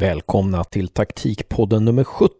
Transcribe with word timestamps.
Välkomna 0.00 0.64
till 0.64 0.88
taktikpodden 0.88 1.84
nummer 1.84 2.04
70. 2.04 2.34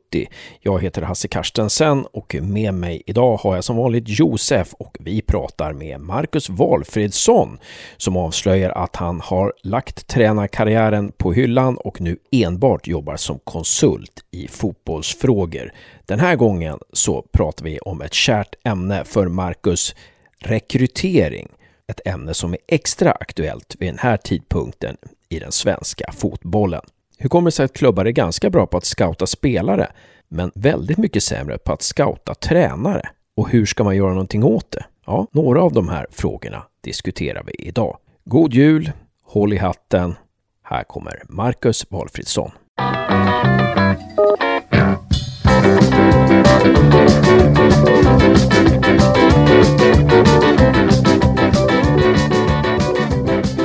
Jag 0.61 0.83
heter 0.83 1.03
Hasse 1.03 1.29
Karstensen 1.29 2.07
och 2.13 2.37
med 2.43 2.75
mig 2.75 3.03
idag 3.07 3.37
har 3.37 3.55
jag 3.55 3.65
som 3.65 3.77
vanligt 3.77 4.05
Josef 4.07 4.75
och 4.75 4.97
vi 5.01 5.23
pratar 5.23 5.73
med 5.73 6.01
Marcus 6.01 6.49
Valfridsson 6.49 7.59
som 7.97 8.17
avslöjar 8.17 8.71
att 8.71 8.97
han 8.97 9.21
har 9.21 9.53
lagt 9.63 10.07
tränarkarriären 10.07 11.13
på 11.13 11.33
hyllan 11.33 11.77
och 11.77 12.01
nu 12.01 12.17
enbart 12.33 12.87
jobbar 12.87 13.17
som 13.17 13.39
konsult 13.39 14.25
i 14.31 14.49
fotbollsfrågor. 14.49 15.73
Den 16.07 16.21
här 16.21 16.37
gången 16.37 16.79
så 16.93 17.23
pratar 17.23 17.65
vi 17.65 17.79
om 17.79 18.03
ett 18.03 18.15
kärt 18.15 18.55
ämne 18.65 19.05
för 19.05 19.29
Marcus, 19.29 19.95
rekrytering. 20.39 21.49
Ett 21.87 22.01
ämne 22.05 22.35
som 22.35 22.53
är 22.53 22.61
extra 22.69 23.13
aktuellt 23.13 23.77
vid 23.79 23.89
den 23.89 23.99
här 23.99 24.17
tidpunkten 24.17 24.97
i 25.29 25.39
den 25.39 25.53
svenska 25.53 26.13
fotbollen. 26.13 26.83
Hur 27.23 27.29
kommer 27.29 27.51
det 27.51 27.53
sig 27.53 27.65
att 27.65 27.73
klubbar 27.73 28.05
är 28.05 28.11
ganska 28.11 28.51
bra 28.51 28.67
på 28.67 28.77
att 28.77 28.85
scouta 28.85 29.27
spelare, 29.27 29.93
men 30.29 30.53
väldigt 30.55 30.99
mycket 30.99 31.23
sämre 31.23 31.59
på 31.59 31.73
att 31.73 31.83
scouta 31.83 32.35
tränare? 32.35 33.09
Och 33.37 33.49
hur 33.49 33.67
ska 33.67 33.85
man 33.85 33.97
göra 33.97 34.11
någonting 34.11 34.45
åt 34.45 34.71
det? 34.71 34.85
Ja, 35.07 35.27
några 35.33 35.63
av 35.63 35.73
de 35.73 35.89
här 35.89 36.07
frågorna 36.11 36.63
diskuterar 36.85 37.43
vi 37.47 37.53
idag. 37.53 37.99
God 38.25 38.55
jul, 38.55 38.93
håll 39.23 39.53
i 39.53 39.57
hatten. 39.57 40.15
Här 40.63 40.85
kommer 40.85 41.23
Marcus 41.29 41.87
Valfridsson. 41.91 42.51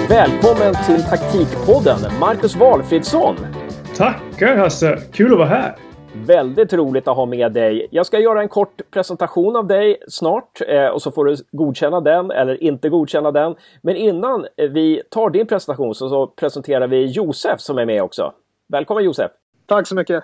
Välkommen 0.09 0.75
till 0.85 1.03
Taktikpodden, 1.03 1.99
Marcus 2.19 2.55
Valfridsson. 2.55 3.54
Tackar 3.97 4.57
Hasse, 4.57 4.97
kul 5.11 5.31
att 5.31 5.37
vara 5.37 5.47
här. 5.47 5.75
Väldigt 6.13 6.73
roligt 6.73 7.07
att 7.07 7.15
ha 7.15 7.25
med 7.25 7.51
dig. 7.51 7.87
Jag 7.91 8.05
ska 8.05 8.19
göra 8.19 8.41
en 8.41 8.49
kort 8.49 8.81
presentation 8.91 9.55
av 9.55 9.67
dig 9.67 9.97
snart 10.07 10.61
eh, 10.67 10.87
och 10.87 11.01
så 11.01 11.11
får 11.11 11.25
du 11.25 11.35
godkänna 11.51 12.01
den 12.01 12.31
eller 12.31 12.63
inte 12.63 12.89
godkänna 12.89 13.31
den. 13.31 13.55
Men 13.81 13.95
innan 13.95 14.45
vi 14.57 15.01
tar 15.09 15.29
din 15.29 15.47
presentation 15.47 15.95
så, 15.95 16.09
så 16.09 16.27
presenterar 16.27 16.87
vi 16.87 17.05
Josef 17.05 17.59
som 17.59 17.77
är 17.77 17.85
med 17.85 18.03
också. 18.03 18.33
Välkommen 18.67 19.03
Josef! 19.03 19.31
Tack 19.65 19.87
så 19.87 19.95
mycket! 19.95 20.23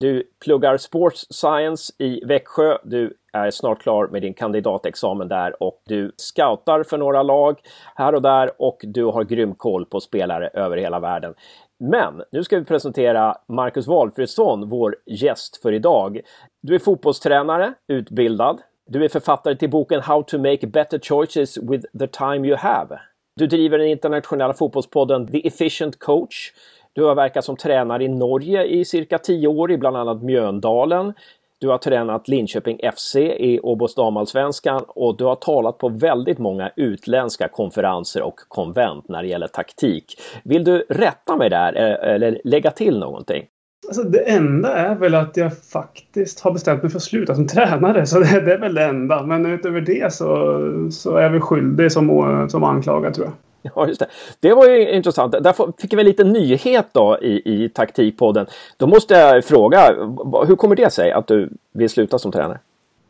Du 0.00 0.22
pluggar 0.44 0.76
Sports 0.76 1.26
Science 1.30 1.92
i 1.98 2.24
Växjö. 2.24 2.78
Du 2.84 3.14
är 3.32 3.50
snart 3.50 3.82
klar 3.82 4.08
med 4.08 4.22
din 4.22 4.34
kandidatexamen 4.34 5.28
där 5.28 5.62
och 5.62 5.82
du 5.86 6.12
scoutar 6.16 6.82
för 6.82 6.98
några 6.98 7.22
lag 7.22 7.60
här 7.94 8.14
och 8.14 8.22
där 8.22 8.50
och 8.58 8.78
du 8.82 9.04
har 9.04 9.24
grym 9.24 9.54
koll 9.54 9.86
på 9.86 10.00
spelare 10.00 10.48
över 10.48 10.76
hela 10.76 11.00
världen. 11.00 11.34
Men 11.80 12.22
nu 12.32 12.44
ska 12.44 12.58
vi 12.58 12.64
presentera 12.64 13.36
Marcus 13.48 13.86
Walfridsson, 13.86 14.68
vår 14.68 14.96
gäst 15.06 15.62
för 15.62 15.72
idag. 15.72 16.20
Du 16.62 16.74
är 16.74 16.78
fotbollstränare, 16.78 17.74
utbildad. 17.88 18.60
Du 18.86 19.04
är 19.04 19.08
författare 19.08 19.56
till 19.56 19.70
boken 19.70 20.00
How 20.00 20.22
to 20.22 20.38
make 20.38 20.66
better 20.66 20.98
choices 20.98 21.58
with 21.58 21.86
the 21.98 22.06
time 22.06 22.48
you 22.48 22.56
have. 22.56 23.00
Du 23.36 23.46
driver 23.46 23.78
den 23.78 23.86
internationella 23.86 24.54
fotbollspodden 24.54 25.26
The 25.26 25.46
Efficient 25.46 25.98
Coach. 25.98 26.52
Du 26.92 27.04
har 27.04 27.14
verkat 27.14 27.44
som 27.44 27.56
tränare 27.56 28.04
i 28.04 28.08
Norge 28.08 28.64
i 28.64 28.84
cirka 28.84 29.18
tio 29.18 29.48
år 29.48 29.72
i 29.72 29.78
bland 29.78 29.96
annat 29.96 30.22
Mjöndalen. 30.22 31.12
Du 31.60 31.68
har 31.68 31.78
tränat 31.78 32.28
Linköping 32.28 32.78
FC 32.96 33.16
i 33.16 33.60
Åbos 33.62 33.94
damallsvenskan 33.94 34.82
och 34.88 35.16
du 35.16 35.24
har 35.24 35.36
talat 35.36 35.78
på 35.78 35.88
väldigt 35.88 36.38
många 36.38 36.70
utländska 36.76 37.48
konferenser 37.48 38.22
och 38.22 38.34
konvent 38.48 39.08
när 39.08 39.22
det 39.22 39.28
gäller 39.28 39.46
taktik. 39.46 40.04
Vill 40.44 40.64
du 40.64 40.78
rätta 40.88 41.36
mig 41.36 41.50
där 41.50 41.76
eh, 41.76 42.14
eller 42.14 42.40
lägga 42.44 42.70
till 42.70 42.98
någonting? 42.98 43.44
Alltså 43.88 44.02
det 44.02 44.18
enda 44.18 44.74
är 44.74 44.94
väl 44.94 45.14
att 45.14 45.36
jag 45.36 45.58
faktiskt 45.58 46.40
har 46.40 46.52
bestämt 46.52 46.82
mig 46.82 46.90
för 46.90 46.98
att 46.98 47.02
sluta 47.02 47.34
som 47.34 47.46
tränare. 47.48 48.06
Så 48.06 48.18
det, 48.18 48.40
det 48.40 48.54
är 48.54 48.58
väl 48.58 48.74
det 48.74 48.84
enda. 48.84 49.22
Men 49.22 49.46
utöver 49.46 49.80
det 49.80 50.12
så, 50.12 50.58
så 50.90 51.16
är 51.16 51.22
jag 51.22 51.30
väl 51.30 51.40
skyldig 51.40 51.92
som, 51.92 52.46
som 52.50 52.64
anklagad 52.64 53.14
tror 53.14 53.26
jag. 53.26 53.34
Ja, 53.74 53.88
just 53.88 54.00
det. 54.00 54.06
Det 54.40 54.54
var 54.54 54.68
ju 54.68 54.90
intressant. 54.90 55.32
Där 55.32 55.80
fick 55.80 55.92
vi 55.92 56.00
en 56.00 56.06
liten 56.06 56.32
nyhet 56.32 56.86
då 56.92 57.18
i, 57.22 57.64
i 57.64 57.68
taktikpodden. 57.68 58.46
Då 58.76 58.86
måste 58.86 59.14
jag 59.14 59.44
fråga, 59.44 59.94
hur 60.46 60.56
kommer 60.56 60.76
det 60.76 60.92
sig 60.92 61.12
att 61.12 61.26
du 61.26 61.50
vill 61.72 61.90
sluta 61.90 62.18
som 62.18 62.32
tränare? 62.32 62.58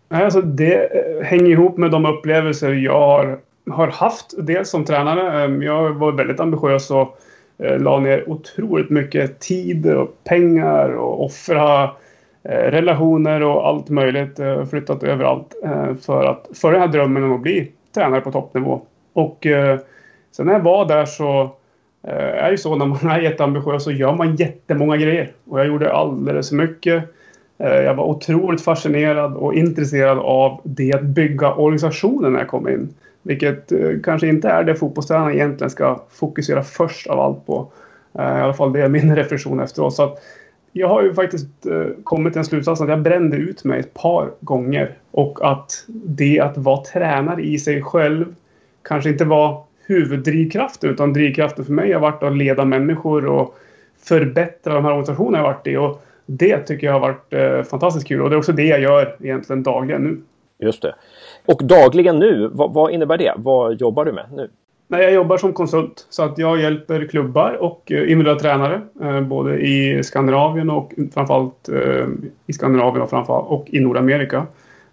Alltså 0.09 0.41
det 0.43 0.75
eh, 0.75 1.25
hänger 1.25 1.51
ihop 1.51 1.77
med 1.77 1.91
de 1.91 2.07
upplevelser 2.07 2.73
jag 2.73 3.01
har, 3.01 3.39
har 3.71 3.87
haft. 3.87 4.35
Dels 4.39 4.71
som 4.71 4.85
tränare. 4.85 5.45
Ehm, 5.45 5.63
jag 5.63 5.91
var 5.91 6.13
väldigt 6.13 6.41
ambitiös 6.41 6.91
och 6.91 7.19
eh, 7.59 7.79
la 7.79 8.01
ner 8.01 8.31
otroligt 8.31 8.91
mycket 8.91 9.41
tid 9.41 9.87
och 9.87 10.25
pengar 10.25 10.89
och 10.89 11.25
offra 11.25 11.83
eh, 12.43 12.71
relationer 12.71 13.43
och 13.43 13.69
allt 13.69 13.89
möjligt. 13.89 14.41
Flyttat 14.71 15.03
överallt 15.03 15.55
för 16.01 16.25
att 16.25 16.49
för 16.55 16.73
den 16.73 16.81
här 16.81 16.89
drömmen 16.89 17.25
om 17.25 17.33
att 17.33 17.41
bli 17.41 17.73
tränare 17.95 18.21
på 18.21 18.33
toppnivå. 18.33 18.81
Och 19.13 19.47
Sen 20.33 20.47
när 20.47 20.53
jag 20.53 20.61
var 20.61 20.85
där 20.85 21.05
så 21.05 21.43
eh, 22.03 22.15
är 22.15 22.45
det 22.45 22.51
ju 22.51 22.59
så 22.59 22.77
när 22.77 22.87
man 22.87 23.11
är 23.11 23.21
jätteambitiös 23.21 23.85
så 23.85 23.93
gör 23.93 24.15
man 24.15 24.37
jättemånga 24.37 24.97
grejer. 24.97 25.33
Och 25.49 25.61
jag 25.61 25.67
gjorde 25.67 25.93
alldeles 25.93 26.49
för 26.49 26.57
mycket. 26.57 27.05
Eh, 27.59 27.75
jag 27.75 27.95
var 27.95 28.05
otroligt 28.05 28.61
fascinerad 28.61 29.35
och 29.35 29.55
intresserad 29.55 30.19
av 30.19 30.61
det 30.65 30.95
att 30.95 31.03
bygga 31.03 31.55
organisationen 31.55 32.33
när 32.33 32.39
jag 32.39 32.49
kom 32.49 32.69
in. 32.69 32.95
Vilket 33.23 33.73
eh, 33.73 33.91
kanske 34.05 34.29
inte 34.29 34.49
är 34.49 34.65
det 34.65 34.75
fotbollstränaren 34.75 35.35
egentligen 35.35 35.71
ska 35.71 36.03
fokusera 36.11 36.63
först 36.63 37.07
av 37.07 37.21
allt 37.21 37.47
på. 37.47 37.73
Eh, 38.19 38.39
I 38.39 38.41
alla 38.41 38.55
fall 38.55 38.73
det 38.73 38.81
är 38.81 38.89
min 38.89 39.17
reflektion 39.17 39.61
efteråt. 39.61 39.95
Så 39.95 40.03
att 40.03 40.23
jag 40.73 40.89
har 40.89 41.03
ju 41.03 41.15
faktiskt 41.15 41.67
eh, 41.67 41.87
kommit 42.05 42.33
till 42.33 42.39
en 42.39 42.45
slutsats 42.45 42.81
att 42.81 42.89
jag 42.89 43.03
brände 43.03 43.37
ut 43.37 43.65
mig 43.65 43.81
ett 43.81 43.95
par 43.95 44.31
gånger. 44.41 44.95
Och 45.11 45.51
att 45.51 45.85
det 45.87 46.41
att 46.41 46.59
vara 46.59 46.85
tränare 46.85 47.43
i 47.43 47.59
sig 47.59 47.83
själv 47.83 48.35
kanske 48.83 49.11
inte 49.11 49.25
var 49.25 49.63
huvuddrivkraften 49.91 50.91
utan 50.91 51.13
drivkraften 51.13 51.65
för 51.65 51.73
mig 51.73 51.93
har 51.93 52.01
varit 52.01 52.23
att 52.23 52.37
leda 52.37 52.65
människor 52.65 53.27
och 53.27 53.55
förbättra 54.03 54.75
de 54.75 54.85
här 54.85 54.91
organisationerna 54.91 55.39
jag 55.39 55.45
varit 55.45 55.67
i. 55.67 55.77
Och 55.77 56.03
det 56.27 56.59
tycker 56.59 56.87
jag 56.87 56.95
har 56.95 57.01
varit 57.01 57.33
eh, 57.33 57.63
fantastiskt 57.63 58.09
kul 58.09 58.23
och 58.23 58.31
det 58.31 58.37
är 58.37 58.39
också 58.39 58.53
det 58.53 58.67
jag 58.67 58.81
gör 58.81 59.17
egentligen 59.21 59.63
dagligen 59.63 60.05
nu. 60.05 60.21
Just 60.67 60.83
det. 60.83 60.95
Och 61.47 61.65
dagligen 61.65 62.19
nu, 62.19 62.51
vad, 62.53 62.75
vad 62.75 62.93
innebär 62.93 63.19
det? 63.19 63.33
Vad 63.37 63.81
jobbar 63.81 64.05
du 64.05 64.13
med 64.13 64.27
nu? 64.33 64.49
Nej, 64.89 65.03
jag 65.03 65.13
jobbar 65.13 65.39
som 65.39 65.53
konsult 65.53 66.07
så 66.11 66.23
att 66.23 66.39
jag 66.39 66.61
hjälper 66.61 67.07
klubbar 67.07 67.53
och 67.61 67.93
eh, 67.93 68.03
individuella 68.03 68.41
tränare 68.41 68.81
eh, 69.03 69.21
både 69.21 69.61
i 69.61 70.03
Skandinavien 70.03 70.71
och 70.71 70.93
framförallt 71.15 71.69
eh, 71.69 72.07
i 72.47 72.53
Skandinavien 72.53 73.03
och 73.03 73.11
framförallt 73.11 73.49
och 73.49 73.67
i 73.69 73.81
Nordamerika. 73.81 74.47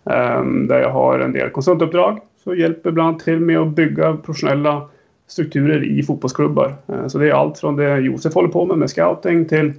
Eh, 0.09 0.43
där 0.43 0.79
jag 0.79 0.89
har 0.89 1.19
en 1.19 1.33
del 1.33 1.49
konsultuppdrag 1.49 2.19
så 2.47 2.55
hjälper 2.55 2.91
bland 2.91 3.09
annat 3.09 3.23
till 3.23 3.39
med 3.39 3.59
att 3.59 3.67
bygga 3.67 4.13
professionella 4.13 4.89
strukturer 5.27 5.83
i 5.83 6.03
fotbollsklubbar. 6.03 6.75
Eh, 6.87 7.07
så 7.07 7.17
det 7.17 7.29
är 7.29 7.33
allt 7.33 7.59
från 7.59 7.75
det 7.75 7.97
Josef 7.99 8.33
håller 8.33 8.49
på 8.49 8.65
med, 8.65 8.77
med 8.77 8.89
scouting, 8.89 9.45
till, 9.45 9.73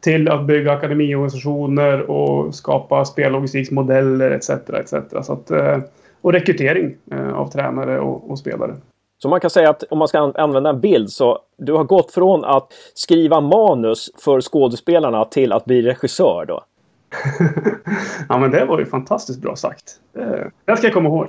till 0.00 0.28
att 0.28 0.46
bygga 0.46 0.72
akademiorganisationer 0.72 2.10
och 2.10 2.54
skapa 2.54 3.04
spellogistiksmodeller 3.04 4.30
etc. 4.30 4.50
etc. 4.50 4.94
Så 5.26 5.32
att, 5.32 5.50
eh, 5.50 5.78
och 6.20 6.32
rekrytering 6.32 6.96
eh, 7.12 7.32
av 7.32 7.50
tränare 7.50 8.00
och, 8.00 8.30
och 8.30 8.38
spelare. 8.38 8.74
Så 9.18 9.28
man 9.28 9.40
kan 9.40 9.50
säga 9.50 9.70
att 9.70 9.82
om 9.82 9.98
man 9.98 10.08
ska 10.08 10.18
använda 10.18 10.70
en 10.70 10.80
bild 10.80 11.10
så 11.10 11.38
du 11.58 11.72
har 11.72 11.84
gått 11.84 12.12
från 12.12 12.44
att 12.44 12.72
skriva 12.94 13.40
manus 13.40 14.10
för 14.24 14.40
skådespelarna 14.40 15.24
till 15.24 15.52
att 15.52 15.64
bli 15.64 15.82
regissör 15.82 16.44
då? 16.48 16.64
ja 18.28 18.38
men 18.38 18.50
det 18.50 18.64
var 18.64 18.78
ju 18.78 18.86
fantastiskt 18.86 19.40
bra 19.40 19.56
sagt. 19.56 19.84
Det, 20.12 20.50
det 20.64 20.76
ska 20.76 20.86
jag 20.86 20.94
komma 20.94 21.08
ihåg. 21.08 21.28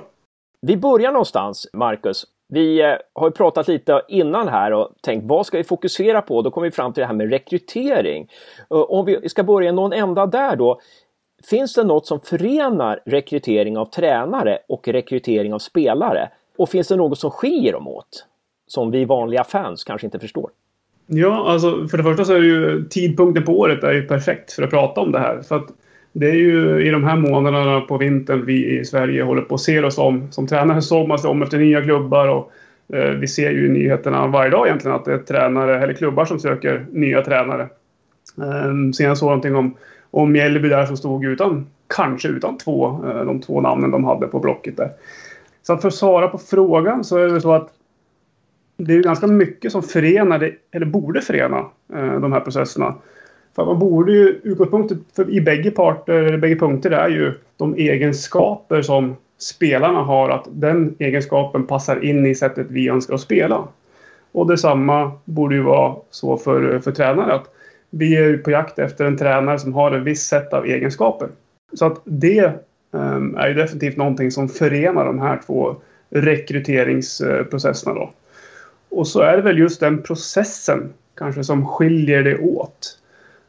Vi 0.66 0.76
börjar 0.76 1.12
någonstans, 1.12 1.68
Marcus. 1.72 2.26
Vi 2.48 2.80
eh, 2.82 2.94
har 3.12 3.28
ju 3.28 3.32
pratat 3.32 3.68
lite 3.68 4.02
innan 4.08 4.48
här 4.48 4.72
och 4.72 4.88
tänkt 5.00 5.24
vad 5.26 5.46
ska 5.46 5.56
vi 5.56 5.64
fokusera 5.64 6.22
på? 6.22 6.42
Då 6.42 6.50
kommer 6.50 6.66
vi 6.66 6.70
fram 6.70 6.92
till 6.92 7.00
det 7.00 7.06
här 7.06 7.14
med 7.14 7.30
rekrytering. 7.30 8.28
Om 8.68 9.06
vi 9.06 9.28
ska 9.28 9.42
börja 9.42 9.72
någon 9.72 9.92
ända 9.92 10.26
där 10.26 10.56
då. 10.56 10.80
Finns 11.50 11.74
det 11.74 11.84
något 11.84 12.06
som 12.06 12.20
förenar 12.20 13.00
rekrytering 13.06 13.78
av 13.78 13.84
tränare 13.84 14.58
och 14.68 14.88
rekrytering 14.88 15.54
av 15.54 15.58
spelare? 15.58 16.28
Och 16.56 16.68
finns 16.68 16.88
det 16.88 16.96
något 16.96 17.18
som 17.18 17.30
skiljer 17.30 17.72
dem 17.72 17.88
åt? 17.88 18.26
Som 18.66 18.90
vi 18.90 19.04
vanliga 19.04 19.44
fans 19.44 19.84
kanske 19.84 20.06
inte 20.06 20.18
förstår. 20.18 20.50
Ja, 21.06 21.44
alltså 21.48 21.88
för 21.88 21.96
det 21.96 22.02
första 22.02 22.24
så 22.24 22.34
är 22.34 22.40
det 22.40 22.46
ju 22.46 22.88
tidpunkten 22.88 23.44
på 23.44 23.52
året 23.52 23.84
är 23.84 23.92
ju 23.92 24.02
perfekt 24.02 24.52
för 24.52 24.62
att 24.62 24.70
prata 24.70 25.00
om 25.00 25.12
det 25.12 25.18
här. 25.18 25.42
För 25.42 25.56
att 25.56 25.68
det 26.12 26.30
är 26.30 26.34
ju 26.34 26.86
i 26.86 26.90
de 26.90 27.04
här 27.04 27.16
månaderna 27.16 27.80
på 27.80 27.98
vintern 27.98 28.46
vi 28.46 28.78
i 28.78 28.84
Sverige 28.84 29.22
håller 29.22 29.42
på 29.42 29.54
att 29.54 29.60
se 29.60 29.80
oss 29.80 29.98
om. 29.98 30.32
Som 30.32 30.46
tränare 30.46 30.82
såg 30.82 31.08
man 31.08 31.18
sig 31.18 31.30
om 31.30 31.42
efter 31.42 31.58
nya 31.58 31.82
klubbar 31.82 32.28
och 32.28 32.52
eh, 32.96 33.10
vi 33.10 33.26
ser 33.26 33.50
ju 33.50 33.66
i 33.66 33.68
nyheterna 33.68 34.26
varje 34.26 34.50
dag 34.50 34.66
egentligen 34.66 34.96
att 34.96 35.04
det 35.04 35.12
är 35.12 35.18
tränare 35.18 35.82
eller 35.82 35.94
klubbar 35.94 36.24
som 36.24 36.38
söker 36.38 36.86
nya 36.90 37.22
tränare. 37.22 37.62
Eh, 38.38 38.92
senast 38.94 39.20
såg 39.20 39.26
jag 39.26 39.30
någonting 39.30 39.56
om, 39.56 39.74
om 40.10 40.32
Mjällby 40.32 40.68
där 40.68 40.86
som 40.86 40.96
stod 40.96 41.24
utan, 41.24 41.66
kanske 41.94 42.28
utan 42.28 42.58
två, 42.58 42.86
eh, 42.86 43.24
de 43.24 43.40
två 43.40 43.60
namnen 43.60 43.90
de 43.90 44.04
hade 44.04 44.26
på 44.26 44.38
blocket 44.38 44.76
där. 44.76 44.90
Så 45.62 45.72
att 45.72 45.80
för 45.80 45.88
att 45.88 45.94
svara 45.94 46.28
på 46.28 46.38
frågan 46.38 47.04
så 47.04 47.16
är 47.16 47.28
det 47.28 47.40
så 47.40 47.52
att 47.52 47.68
det 48.76 48.94
är 48.94 49.02
ganska 49.02 49.26
mycket 49.26 49.72
som 49.72 49.82
förenar, 49.82 50.52
eller 50.70 50.86
borde 50.86 51.20
förena, 51.20 51.58
eh, 51.94 52.20
de 52.20 52.32
här 52.32 52.40
processerna. 52.40 52.94
För 53.54 53.64
man 53.64 53.78
borde 53.78 54.12
ju, 54.12 54.40
utgångspunkten 54.42 55.04
för, 55.16 55.30
i 55.30 55.40
bägge 55.40 55.70
parter, 55.70 56.36
bägge 56.36 56.56
punkter 56.56 56.90
är 56.90 57.08
ju 57.08 57.34
de 57.56 57.74
egenskaper 57.74 58.82
som 58.82 59.16
spelarna 59.38 60.02
har, 60.02 60.30
att 60.30 60.48
den 60.50 60.96
egenskapen 60.98 61.66
passar 61.66 62.04
in 62.04 62.26
i 62.26 62.34
sättet 62.34 62.66
vi 62.70 62.88
önskar 62.88 63.14
att 63.14 63.20
spela. 63.20 63.68
Och 64.32 64.46
detsamma 64.46 65.12
borde 65.24 65.54
ju 65.54 65.62
vara 65.62 65.96
så 66.10 66.36
för, 66.36 66.78
för 66.78 66.92
tränare. 66.92 67.34
Att 67.34 67.54
vi 67.90 68.16
är 68.16 68.36
på 68.36 68.50
jakt 68.50 68.78
efter 68.78 69.04
en 69.04 69.18
tränare 69.18 69.58
som 69.58 69.74
har 69.74 69.92
ett 69.92 70.02
visst 70.02 70.28
sätt 70.28 70.52
av 70.52 70.66
egenskaper. 70.66 71.28
Så 71.72 71.86
att 71.86 72.00
det 72.04 72.52
um, 72.90 73.34
är 73.34 73.48
ju 73.48 73.54
definitivt 73.54 73.96
någonting 73.96 74.30
som 74.30 74.48
förenar 74.48 75.04
de 75.04 75.18
här 75.18 75.40
två 75.46 75.76
rekryteringsprocesserna 76.10 77.94
då. 77.94 78.10
Och 78.88 79.06
så 79.06 79.20
är 79.20 79.36
det 79.36 79.42
väl 79.42 79.58
just 79.58 79.80
den 79.80 80.02
processen 80.02 80.92
kanske 81.16 81.44
som 81.44 81.66
skiljer 81.66 82.22
det 82.22 82.38
åt. 82.38 82.98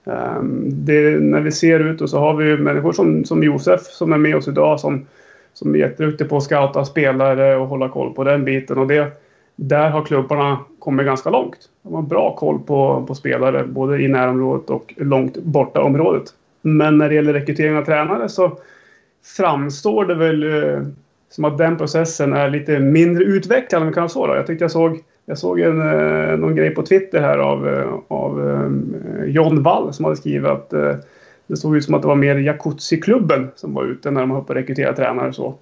Ehm, 0.05 0.63
det, 0.85 1.19
när 1.19 1.41
vi 1.41 1.51
ser 1.51 1.79
ut 1.79 2.01
och 2.01 2.09
så 2.09 2.19
har 2.19 2.33
vi 2.33 2.57
människor 2.57 2.91
som, 2.91 3.25
som 3.25 3.44
Josef 3.44 3.81
som 3.81 4.13
är 4.13 4.17
med 4.17 4.35
oss 4.35 4.47
idag 4.47 4.79
som, 4.79 5.05
som 5.53 5.75
är 5.75 5.79
jätteduktig 5.79 6.29
på 6.29 6.38
att 6.38 6.44
scouta 6.44 6.85
spelare 6.85 7.55
och 7.55 7.67
hålla 7.67 7.89
koll 7.89 8.13
på 8.13 8.23
den 8.23 8.45
biten. 8.45 8.77
Och 8.77 8.88
det, 8.88 9.11
där 9.55 9.89
har 9.89 10.05
klubbarna 10.05 10.59
kommit 10.79 11.05
ganska 11.05 11.29
långt. 11.29 11.69
De 11.81 11.94
har 11.94 12.01
bra 12.01 12.35
koll 12.35 12.59
på, 12.59 13.05
på 13.07 13.15
spelare 13.15 13.63
både 13.63 14.01
i 14.01 14.07
närområdet 14.07 14.69
och 14.69 14.94
långt 14.97 15.38
borta 15.38 15.81
området. 15.81 16.23
Men 16.61 16.97
när 16.97 17.09
det 17.09 17.15
gäller 17.15 17.33
rekrytering 17.33 17.77
av 17.77 17.85
tränare 17.85 18.29
så 18.29 18.57
framstår 19.38 20.06
det 20.06 20.15
väl 20.15 20.44
eh, 20.44 20.81
som 21.29 21.45
att 21.45 21.57
den 21.57 21.77
processen 21.77 22.33
är 22.33 22.49
lite 22.49 22.79
mindre 22.79 23.23
utvecklad 23.23 23.81
om 23.81 23.88
vi 23.88 23.94
kan 23.94 24.09
så. 24.09 24.27
Då. 24.27 24.35
Jag 24.35 24.47
tyckte 24.47 24.63
jag 24.63 24.71
såg, 24.71 24.99
jag 25.25 25.37
såg 25.37 25.59
en, 25.59 25.81
eh, 25.81 26.37
någon 26.37 26.55
grej 26.55 26.69
på 26.69 26.83
Twitter 26.83 27.21
här 27.21 27.37
av, 27.37 27.67
eh, 27.67 27.93
av 28.07 28.49
eh, 28.49 29.25
John 29.25 29.63
Wall 29.63 29.93
som 29.93 30.05
hade 30.05 30.17
skrivit 30.17 30.49
att 30.49 30.69
det 31.47 31.57
såg 31.57 31.75
ut 31.77 31.83
som 31.83 31.93
att 31.93 32.01
det 32.01 32.07
var 32.07 32.15
mer 32.15 32.35
Jacuzzi-klubben 32.35 33.51
som 33.55 33.73
var 33.73 33.83
ute 33.83 34.11
när 34.11 34.21
de 34.21 34.31
höll 34.31 34.43
på 34.43 34.51
att 34.51 34.57
rekrytera 34.57 34.93
tränare. 34.93 35.27
och 35.27 35.35
Så. 35.35 35.55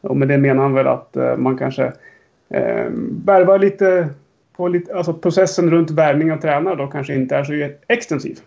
Och 0.00 0.16
med 0.16 0.28
det 0.28 0.38
menar 0.38 0.62
han 0.62 0.74
väl 0.74 0.86
att 0.86 1.16
man 1.36 1.58
kanske 1.58 1.92
eh, 2.50 2.86
värvar 3.24 3.58
lite 3.58 4.08
på 4.56 4.68
lite, 4.68 4.94
alltså 4.94 5.14
processen 5.14 5.70
runt 5.70 5.90
värvning 5.90 6.32
av 6.32 6.36
tränare 6.36 6.76
då 6.76 6.86
kanske 6.86 7.14
inte 7.14 7.36
är 7.36 7.44
så 7.44 7.68
extensiv 7.88 8.38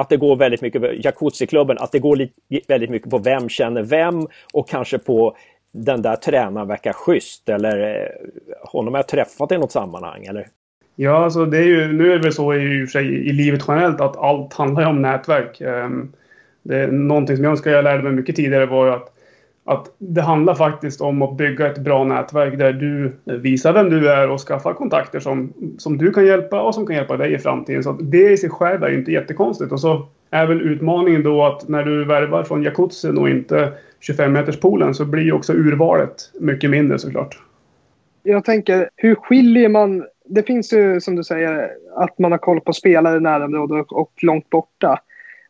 att 0.00 0.08
det 0.08 0.16
går 0.16 0.36
väldigt 0.36 0.60
mycket, 0.60 1.04
jacuzzi-klubben, 1.04 1.78
att 1.78 1.92
det 1.92 1.98
går 1.98 2.28
väldigt 2.68 2.90
mycket 2.90 3.10
på 3.10 3.18
vem 3.18 3.48
känner 3.48 3.82
vem 3.82 4.26
och 4.52 4.68
kanske 4.68 4.98
på 4.98 5.36
den 5.72 6.02
där 6.02 6.16
tränaren 6.16 6.68
verkar 6.68 6.92
schysst 6.92 7.48
eller 7.48 7.96
eh, 7.96 8.28
honom 8.70 8.94
har 8.94 8.98
jag 8.98 9.08
träffat 9.08 9.52
i 9.52 9.58
något 9.58 9.72
sammanhang 9.72 10.24
eller? 10.24 10.46
Ja, 10.96 11.24
alltså 11.24 11.46
det 11.46 11.58
är 11.58 11.64
ju, 11.64 11.92
nu 11.92 12.12
är 12.12 12.16
det 12.16 12.22
väl 12.22 12.32
så 12.32 12.54
i, 12.54 12.86
sig, 12.86 13.06
i 13.06 13.32
livet 13.32 13.64
generellt 13.68 14.00
att 14.00 14.16
allt 14.16 14.54
handlar 14.54 14.86
om 14.86 15.02
nätverk. 15.02 15.60
Ehm, 15.60 16.12
det 16.62 16.76
är 16.76 16.88
någonting 16.88 17.36
som 17.36 17.44
jag 17.44 17.50
önskar 17.50 17.70
jag 17.70 17.84
lärde 17.84 18.02
mig 18.02 18.12
mycket 18.12 18.36
tidigare 18.36 18.66
var 18.66 18.86
ju 18.86 18.92
att, 18.92 19.12
att 19.64 19.86
det 19.98 20.22
handlar 20.22 20.54
faktiskt 20.54 21.00
om 21.00 21.22
att 21.22 21.36
bygga 21.36 21.66
ett 21.66 21.78
bra 21.78 22.04
nätverk 22.04 22.58
där 22.58 22.72
du 22.72 23.12
visar 23.24 23.72
vem 23.72 23.90
du 23.90 24.10
är 24.10 24.30
och 24.30 24.40
skaffar 24.40 24.74
kontakter 24.74 25.20
som, 25.20 25.52
som 25.78 25.98
du 25.98 26.12
kan 26.12 26.26
hjälpa 26.26 26.62
och 26.62 26.74
som 26.74 26.86
kan 26.86 26.96
hjälpa 26.96 27.16
dig 27.16 27.32
i 27.32 27.38
framtiden. 27.38 27.82
Så 27.82 27.92
det 27.92 28.32
i 28.32 28.36
sig 28.36 28.50
själv 28.50 28.84
är 28.84 28.88
ju 28.88 28.98
inte 28.98 29.12
jättekonstigt. 29.12 29.72
Och 29.72 29.80
så 29.80 30.06
är 30.30 30.46
väl 30.46 30.60
utmaningen 30.60 31.22
då 31.22 31.44
att 31.44 31.68
när 31.68 31.84
du 31.84 32.04
värvar 32.04 32.44
från 32.44 32.62
jacuzzin 32.62 33.18
och 33.18 33.28
inte 33.28 33.72
25-meterspoolen 34.08 34.92
så 34.92 35.04
blir 35.04 35.22
ju 35.22 35.32
också 35.32 35.52
urvalet 35.52 36.14
mycket 36.40 36.70
mindre 36.70 36.98
såklart. 36.98 37.38
Jag 38.22 38.44
tänker, 38.44 38.88
hur 38.96 39.14
skiljer 39.14 39.68
man... 39.68 40.04
Det 40.24 40.42
finns 40.42 40.72
ju 40.72 41.00
som 41.00 41.16
du 41.16 41.24
säger 41.24 41.70
att 41.96 42.18
man 42.18 42.32
har 42.32 42.38
koll 42.38 42.60
på 42.60 42.72
spelare 42.72 43.16
i 43.16 43.20
närområdet 43.20 43.86
och 43.90 44.12
långt 44.22 44.50
borta. 44.50 44.98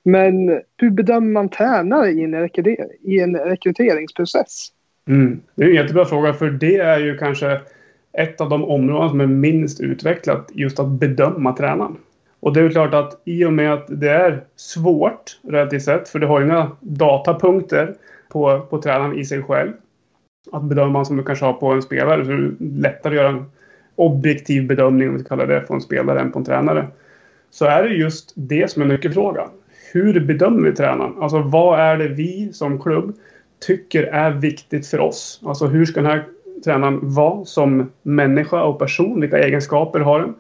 Men 0.03 0.61
hur 0.77 0.91
bedömer 0.91 1.33
man 1.33 1.49
tränare 1.49 2.11
i 2.11 2.25
en, 2.25 2.49
i 3.03 3.21
en 3.21 3.37
rekryteringsprocess? 3.37 4.69
Mm. 5.09 5.41
Det 5.55 5.65
är 5.65 5.69
en 5.69 5.75
jättebra 5.75 6.05
fråga 6.05 6.33
för 6.33 6.51
det 6.51 6.77
är 6.77 6.99
ju 6.99 7.19
kanske 7.19 7.61
ett 8.13 8.41
av 8.41 8.49
de 8.49 8.65
områden 8.65 9.09
som 9.09 9.21
är 9.21 9.27
minst 9.27 9.81
utvecklat 9.81 10.51
just 10.55 10.81
att 10.81 10.89
bedöma 10.89 11.53
tränaren. 11.53 11.97
Och 12.41 12.53
det 12.53 12.61
är 12.61 12.71
klart 12.71 12.95
att 12.95 13.21
i 13.25 13.45
och 13.45 13.53
med 13.53 13.73
att 13.73 13.85
det 13.89 14.11
är 14.11 14.45
svårt 14.57 15.41
relativt 15.43 15.83
sett, 15.83 16.09
för 16.09 16.19
det 16.19 16.27
har 16.27 16.41
ju 16.41 16.47
inga 16.47 16.71
datapunkter 16.81 17.95
på, 18.29 18.61
på 18.71 18.83
tränaren 18.83 19.19
i 19.19 19.25
sig 19.25 19.43
själv. 19.43 19.73
Att 20.53 20.63
bedöma 20.63 21.05
som 21.05 21.17
du 21.17 21.23
kanske 21.23 21.45
har 21.45 21.53
på 21.53 21.67
en 21.67 21.83
spelare 21.83 22.25
så 22.25 22.31
är 22.31 22.37
det 22.37 22.65
lättare 22.81 23.15
att 23.15 23.23
göra 23.23 23.29
en 23.29 23.45
objektiv 23.97 24.67
bedömning, 24.67 25.09
om 25.09 25.17
vi 25.17 25.25
kallar 25.25 25.47
det, 25.47 25.61
på 25.61 25.75
en 25.75 25.81
spelare 25.81 26.21
än 26.21 26.33
på 26.33 26.39
en 26.39 26.45
tränare. 26.45 26.87
Så 27.51 27.65
är 27.65 27.83
det 27.83 27.89
just 27.89 28.33
det 28.35 28.71
som 28.71 28.83
är 28.83 28.87
nyckelfrågan. 28.87 29.49
Hur 29.93 30.21
bedömer 30.21 30.71
vi 30.71 30.77
tränaren? 30.77 31.15
Alltså 31.21 31.39
vad 31.39 31.81
är 31.81 31.97
det 31.97 32.09
vi 32.09 32.53
som 32.53 32.83
klubb 32.83 33.15
tycker 33.67 34.03
är 34.03 34.31
viktigt 34.31 34.87
för 34.87 35.01
oss? 35.01 35.41
Alltså 35.45 35.67
hur 35.67 35.87
ska 35.87 36.01
den 36.01 36.11
här 36.11 36.25
tränaren 36.65 36.99
vara 37.03 37.45
som 37.45 37.91
människa 38.03 38.63
och 38.63 38.79
person? 38.79 39.21
Vilka 39.21 39.39
egenskaper 39.39 40.01
har 40.01 40.21
den? 40.21 40.35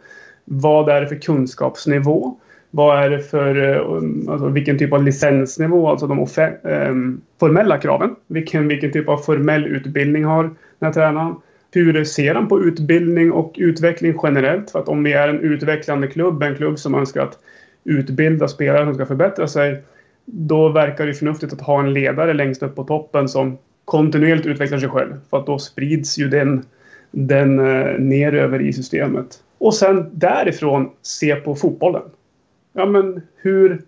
Vad 0.53 0.89
är 0.89 1.01
det 1.01 1.07
för 1.07 1.17
kunskapsnivå? 1.17 2.37
Vad 2.71 3.05
är 3.05 3.11
det 3.11 3.19
för, 3.19 3.75
eh, 3.75 3.93
um, 3.93 4.29
alltså 4.29 4.49
vilken 4.49 4.79
typ 4.79 4.93
av 4.93 5.03
licensnivå, 5.03 5.89
alltså 5.89 6.07
de 6.07 6.27
ehm, 6.65 7.21
formella 7.41 7.79
kraven? 7.79 8.17
Vilken, 8.27 8.69
vilken 8.69 8.93
typ 8.93 9.09
av 9.09 9.19
formell 9.19 9.67
utbildning 9.67 10.25
har 10.25 10.43
den 10.43 10.55
här 10.81 10.93
tränaren? 10.93 11.35
Hur 11.73 12.05
ser 12.05 12.35
han 12.35 12.49
på 12.49 12.61
utbildning 12.61 13.33
och 13.33 13.55
utveckling 13.59 14.15
generellt? 14.23 14.71
För 14.71 14.79
att 14.79 14.89
om 14.89 15.03
vi 15.03 15.13
är 15.13 15.29
en 15.29 15.41
utvecklande 15.41 16.07
klubb, 16.07 16.43
en 16.43 16.57
klubb 16.57 16.79
som 16.79 16.95
önskar 16.95 17.23
att 17.23 17.39
utbilda 17.85 18.49
spelare 18.49 18.85
som 18.85 18.95
ska 18.95 19.07
förbättra 19.07 19.49
sig, 19.49 19.83
då 20.25 20.69
verkar 20.69 21.07
det 21.07 21.15
förnuftigt 21.15 21.53
att 21.53 21.61
ha 21.61 21.81
en 21.81 21.93
ledare 21.93 22.33
längst 22.33 22.63
upp 22.63 22.77
på 22.77 22.85
toppen 22.85 23.29
som 23.29 23.59
kontinuerligt 23.85 24.47
utvecklar 24.47 24.79
sig 24.79 24.89
själv. 24.89 25.15
För 25.31 25.39
att 25.39 25.47
då 25.47 25.59
sprids 25.59 26.19
ju 26.19 26.29
den, 26.29 26.65
den 27.11 27.59
eh, 27.59 27.65
ner 27.65 28.33
neröver 28.33 28.61
i 28.63 28.73
systemet. 28.73 29.39
Och 29.61 29.75
sen 29.75 30.11
därifrån 30.13 30.91
se 31.03 31.37
på 31.37 31.55
fotbollen 31.55 32.03
ja, 32.73 32.87
men 32.87 33.23
hur... 33.37 33.83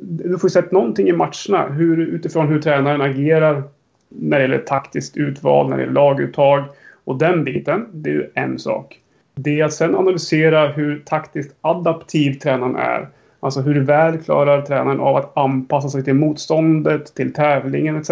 Du 0.00 0.38
får 0.38 0.48
sett 0.48 0.72
någonting 0.72 1.08
i 1.08 1.12
matcherna 1.12 1.68
hur, 1.68 1.98
utifrån 1.98 2.48
hur 2.48 2.60
tränaren 2.60 3.00
agerar 3.00 3.62
när 4.08 4.36
det 4.38 4.42
gäller 4.42 4.58
taktiskt 4.58 5.16
utval, 5.16 5.68
när 5.68 5.76
det 5.76 5.82
gäller 5.82 5.94
laguttag 5.94 6.64
och 7.04 7.18
den 7.18 7.44
biten. 7.44 7.86
Det 7.92 8.10
är 8.10 8.14
ju 8.14 8.30
en 8.34 8.58
sak. 8.58 9.00
Det 9.34 9.60
är 9.60 9.64
att 9.64 9.72
sen 9.72 9.94
analysera 9.94 10.68
hur 10.68 11.02
taktiskt 11.06 11.54
adaptiv 11.60 12.32
tränaren 12.32 12.76
är. 12.76 13.08
Alltså 13.40 13.60
hur 13.60 13.80
väl 13.80 14.18
klarar 14.18 14.62
tränaren 14.62 15.00
av 15.00 15.16
att 15.16 15.36
anpassa 15.36 15.88
sig 15.88 16.04
till 16.04 16.14
motståndet, 16.14 17.14
till 17.14 17.32
tävlingen 17.32 17.96
etc. 17.96 18.08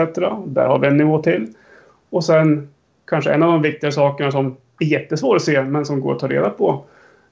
Där 0.46 0.66
har 0.66 0.78
vi 0.78 0.86
en 0.86 0.96
nivå 0.96 1.22
till. 1.22 1.46
Och 2.10 2.24
sen 2.24 2.68
kanske 3.06 3.32
en 3.32 3.42
av 3.42 3.52
de 3.52 3.62
viktigare 3.62 3.92
sakerna 3.92 4.30
som 4.30 4.56
är 4.78 4.86
jättesvår 4.86 5.36
att 5.36 5.42
se 5.42 5.62
men 5.62 5.84
som 5.84 6.00
går 6.00 6.12
att 6.12 6.18
ta 6.18 6.28
reda 6.28 6.50
på 6.50 6.84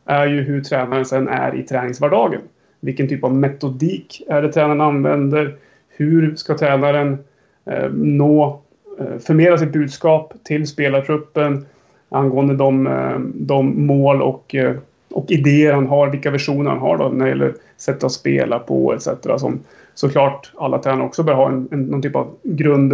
är 0.04 0.26
ju 0.26 0.42
hur 0.42 0.60
tränaren 0.60 1.04
sen 1.04 1.28
är 1.28 1.54
i 1.54 1.62
träningsvardagen. 1.62 2.40
Vilken 2.80 3.08
typ 3.08 3.24
av 3.24 3.34
metodik 3.34 4.22
är 4.28 4.42
det 4.42 4.52
tränaren 4.52 4.80
använder? 4.80 5.56
Hur 5.88 6.34
ska 6.34 6.58
tränaren 6.58 7.18
eh, 7.64 7.90
nå, 7.92 8.60
eh, 8.98 9.18
förmedla 9.18 9.58
sitt 9.58 9.72
budskap 9.72 10.32
till 10.42 10.66
spelartruppen 10.66 11.66
angående 12.08 12.56
de, 12.56 12.86
eh, 12.86 13.18
de 13.34 13.86
mål 13.86 14.22
och, 14.22 14.54
eh, 14.54 14.76
och 15.10 15.30
idéer 15.30 15.72
han 15.72 15.86
har, 15.86 16.10
vilka 16.10 16.30
versioner 16.30 16.70
han 16.70 16.78
har 16.78 16.98
då, 16.98 17.08
när 17.08 17.24
det 17.24 17.28
gäller 17.28 17.54
sätt 17.76 18.04
att 18.04 18.12
spela 18.12 18.58
på 18.58 18.94
etc. 18.94 19.08
Som 19.36 19.60
såklart 19.94 20.52
alla 20.56 20.78
tränare 20.78 21.06
också 21.06 21.22
bör 21.22 21.34
ha 21.34 21.48
en, 21.48 21.68
en, 21.70 21.82
någon 21.82 22.02
typ 22.02 22.16
av 22.16 22.34
grund 22.42 22.92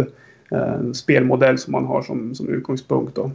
eh, 0.51 0.91
spelmodell 0.93 1.57
som 1.57 1.71
man 1.71 1.85
har 1.85 2.01
som, 2.01 2.35
som 2.35 2.49
utgångspunkt. 2.49 3.15
Då. 3.15 3.31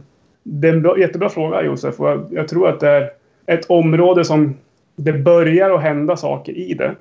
Det 0.49 0.67
är 0.67 0.73
en 0.73 0.81
bra, 0.81 0.99
jättebra 0.99 1.29
fråga 1.29 1.63
Josef 1.63 1.99
och 1.99 2.09
jag, 2.09 2.27
jag 2.31 2.47
tror 2.47 2.69
att 2.69 2.79
det 2.79 2.89
är 2.89 3.11
ett 3.45 3.65
område 3.69 4.25
som 4.25 4.57
det 4.95 5.13
börjar 5.13 5.69
att 5.69 5.81
hända 5.81 6.17
saker 6.17 6.57
i 6.57 6.73
det. 6.73 6.95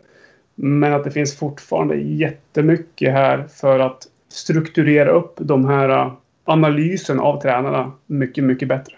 Men 0.54 0.92
att 0.92 1.04
det 1.04 1.10
finns 1.10 1.36
fortfarande 1.38 1.96
jättemycket 1.96 3.12
här 3.12 3.44
för 3.48 3.78
att 3.78 4.02
strukturera 4.28 5.10
upp 5.10 5.34
de 5.38 5.64
här 5.64 5.88
äh, 5.88 6.12
analysen 6.44 7.20
av 7.20 7.40
tränarna 7.40 7.92
mycket, 8.06 8.44
mycket 8.44 8.68
bättre. 8.68 8.96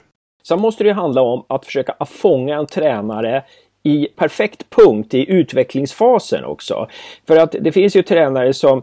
Sen 0.49 0.61
måste 0.61 0.85
det 0.85 0.93
handla 0.93 1.23
om 1.23 1.45
att 1.49 1.67
försöka 1.67 1.95
fånga 2.07 2.57
en 2.59 2.67
tränare 2.67 3.45
i 3.83 4.09
perfekt 4.17 4.71
punkt 4.71 5.15
i 5.15 5.31
utvecklingsfasen 5.31 6.45
också. 6.45 6.89
För 7.27 7.37
att 7.37 7.55
det 7.61 7.73
finns 7.73 7.97
ju 7.97 8.03
tränare 8.03 8.55
som 8.55 8.83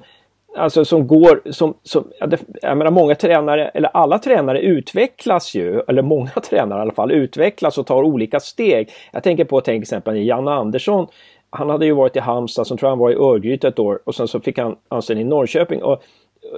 Alltså 0.55 0.85
som 0.85 1.07
går, 1.07 1.41
som, 1.51 1.73
som, 1.83 2.07
jag 2.61 2.77
menar 2.77 2.91
många 2.91 3.15
tränare, 3.15 3.67
eller 3.67 3.89
alla 3.93 4.19
tränare 4.19 4.59
utvecklas 4.59 5.55
ju, 5.55 5.81
eller 5.87 6.01
många 6.01 6.29
tränare 6.49 6.79
i 6.79 6.81
alla 6.81 6.93
fall, 6.93 7.11
utvecklas 7.11 7.77
och 7.77 7.87
tar 7.87 8.03
olika 8.03 8.39
steg. 8.39 8.89
Jag 9.11 9.23
tänker 9.23 9.45
på 9.45 9.61
till 9.61 9.81
exempel 9.81 10.27
Janne 10.27 10.51
Andersson. 10.51 11.07
Han 11.49 11.69
hade 11.69 11.85
ju 11.85 11.93
varit 11.93 12.15
i 12.15 12.19
Halmstad, 12.19 12.67
som 12.67 12.77
tror 12.77 12.89
han 12.89 12.99
var 12.99 13.11
i 13.11 13.15
Örgryte 13.15 13.67
ett 13.67 13.79
år 13.79 13.99
och 14.03 14.15
sen 14.15 14.27
så 14.27 14.39
fick 14.39 14.57
han 14.57 14.75
anställning 14.87 15.25
i 15.25 15.29
Norrköping. 15.29 15.83
Och 15.83 16.03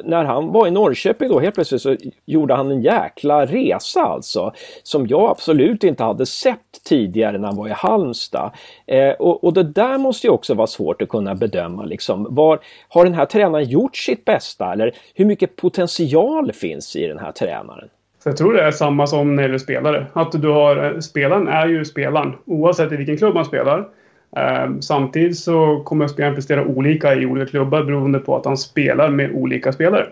när 0.04 0.26
han 0.26 0.52
var 0.52 0.68
i 0.68 0.72
Norrköping 0.72 1.30
då 1.30 1.40
helt 1.40 1.56
plötsligt 1.56 1.82
så 1.82 1.96
gjorde 2.26 2.54
han 2.54 2.72
en 2.72 2.82
jäkla 2.82 3.46
resa 3.46 4.02
alltså. 4.02 4.54
Som 4.84 5.08
jag 5.08 5.30
absolut 5.30 5.84
inte 5.84 6.04
hade 6.04 6.26
sett 6.26 6.60
tidigare 6.86 7.38
när 7.38 7.48
han 7.48 7.58
var 7.58 7.68
i 7.68 7.72
Halmstad. 7.72 8.52
Eh, 8.86 9.10
och, 9.10 9.44
och, 9.44 9.54
det 9.54 9.64
där 9.64 9.98
måste 9.98 10.28
ju 10.28 10.32
också 10.34 10.54
vara 10.54 10.68
svårt 10.68 11.02
att 11.02 11.10
kunna 11.10 11.36
bedöma 11.36 11.86
liksom. 11.86 12.28
Var, 12.30 12.60
har 12.90 13.04
den 13.04 13.14
här 13.14 13.26
tränaren 13.26 13.66
gjort 13.66 13.96
sitt 13.96 14.26
bästa 14.26 14.72
eller 14.74 14.92
hur 15.16 15.26
mycket 15.26 15.56
potential 15.56 16.52
finns 16.54 16.96
i 16.96 17.08
den 17.08 17.20
här 17.20 17.32
tränaren? 17.32 17.90
Så 18.24 18.30
jag 18.30 18.38
tror 18.38 18.54
det 18.54 18.62
är 18.62 18.72
samma 18.72 19.08
som 19.08 19.36
när 19.36 19.44
det 19.44 19.48
gäller 19.48 19.58
spelare. 19.58 20.06
Att 20.14 20.42
du 20.42 20.50
har, 20.50 20.86
eh, 20.86 21.00
spelaren 21.00 21.48
är 21.48 21.68
ju 21.68 21.86
spelaren 21.86 22.34
oavsett 22.46 22.92
i 22.92 22.96
vilken 22.96 23.18
klubb 23.18 23.34
man 23.34 23.46
spelar. 23.46 23.88
Ehm, 24.36 24.82
samtidigt 24.82 25.38
så 25.38 25.82
kommer 25.86 26.08
spelaren 26.08 26.36
prestera 26.36 26.66
olika 26.66 27.16
i 27.16 27.26
olika 27.26 27.46
klubbar 27.46 27.84
beroende 27.84 28.20
på 28.20 28.36
att 28.36 28.46
han 28.46 28.58
spelar 28.58 29.10
med 29.10 29.32
olika 29.32 29.72
spelare. 29.74 30.08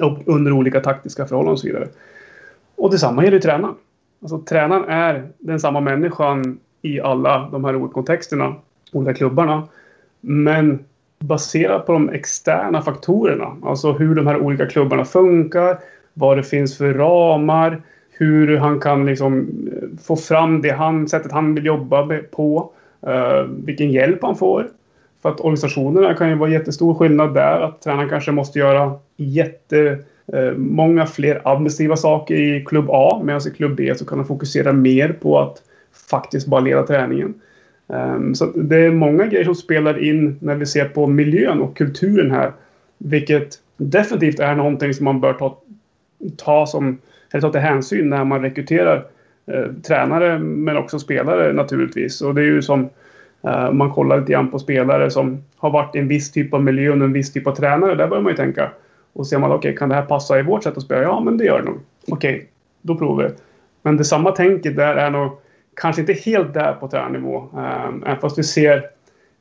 Och 0.00 0.18
under 0.26 0.52
olika 0.52 0.80
taktiska 0.80 1.26
förhållanden 1.26 1.52
och 1.52 1.60
så 1.60 1.66
vidare. 1.66 1.88
Och 2.76 2.90
detsamma 2.90 3.24
gäller 3.24 3.36
ju 3.36 3.40
tränaren. 3.40 3.74
Alltså 4.22 4.38
tränaren 4.38 4.84
är 4.88 5.28
den 5.38 5.60
samma 5.60 5.80
människan 5.80 6.58
i 6.82 7.00
alla 7.00 7.48
de 7.52 7.64
här 7.64 7.76
olika 7.76 7.92
kontexterna, 7.92 8.54
olika 8.92 9.14
klubbarna. 9.14 9.68
Men 10.20 10.84
baserat 11.18 11.86
på 11.86 11.92
de 11.92 12.08
externa 12.08 12.82
faktorerna, 12.82 13.56
alltså 13.64 13.92
hur 13.92 14.14
de 14.14 14.26
här 14.26 14.38
olika 14.38 14.66
klubbarna 14.66 15.04
funkar, 15.04 15.78
vad 16.14 16.36
det 16.36 16.42
finns 16.42 16.78
för 16.78 16.94
ramar, 16.94 17.82
hur 18.10 18.56
han 18.56 18.80
kan 18.80 19.06
liksom 19.06 19.48
få 20.02 20.16
fram 20.16 20.62
det 20.62 20.70
han, 20.70 21.08
sättet 21.08 21.32
han 21.32 21.54
vill 21.54 21.66
jobba 21.66 22.18
på, 22.30 22.72
Eh, 23.06 23.42
vilken 23.64 23.90
hjälp 23.90 24.18
han 24.22 24.36
får. 24.36 24.68
För 25.22 25.28
att 25.28 25.40
organisationerna 25.40 26.14
kan 26.14 26.28
ju 26.28 26.34
vara 26.34 26.50
jättestor 26.50 26.94
skillnad 26.94 27.34
där, 27.34 27.60
att 27.60 27.82
tränaren 27.82 28.08
kanske 28.08 28.32
måste 28.32 28.58
göra 28.58 28.94
jättemånga 29.16 31.02
eh, 31.02 31.08
fler 31.08 31.40
administrativa 31.44 31.96
saker 31.96 32.34
i 32.34 32.64
klubb 32.64 32.86
A, 32.90 33.20
medan 33.24 33.40
i 33.48 33.50
klubb 33.50 33.76
B 33.76 33.94
så 33.96 34.04
kan 34.06 34.18
han 34.18 34.26
fokusera 34.26 34.72
mer 34.72 35.12
på 35.12 35.40
att 35.40 35.62
faktiskt 36.10 36.46
bara 36.46 36.60
leda 36.60 36.86
träningen. 36.86 37.34
Ehm, 37.88 38.34
så 38.34 38.46
det 38.46 38.76
är 38.76 38.90
många 38.90 39.26
grejer 39.26 39.44
som 39.44 39.54
spelar 39.54 40.04
in 40.04 40.38
när 40.40 40.54
vi 40.54 40.66
ser 40.66 40.84
på 40.84 41.06
miljön 41.06 41.60
och 41.60 41.76
kulturen 41.76 42.30
här. 42.30 42.52
Vilket 42.98 43.58
definitivt 43.76 44.40
är 44.40 44.54
någonting 44.54 44.94
som 44.94 45.04
man 45.04 45.20
bör 45.20 45.32
ta 45.32 45.58
ta, 46.36 46.66
som, 46.66 46.98
eller 47.30 47.40
ta 47.40 47.50
till 47.52 47.60
hänsyn 47.60 48.10
när 48.10 48.24
man 48.24 48.42
rekryterar 48.42 48.96
eh, 48.96 49.02
Eh, 49.46 49.72
tränare 49.86 50.38
men 50.38 50.76
också 50.76 50.98
spelare 50.98 51.52
naturligtvis. 51.52 52.22
Och 52.22 52.34
det 52.34 52.40
är 52.40 52.44
ju 52.44 52.62
som 52.62 52.88
eh, 53.42 53.72
man 53.72 53.90
kollar 53.90 54.20
lite 54.20 54.32
grann 54.32 54.50
på 54.50 54.58
spelare 54.58 55.10
som 55.10 55.44
har 55.56 55.70
varit 55.70 55.96
i 55.96 55.98
en 55.98 56.08
viss 56.08 56.32
typ 56.32 56.54
av 56.54 56.62
miljö 56.62 56.90
och 56.90 56.96
en 56.96 57.12
viss 57.12 57.32
typ 57.32 57.46
av 57.46 57.54
tränare. 57.54 57.94
Där 57.94 58.08
börjar 58.08 58.22
man 58.22 58.32
ju 58.32 58.36
tänka. 58.36 58.70
Och 59.12 59.26
ser 59.26 59.38
man 59.38 59.50
okej, 59.50 59.58
okay, 59.58 59.76
kan 59.76 59.88
det 59.88 59.94
här 59.94 60.02
passa 60.02 60.38
i 60.38 60.42
vårt 60.42 60.62
sätt 60.62 60.76
att 60.76 60.82
spela? 60.82 61.02
Ja, 61.02 61.20
men 61.20 61.36
det 61.36 61.44
gör 61.44 61.58
det 61.58 61.64
nog. 61.64 61.80
Okej, 62.08 62.34
okay, 62.34 62.46
då 62.82 62.94
provar 62.94 63.24
vi. 63.24 63.30
Men 63.82 63.96
det 63.96 64.04
samma 64.04 64.30
tänket 64.30 64.76
där 64.76 64.96
är 64.96 65.10
nog 65.10 65.30
kanske 65.76 66.00
inte 66.00 66.12
helt 66.12 66.54
där 66.54 66.72
på 66.72 66.88
tränarnivå. 66.88 67.48
Eh, 67.56 67.86
även 67.86 68.20
fast 68.20 68.38
vi 68.38 68.42
ser, 68.42 68.82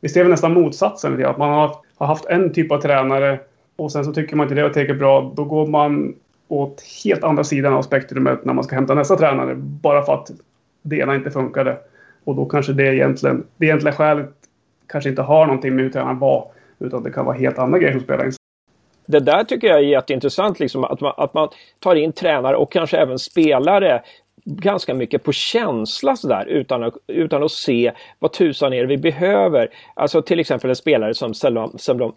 vi 0.02 0.10
ser 0.10 0.24
väl 0.24 0.32
nästan 0.32 0.54
motsatsen. 0.54 1.26
Att 1.26 1.38
man 1.38 1.50
har, 1.50 1.76
har 1.98 2.08
haft 2.08 2.26
en 2.26 2.54
typ 2.54 2.72
av 2.72 2.82
tränare 2.82 3.40
och 3.76 3.92
sen 3.92 4.06
så 4.06 4.14
tycker 4.14 4.36
man 4.36 4.46
inte 4.46 4.56
det 4.56 4.64
var 4.64 4.70
tillräckligt 4.70 5.00
bra. 5.00 5.34
Då 5.36 5.44
går 5.44 5.68
man 5.68 6.16
åt 6.52 6.84
helt 7.04 7.24
andra 7.24 7.44
sidan 7.44 7.74
av 7.74 7.82
spektrumet 7.82 8.46
när 8.46 8.54
man 8.54 8.64
ska 8.64 8.76
hämta 8.76 8.94
nästa 8.94 9.18
tränare. 9.18 9.56
Bara 9.56 10.04
för 10.04 10.14
att 10.14 10.32
det 10.82 10.96
ena 10.96 11.16
inte 11.16 11.32
funkade. 11.32 11.78
Och 12.24 12.36
då 12.36 12.46
kanske 12.46 12.74
det 12.74 12.96
egentligen, 12.96 13.44
det 13.58 13.66
egentliga 13.66 13.94
skälet 13.94 14.30
kanske 14.88 15.10
inte 15.10 15.22
har 15.22 15.46
någonting 15.46 15.76
med 15.76 15.84
hur 15.84 15.92
tränaren 15.92 16.20
var. 16.20 16.52
Utan 16.80 17.04
det 17.04 17.12
kan 17.12 17.26
vara 17.26 17.38
helt 17.38 17.60
andra 17.60 17.80
grejer 17.80 17.94
som 17.94 18.02
spelar 18.02 18.26
in. 18.26 18.32
Det 19.06 19.20
där 19.20 19.44
tycker 19.44 19.68
jag 19.68 19.78
är 19.78 19.84
jätteintressant, 19.84 20.60
liksom, 20.60 20.84
att, 20.84 21.02
man, 21.02 21.14
att 21.18 21.34
man 21.34 21.50
tar 21.80 21.96
in 21.96 22.14
tränare 22.14 22.56
och 22.56 22.72
kanske 22.72 22.98
även 22.98 23.20
spelare 23.20 24.02
ganska 24.46 24.94
mycket 24.94 25.24
på 25.24 25.32
känsla 25.32 26.16
sådär 26.16 26.46
utan 26.46 26.84
att, 26.84 26.94
utan 27.08 27.44
att 27.44 27.52
se 27.52 27.92
vad 28.20 28.32
tusan 28.32 28.74
är 28.74 28.82
det 28.82 28.88
vi 28.88 28.98
behöver. 28.98 29.70
Alltså 29.94 30.22
till 30.22 30.40
exempel 30.40 30.70
en 30.70 30.76
spelare 30.76 31.14
som 31.14 31.34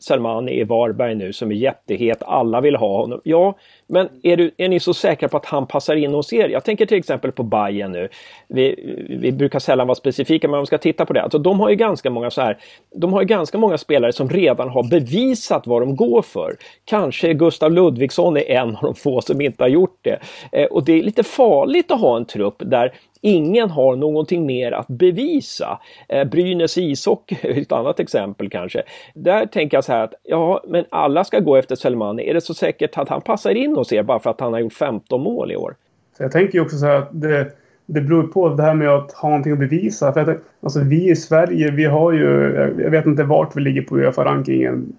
Selman, 0.00 0.48
i 0.48 0.64
Varberg 0.64 1.14
nu 1.14 1.32
som 1.32 1.50
är 1.50 1.54
jättehet, 1.54 2.22
alla 2.22 2.60
vill 2.60 2.76
ha 2.76 2.96
honom. 3.00 3.20
Ja, 3.24 3.54
men 3.86 4.08
är, 4.22 4.36
du, 4.36 4.50
är 4.56 4.68
ni 4.68 4.80
så 4.80 4.94
säkra 4.94 5.28
på 5.28 5.36
att 5.36 5.46
han 5.46 5.66
passar 5.66 5.96
in 5.96 6.14
hos 6.14 6.32
er? 6.32 6.48
Jag 6.48 6.64
tänker 6.64 6.86
till 6.86 6.98
exempel 6.98 7.32
på 7.32 7.42
Bayern 7.42 7.92
nu. 7.92 8.08
Vi, 8.48 8.94
vi 9.20 9.32
brukar 9.32 9.58
sällan 9.58 9.86
vara 9.86 9.94
specifika 9.94 10.48
men 10.48 10.54
om 10.54 10.62
vi 10.62 10.66
ska 10.66 10.78
titta 10.78 11.06
på 11.06 11.12
det. 11.12 11.22
Alltså, 11.22 11.38
de 11.38 11.60
har 11.60 11.70
ju 11.70 11.76
ganska 11.76 12.10
många 12.10 12.30
så 12.30 12.40
här, 12.40 12.58
de 12.94 13.12
har 13.12 13.20
ju 13.20 13.26
ganska 13.26 13.58
många 13.58 13.78
spelare 13.78 14.12
som 14.12 14.30
redan 14.30 14.68
har 14.68 14.82
bevisat 14.82 15.66
vad 15.66 15.82
de 15.82 15.96
går 15.96 16.22
för. 16.22 16.56
Kanske 16.84 17.34
Gustav 17.34 17.72
Ludvigsson 17.72 18.36
är 18.36 18.50
en 18.50 18.76
av 18.76 18.82
de 18.82 18.94
få 18.94 19.20
som 19.20 19.40
inte 19.40 19.64
har 19.64 19.68
gjort 19.68 19.98
det. 20.02 20.18
Eh, 20.52 20.66
och 20.66 20.84
det 20.84 20.92
är 20.92 21.02
lite 21.02 21.22
farligt 21.22 21.90
att 21.90 22.00
ha 22.00 22.03
en 22.08 22.24
trupp 22.24 22.56
där 22.58 22.92
ingen 23.24 23.70
har 23.70 23.96
någonting 23.96 24.46
mer 24.46 24.72
att 24.72 24.88
bevisa. 24.88 25.80
Eh, 26.08 26.28
Brynäs 26.28 26.78
ishockey 26.78 27.36
är 27.42 27.58
ett 27.60 27.72
annat 27.72 28.00
exempel 28.00 28.50
kanske. 28.50 28.82
Där 29.14 29.46
tänker 29.46 29.76
jag 29.76 29.84
så 29.84 29.92
här 29.92 30.04
att 30.04 30.14
ja, 30.22 30.64
men 30.68 30.84
alla 30.90 31.24
ska 31.24 31.40
gå 31.40 31.56
efter 31.56 31.76
Selmani. 31.76 32.30
Är 32.30 32.34
det 32.34 32.40
så 32.40 32.54
säkert 32.54 32.98
att 32.98 33.08
han 33.08 33.20
passar 33.20 33.50
in 33.50 33.76
hos 33.76 33.92
er 33.92 34.02
bara 34.02 34.18
för 34.18 34.30
att 34.30 34.40
han 34.40 34.52
har 34.52 34.60
gjort 34.60 34.72
15 34.72 35.20
mål 35.20 35.52
i 35.52 35.56
år? 35.56 35.74
Så 36.16 36.22
jag 36.22 36.32
tänker 36.32 36.54
ju 36.54 36.64
också 36.64 36.76
så 36.76 36.86
här 36.86 36.96
att 36.96 37.08
det, 37.12 37.52
det 37.86 38.00
beror 38.00 38.22
på 38.22 38.48
det 38.48 38.62
här 38.62 38.74
med 38.74 38.88
att 38.88 39.12
ha 39.12 39.28
någonting 39.28 39.52
att 39.52 39.58
bevisa. 39.58 40.12
För 40.12 40.20
att, 40.20 40.38
alltså, 40.62 40.80
vi 40.80 41.10
i 41.10 41.16
Sverige, 41.16 41.70
vi 41.70 41.84
har 41.84 42.12
ju... 42.12 42.54
Jag 42.78 42.90
vet 42.90 43.06
inte 43.06 43.22
vart 43.22 43.56
vi 43.56 43.60
ligger 43.60 43.82
på 43.82 43.96
Uefa-rankingen. 43.98 44.92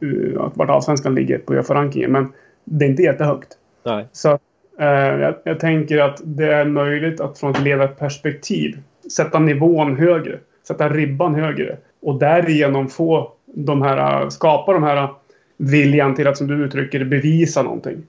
Vart 0.54 0.70
allsvenskan 0.70 1.16
ligger 1.16 1.38
på 1.38 1.54
Uefa-rankingen. 1.54 2.12
Men 2.12 2.34
det 2.64 2.86
är 2.86 2.90
inte 2.90 3.04
jättehögt. 3.04 3.50
Nej. 3.84 4.06
Så 4.12 4.30
Eh, 4.30 4.38
Eh, 4.80 5.20
jag, 5.22 5.36
jag, 5.44 5.60
tänker 5.60 5.98
att 5.98 6.22
det 6.24 6.54
är 6.54 6.66
möjligt 6.66 7.22
att 7.22 7.40
från 7.40 7.52
ett 7.52 7.62
ledarperspektiv 7.62 8.80
sätta 9.16 9.40
nivån 9.40 9.96
högre. 9.96 10.40
Sätta 10.68 10.90
ribban 10.90 11.36
högre. 11.36 11.78
Och 12.02 12.20
därigenom 12.20 12.88
få 12.88 13.32
de 13.46 13.82
här, 13.82 14.22
eh, 14.24 14.30
skapa 14.30 14.74
de 14.74 14.84
här 14.84 14.98
eh, 14.98 15.10
viljan 15.58 16.16
till 16.16 16.28
att, 16.28 16.38
som 16.38 16.48
du 16.48 16.66
uttrycker 16.66 17.00
det, 17.00 17.06
bevisa 17.06 17.64
någonting. 17.64 18.04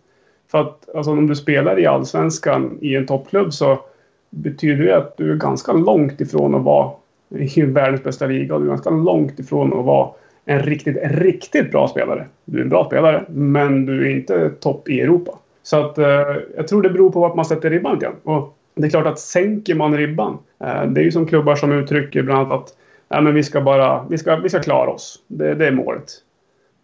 För 0.51 0.61
att 0.61 0.95
alltså, 0.95 1.11
om 1.11 1.27
du 1.27 1.35
spelar 1.35 1.79
i 1.79 1.87
Allsvenskan 1.87 2.79
i 2.81 2.97
en 2.97 3.07
toppklubb 3.07 3.53
så 3.53 3.79
betyder 4.31 4.85
det 4.85 4.97
att 4.97 5.17
du 5.17 5.33
är 5.33 5.37
ganska 5.37 5.73
långt 5.73 6.21
ifrån 6.21 6.55
att 6.55 6.63
vara 6.63 6.91
i 7.29 7.63
världens 7.63 8.03
bästa 8.03 8.27
liga. 8.27 8.55
och 8.55 8.61
Du 8.61 8.67
är 8.67 8.71
ganska 8.71 8.91
långt 8.91 9.39
ifrån 9.39 9.79
att 9.79 9.85
vara 9.85 10.11
en 10.45 10.63
riktigt, 10.63 10.97
riktigt 11.03 11.71
bra 11.71 11.89
spelare. 11.89 12.27
Du 12.45 12.59
är 12.59 12.63
en 12.63 12.69
bra 12.69 12.85
spelare, 12.85 13.25
men 13.29 13.87
du 13.87 14.07
är 14.07 14.17
inte 14.17 14.51
topp 14.51 14.89
i 14.89 15.01
Europa. 15.01 15.39
Så 15.67 15.81
att 15.81 15.99
eh, 15.99 16.37
jag 16.57 16.69
tror 16.69 16.83
det 16.83 16.91
beror 16.91 17.11
på 17.11 17.21
vart 17.21 17.35
man 17.35 17.45
sätter 17.45 17.71
ribban 17.71 18.01
Och 18.23 18.57
det 18.75 18.87
är 18.87 18.91
klart 18.91 19.07
att 19.07 19.19
sänker 19.19 19.75
man 19.75 19.97
ribban. 19.97 20.39
Eh, 20.61 20.85
det 20.85 21.01
är 21.01 21.05
ju 21.05 21.13
som 21.13 21.27
klubbar 21.27 21.55
som 21.55 21.73
uttrycker 21.73 22.23
bland 22.23 22.41
annat 22.41 22.63
att 22.63 22.77
Nej, 23.09 23.23
men 23.23 23.35
vi 23.35 23.43
ska 23.43 23.61
bara 23.61 24.07
vi 24.11 24.19
ska, 24.19 24.37
vi 24.37 24.49
ska 24.49 24.61
klara 24.61 24.91
oss. 24.91 25.23
Det, 25.27 25.55
det 25.55 25.67
är 25.67 25.73
målet. 25.73 26.05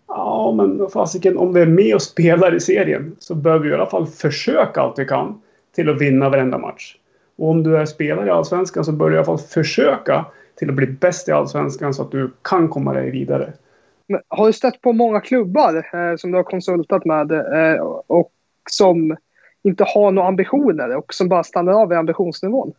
Ja, 0.09 0.55
men 0.57 0.89
fasiken, 0.89 1.39
om 1.39 1.53
vi 1.53 1.61
är 1.61 1.67
med 1.67 1.95
och 1.95 2.03
spelar 2.03 2.55
i 2.55 2.61
serien 2.61 3.17
så 3.19 3.35
bör 3.35 3.59
vi 3.59 3.69
i 3.69 3.75
alla 3.75 3.87
fall 3.87 4.07
försöka 4.07 4.81
allt 4.81 4.99
vi 4.99 5.05
kan 5.05 5.41
till 5.75 5.91
att 5.91 6.01
vinna 6.01 6.29
varenda 6.29 6.59
match. 6.59 6.97
Och 7.37 7.49
om 7.49 7.63
du 7.63 7.77
är 7.77 7.85
spelare 7.85 8.27
i 8.27 8.31
Allsvenskan 8.31 8.85
så 8.85 8.93
bör 8.93 9.09
du 9.09 9.15
i 9.15 9.19
alla 9.19 9.27
fall 9.27 9.39
försöka 9.39 10.27
till 10.55 10.69
att 10.69 10.75
bli 10.75 10.87
bäst 10.87 11.29
i 11.29 11.33
Allsvenskan 11.33 11.95
så 11.95 12.03
att 12.03 12.11
du 12.11 12.31
kan 12.43 12.69
komma 12.69 12.93
dig 12.93 13.11
vidare. 13.11 13.53
Men 14.09 14.21
har 14.29 14.47
du 14.47 14.53
stött 14.53 14.81
på 14.81 14.93
många 14.93 15.21
klubbar 15.21 15.77
eh, 15.77 16.17
som 16.17 16.31
du 16.31 16.37
har 16.37 16.45
konsultat 16.45 17.05
med 17.05 17.33
eh, 17.33 17.81
och 18.07 18.33
som 18.71 19.17
inte 19.63 19.85
har 19.85 20.11
några 20.11 20.29
ambitioner 20.29 20.97
och 20.97 21.15
som 21.15 21.29
bara 21.29 21.45
stannar 21.45 21.73
av 21.73 21.93
i 21.93 21.97
ambitionsnivån? 21.97 22.73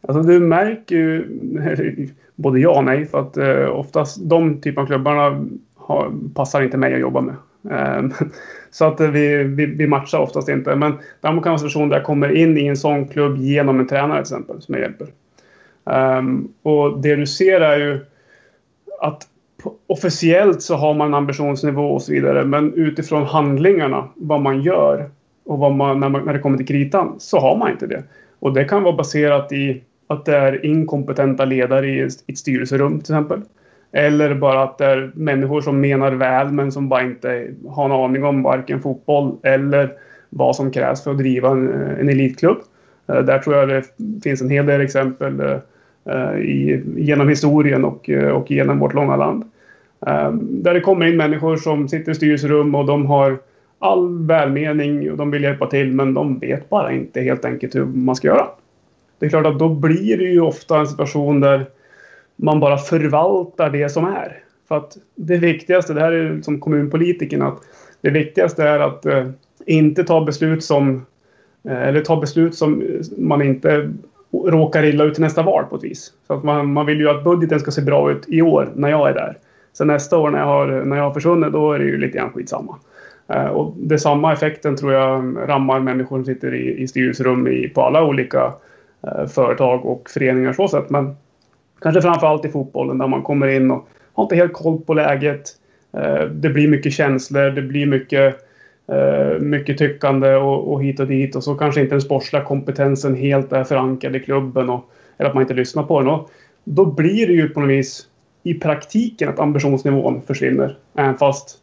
Alltså 0.00 0.22
du 0.22 0.40
märker 0.40 0.96
ju, 0.96 2.08
både 2.34 2.60
ja 2.60 2.78
och 2.78 2.84
nej, 2.84 3.06
för 3.06 3.20
att 3.20 3.36
eh, 3.36 3.68
oftast 3.68 4.28
de 4.28 4.60
typen 4.60 4.82
av 4.82 4.86
klubbarna 4.86 5.46
har, 5.74 6.12
passar 6.34 6.62
inte 6.62 6.76
mig 6.76 6.94
att 6.94 7.00
jobba 7.00 7.20
med. 7.20 7.34
Eh, 7.70 8.10
så 8.70 8.84
att 8.84 9.00
eh, 9.00 9.10
vi, 9.10 9.44
vi, 9.44 9.66
vi, 9.66 9.86
matchar 9.86 10.18
oftast 10.18 10.48
inte. 10.48 10.76
Men 10.76 10.98
däremot 11.20 11.44
kan 11.44 11.50
vara 11.50 11.58
situationer 11.58 11.86
där 11.86 11.96
jag 11.96 12.06
kommer 12.06 12.36
in 12.36 12.58
i 12.58 12.66
en 12.66 12.76
sån 12.76 13.08
klubb 13.08 13.36
genom 13.38 13.80
en 13.80 13.86
tränare 13.86 14.24
till 14.24 14.34
exempel, 14.34 14.62
som 14.62 14.74
jag 14.74 14.82
hjälper. 14.82 15.06
Eh, 15.90 16.22
och 16.62 17.00
det 17.00 17.16
du 17.16 17.26
ser 17.26 17.60
är 17.60 17.78
ju 17.78 18.00
att 19.00 19.26
officiellt 19.86 20.62
så 20.62 20.74
har 20.74 20.94
man 20.94 21.14
ambitionsnivå 21.14 21.90
och 21.90 22.02
så 22.02 22.12
vidare. 22.12 22.44
Men 22.44 22.74
utifrån 22.74 23.22
handlingarna, 23.22 24.08
vad 24.14 24.40
man 24.40 24.62
gör 24.62 25.10
och 25.44 25.58
vad 25.58 25.72
man, 25.72 26.00
när, 26.00 26.08
man, 26.08 26.24
när 26.24 26.32
det 26.32 26.38
kommer 26.38 26.56
till 26.56 26.66
kritan, 26.66 27.14
så 27.18 27.38
har 27.38 27.56
man 27.56 27.70
inte 27.70 27.86
det. 27.86 28.02
Och 28.38 28.52
det 28.52 28.64
kan 28.64 28.82
vara 28.82 28.96
baserat 28.96 29.52
i 29.52 29.82
att 30.06 30.24
det 30.24 30.36
är 30.36 30.66
inkompetenta 30.66 31.44
ledare 31.44 31.88
i 31.88 32.00
ett 32.00 32.38
styrelserum 32.38 33.00
till 33.00 33.14
exempel. 33.14 33.40
Eller 33.92 34.34
bara 34.34 34.62
att 34.62 34.78
det 34.78 34.86
är 34.86 35.12
människor 35.14 35.60
som 35.60 35.80
menar 35.80 36.12
väl 36.12 36.52
men 36.52 36.72
som 36.72 36.88
bara 36.88 37.02
inte 37.02 37.54
har 37.68 37.84
en 37.84 37.92
aning 37.92 38.24
om 38.24 38.42
varken 38.42 38.80
fotboll 38.82 39.36
eller 39.42 39.92
vad 40.30 40.56
som 40.56 40.70
krävs 40.70 41.04
för 41.04 41.10
att 41.10 41.18
driva 41.18 41.50
en, 41.50 41.68
en 41.72 42.08
elitklubb. 42.08 42.58
Eh, 43.08 43.18
där 43.18 43.38
tror 43.38 43.56
jag 43.56 43.68
det 43.68 43.84
finns 44.22 44.42
en 44.42 44.50
hel 44.50 44.66
del 44.66 44.80
exempel 44.80 45.40
eh, 45.40 45.56
Eh, 46.04 46.38
i, 46.40 46.82
genom 46.96 47.28
historien 47.28 47.84
och, 47.84 48.10
eh, 48.10 48.28
och 48.28 48.50
genom 48.50 48.78
vårt 48.78 48.94
långa 48.94 49.16
land. 49.16 49.44
Eh, 50.06 50.32
där 50.32 50.74
det 50.74 50.80
kommer 50.80 51.06
in 51.06 51.16
människor 51.16 51.56
som 51.56 51.88
sitter 51.88 52.12
i 52.12 52.14
styrelserum 52.14 52.74
och 52.74 52.86
de 52.86 53.06
har 53.06 53.38
all 53.78 54.26
välmening 54.26 55.10
och 55.10 55.16
de 55.16 55.30
vill 55.30 55.42
hjälpa 55.42 55.66
till 55.66 55.92
men 55.92 56.14
de 56.14 56.38
vet 56.38 56.68
bara 56.68 56.92
inte 56.92 57.20
helt 57.20 57.44
enkelt 57.44 57.74
hur 57.74 57.84
man 57.84 58.16
ska 58.16 58.28
göra. 58.28 58.46
Det 59.18 59.26
är 59.26 59.30
klart 59.30 59.46
att 59.46 59.58
då 59.58 59.68
blir 59.68 60.18
det 60.18 60.24
ju 60.24 60.40
ofta 60.40 60.78
en 60.78 60.86
situation 60.86 61.40
där 61.40 61.66
man 62.36 62.60
bara 62.60 62.78
förvaltar 62.78 63.70
det 63.70 63.88
som 63.88 64.04
är. 64.04 64.42
För 64.68 64.76
att 64.76 64.96
det 65.14 65.36
viktigaste, 65.36 65.94
det 65.94 66.00
här 66.00 66.12
är 66.12 66.42
som 66.42 66.60
kommunpolitikerna, 66.60 67.46
att 67.46 67.58
det 68.00 68.10
viktigaste 68.10 68.64
är 68.64 68.80
att 68.80 69.06
eh, 69.06 69.28
inte 69.66 70.04
ta 70.04 70.24
beslut 70.24 70.64
som 70.64 71.06
eh, 71.64 71.82
eller 71.82 72.00
ta 72.00 72.20
beslut 72.20 72.54
som 72.54 72.82
man 73.18 73.42
inte 73.42 73.92
råkar 74.32 74.84
illa 74.84 75.04
ut 75.04 75.14
till 75.14 75.22
nästa 75.22 75.42
val 75.42 75.64
på 75.64 75.76
ett 75.76 75.84
vis. 75.84 76.12
Så 76.26 76.34
att 76.34 76.44
man, 76.44 76.72
man 76.72 76.86
vill 76.86 77.00
ju 77.00 77.10
att 77.10 77.24
budgeten 77.24 77.60
ska 77.60 77.70
se 77.70 77.82
bra 77.82 78.10
ut 78.10 78.24
i 78.28 78.42
år 78.42 78.72
när 78.74 78.88
jag 78.88 79.08
är 79.08 79.14
där. 79.14 79.38
Sen 79.72 79.86
nästa 79.86 80.18
år 80.18 80.30
när 80.30 80.38
jag 80.38 80.46
har, 80.46 80.66
när 80.66 80.96
jag 80.96 81.04
har 81.04 81.14
försvunnit, 81.14 81.52
då 81.52 81.72
är 81.72 81.78
det 81.78 81.84
ju 81.84 81.98
lite 81.98 82.18
grann 82.18 82.32
skitsamma. 82.32 82.78
Eh, 83.28 83.46
och 83.46 83.74
det 83.76 83.98
samma 83.98 84.32
effekten 84.32 84.76
tror 84.76 84.92
jag 84.92 85.36
rammar 85.48 85.80
människor 85.80 86.16
som 86.16 86.24
sitter 86.24 86.54
i, 86.54 86.82
i 86.82 86.88
styrelserum 86.88 87.48
i, 87.48 87.68
på 87.68 87.82
alla 87.82 88.04
olika 88.04 88.52
eh, 89.02 89.26
företag 89.26 89.86
och 89.86 90.10
föreningar 90.10 90.52
så 90.52 90.68
sätt. 90.68 90.90
Men 90.90 91.16
kanske 91.80 92.02
framförallt 92.02 92.44
i 92.44 92.48
fotbollen 92.48 92.98
där 92.98 93.06
man 93.06 93.22
kommer 93.22 93.46
in 93.46 93.70
och 93.70 93.88
har 94.12 94.22
inte 94.22 94.36
helt 94.36 94.52
koll 94.52 94.80
på 94.80 94.94
läget. 94.94 95.42
Eh, 95.92 96.24
det 96.24 96.48
blir 96.48 96.68
mycket 96.68 96.92
känslor, 96.92 97.50
det 97.50 97.62
blir 97.62 97.86
mycket, 97.86 98.36
Eh, 98.90 99.38
mycket 99.40 99.78
tyckande 99.78 100.34
och, 100.34 100.72
och 100.72 100.82
hit 100.82 101.00
och 101.00 101.06
dit 101.06 101.36
och 101.36 101.44
så 101.44 101.54
kanske 101.54 101.80
inte 101.80 101.94
den 101.94 102.00
sportsliga 102.00 102.44
kompetensen 102.44 103.14
helt 103.14 103.52
är 103.52 103.64
förankrad 103.64 104.16
i 104.16 104.20
klubben 104.20 104.70
och, 104.70 104.90
eller 105.16 105.28
att 105.28 105.34
man 105.34 105.42
inte 105.42 105.54
lyssnar 105.54 105.82
på 105.82 106.00
den. 106.00 106.08
Och 106.08 106.30
då 106.64 106.86
blir 106.86 107.26
det 107.26 107.32
ju 107.32 107.48
på 107.48 107.60
något 107.60 107.70
vis 107.70 108.06
i 108.42 108.54
praktiken 108.54 109.28
att 109.28 109.38
ambitionsnivån 109.38 110.22
försvinner. 110.26 110.78
Även 110.94 111.18
fast 111.18 111.58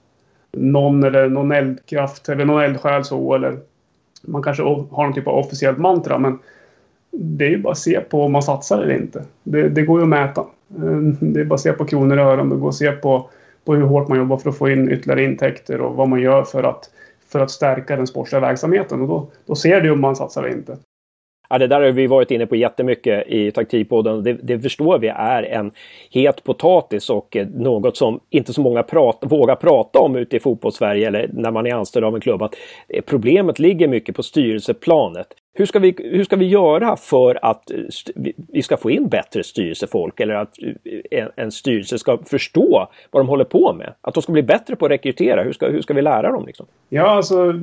någon 0.52 1.04
eller 1.04 1.30
någon 1.30 1.52
eldkraft 1.52 2.30
eller 2.30 2.46
någon 2.46 2.64
eldsjäl 2.64 3.04
så 3.04 3.34
eller 3.34 3.58
man 4.22 4.44
kanske 4.44 4.64
har 4.64 5.04
någon 5.04 5.14
typ 5.14 5.28
av 5.28 5.38
officiellt 5.38 5.78
mantra 5.78 6.18
men 6.18 6.40
det 7.12 7.46
är 7.46 7.50
ju 7.50 7.62
bara 7.62 7.72
att 7.72 7.78
se 7.78 8.00
på 8.00 8.24
om 8.24 8.32
man 8.32 8.44
satsar 8.44 8.82
eller 8.82 8.96
inte. 8.96 9.24
Det, 9.44 9.70
det 9.70 9.82
går 9.82 10.00
ju 10.00 10.04
att 10.04 10.10
mäta. 10.10 10.42
Eh, 10.76 10.98
det 11.20 11.40
är 11.40 11.46
bara 11.46 11.56
att 11.56 11.62
se 11.62 11.74
på 11.74 11.86
kronor 11.86 12.18
och 12.18 12.26
öron. 12.26 12.50
Det 12.50 12.56
går 12.56 12.70
att 12.70 12.76
se 12.76 12.92
på, 12.92 13.30
på 13.66 13.76
hur 13.76 13.84
hårt 13.84 14.08
man 14.08 14.18
jobbar 14.18 14.38
för 14.38 14.50
att 14.50 14.58
få 14.58 14.70
in 14.70 14.92
ytterligare 14.92 15.24
intäkter 15.24 15.82
och 15.82 15.96
vad 15.96 16.10
man 16.10 16.22
gör 16.22 16.44
för 16.44 16.64
att, 16.64 16.90
för 17.28 17.40
att 17.40 17.52
stärka 17.52 17.96
den 17.96 18.08
sportsliga 18.08 18.40
verksamheten. 18.40 19.02
Och 19.02 19.08
då, 19.08 19.32
då 19.46 19.56
ser 19.56 19.82
du 19.82 19.92
om 19.92 20.02
man 20.02 20.16
satsar 20.16 20.44
eller 20.44 20.58
inte. 20.58 20.78
Ja, 21.50 21.58
det 21.58 21.68
där 21.68 21.82
har 21.82 21.92
vi 21.92 22.08
varit 22.08 22.32
inne 22.32 22.46
på 22.46 22.56
jättemycket 22.56 23.27
i 23.27 23.51
taktikpodden. 23.51 24.24
Det, 24.24 24.34
det 24.34 24.60
förstår 24.60 25.00
vi 25.00 25.08
är 25.08 25.44
en 25.44 25.72
het 26.12 26.44
potatis 26.44 27.10
och 27.10 27.36
eh, 27.36 27.48
något 27.48 27.98
som 27.98 28.20
inte 28.30 28.54
så 28.54 28.62
många 28.62 28.84
prat, 28.84 29.18
vågar 29.22 29.56
prata 29.56 30.00
om 30.00 30.16
ute 30.16 30.36
i 30.36 30.39
fotbollssverige 30.39 31.08
eller 31.08 31.30
när 31.34 31.51
man 31.51 31.68
är 31.68 31.74
anställd 31.74 32.06
av 32.06 32.16
en 32.16 32.22
klubb. 32.22 32.42
Att 32.42 32.56
eh, 32.88 33.01
problemet 33.01 33.60
ligger 33.60 33.88
mycket 33.88 34.16
på 34.16 34.24
styrelseplanet. 34.24 35.27
Hur 35.54 35.66
ska, 35.66 35.80
vi, 35.80 35.96
hur 35.98 36.24
ska 36.24 36.36
vi 36.36 36.46
göra 36.46 36.96
för 36.96 37.39
att 37.42 37.72
eh, 37.72 37.77
vi 38.51 38.62
ska 38.62 38.77
få 38.77 38.92
in 38.92 39.08
bättre 39.08 39.44
styrelsefolk 39.44 40.20
eller 40.20 40.34
att 40.34 40.56
en, 41.12 41.30
en 41.36 41.51
styrelse 41.51 42.00
ska 42.00 42.18
förstå 42.18 42.88
vad 43.12 43.24
de 43.24 43.30
håller 43.30 43.46
på 43.46 43.74
med? 43.74 43.94
Att 44.01 44.13
de 44.13 44.24
ska 44.24 44.32
bli 44.32 44.44
bättre 44.44 44.75
på 44.75 44.86
att 44.86 44.92
rekrytera. 44.92 45.44
Hur 45.44 45.51
ska, 45.54 45.70
hur 45.70 45.82
ska 45.82 45.94
vi 45.94 46.01
lära 46.01 46.32
dem? 46.32 46.46
Liksom? 46.46 46.66
Ja, 46.89 47.04
alltså 47.04 47.54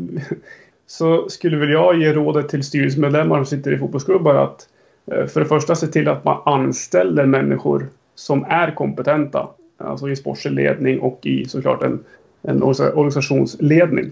så 0.86 1.28
skulle 1.28 1.56
väl 1.56 1.70
jag 1.70 1.98
ge 1.98 2.12
rådet 2.12 2.48
till 2.48 2.62
styrelsemedlemmar 2.62 3.36
som 3.36 3.46
sitter 3.46 3.72
i 3.72 3.78
fotbollsklubbar 3.78 4.34
att 4.34 4.68
eh, 5.12 5.26
för 5.26 5.40
det 5.40 5.46
första 5.46 5.74
se 5.74 5.86
till 5.86 6.08
att 6.08 6.24
man 6.24 6.42
anställer 6.44 7.26
människor 7.26 7.86
som 8.14 8.44
är 8.48 8.70
kompetenta. 8.70 9.48
Alltså 9.78 10.10
i 10.10 10.16
sportslig 10.16 10.52
ledning 10.52 11.00
och 11.00 11.18
i 11.22 11.44
såklart 11.44 11.82
en, 11.82 12.04
en 12.42 12.62
organisationsledning. 12.62 14.10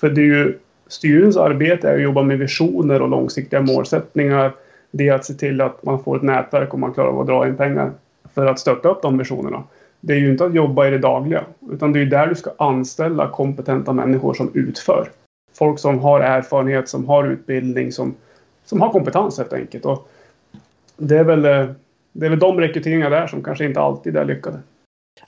För 0.00 0.10
det 0.10 0.20
är 0.20 0.24
ju 0.24 0.58
styrelsens 0.88 1.36
arbete 1.36 1.88
är 1.88 1.94
att 1.94 2.02
jobba 2.02 2.22
med 2.22 2.38
visioner 2.38 3.02
och 3.02 3.08
långsiktiga 3.08 3.60
målsättningar. 3.60 4.52
Det 4.90 5.08
är 5.08 5.14
att 5.14 5.24
se 5.24 5.34
till 5.34 5.60
att 5.60 5.82
man 5.82 6.02
får 6.02 6.16
ett 6.16 6.22
nätverk 6.22 6.72
och 6.72 6.78
man 6.78 6.92
klarar 6.92 7.08
av 7.08 7.20
att 7.20 7.26
dra 7.26 7.48
in 7.48 7.56
pengar 7.56 7.92
för 8.34 8.46
att 8.46 8.58
stötta 8.58 8.88
upp 8.88 9.02
de 9.02 9.18
visionerna. 9.18 9.62
Det 10.00 10.12
är 10.12 10.18
ju 10.18 10.30
inte 10.30 10.44
att 10.44 10.54
jobba 10.54 10.86
i 10.86 10.90
det 10.90 10.98
dagliga, 10.98 11.44
utan 11.72 11.92
det 11.92 12.00
är 12.00 12.06
där 12.06 12.26
du 12.26 12.34
ska 12.34 12.50
anställa 12.58 13.28
kompetenta 13.28 13.92
människor 13.92 14.34
som 14.34 14.50
utför 14.54 15.08
folk 15.60 15.78
som 15.78 15.98
har 15.98 16.20
erfarenhet, 16.20 16.88
som 16.88 17.08
har 17.08 17.24
utbildning, 17.24 17.92
som, 17.92 18.14
som 18.64 18.80
har 18.80 18.92
kompetens 18.92 19.38
helt 19.38 19.52
enkelt. 19.52 19.84
Och 19.84 20.08
det, 20.96 21.18
är 21.18 21.24
väl, 21.24 21.44
eh, 21.44 21.66
det 22.12 22.26
är 22.26 22.30
väl 22.30 22.38
de 22.38 22.60
rekryteringar 22.60 23.10
där 23.10 23.26
som 23.26 23.42
kanske 23.42 23.64
inte 23.64 23.80
alltid 23.80 24.16
är 24.16 24.24
lyckade. 24.24 24.58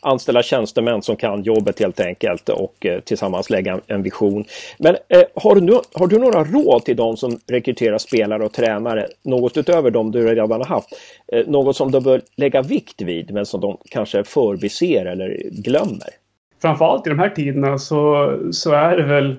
Anställa 0.01 0.43
tjänstemän 0.43 1.03
som 1.03 1.17
kan 1.17 1.43
jobbet 1.43 1.81
helt 1.81 2.01
enkelt 2.01 2.49
och 2.49 2.87
eh, 2.87 3.01
tillsammans 3.01 3.51
lägga 3.51 3.81
en 3.87 4.03
vision. 4.03 4.45
Men 4.79 4.97
eh, 5.09 5.23
har, 5.35 5.55
du, 5.55 5.81
har 5.95 6.07
du 6.07 6.19
några 6.19 6.45
råd 6.45 6.85
till 6.85 6.97
de 6.97 7.17
som 7.17 7.39
rekryterar 7.47 7.99
spelare 7.99 8.45
och 8.45 8.53
tränare? 8.53 9.07
Något 9.25 9.57
utöver 9.57 9.91
de 9.91 10.11
du 10.11 10.27
redan 10.27 10.51
har 10.51 10.65
haft? 10.65 10.89
Eh, 11.33 11.47
något 11.47 11.77
som 11.77 11.91
de 11.91 12.03
bör 12.03 12.23
lägga 12.37 12.63
vikt 12.63 13.01
vid 13.01 13.35
men 13.35 13.47
som 13.47 13.61
de 13.61 13.79
kanske 13.91 14.25
förbiser 14.25 15.07
eller 15.07 15.43
glömmer? 15.51 16.09
Framförallt 16.63 17.07
i 17.07 17.11
de 17.11 17.19
här 17.19 17.31
tiderna 17.31 17.79
så, 17.79 18.39
så 18.53 18.73
är 18.73 18.97
det 18.97 19.03
väl 19.03 19.37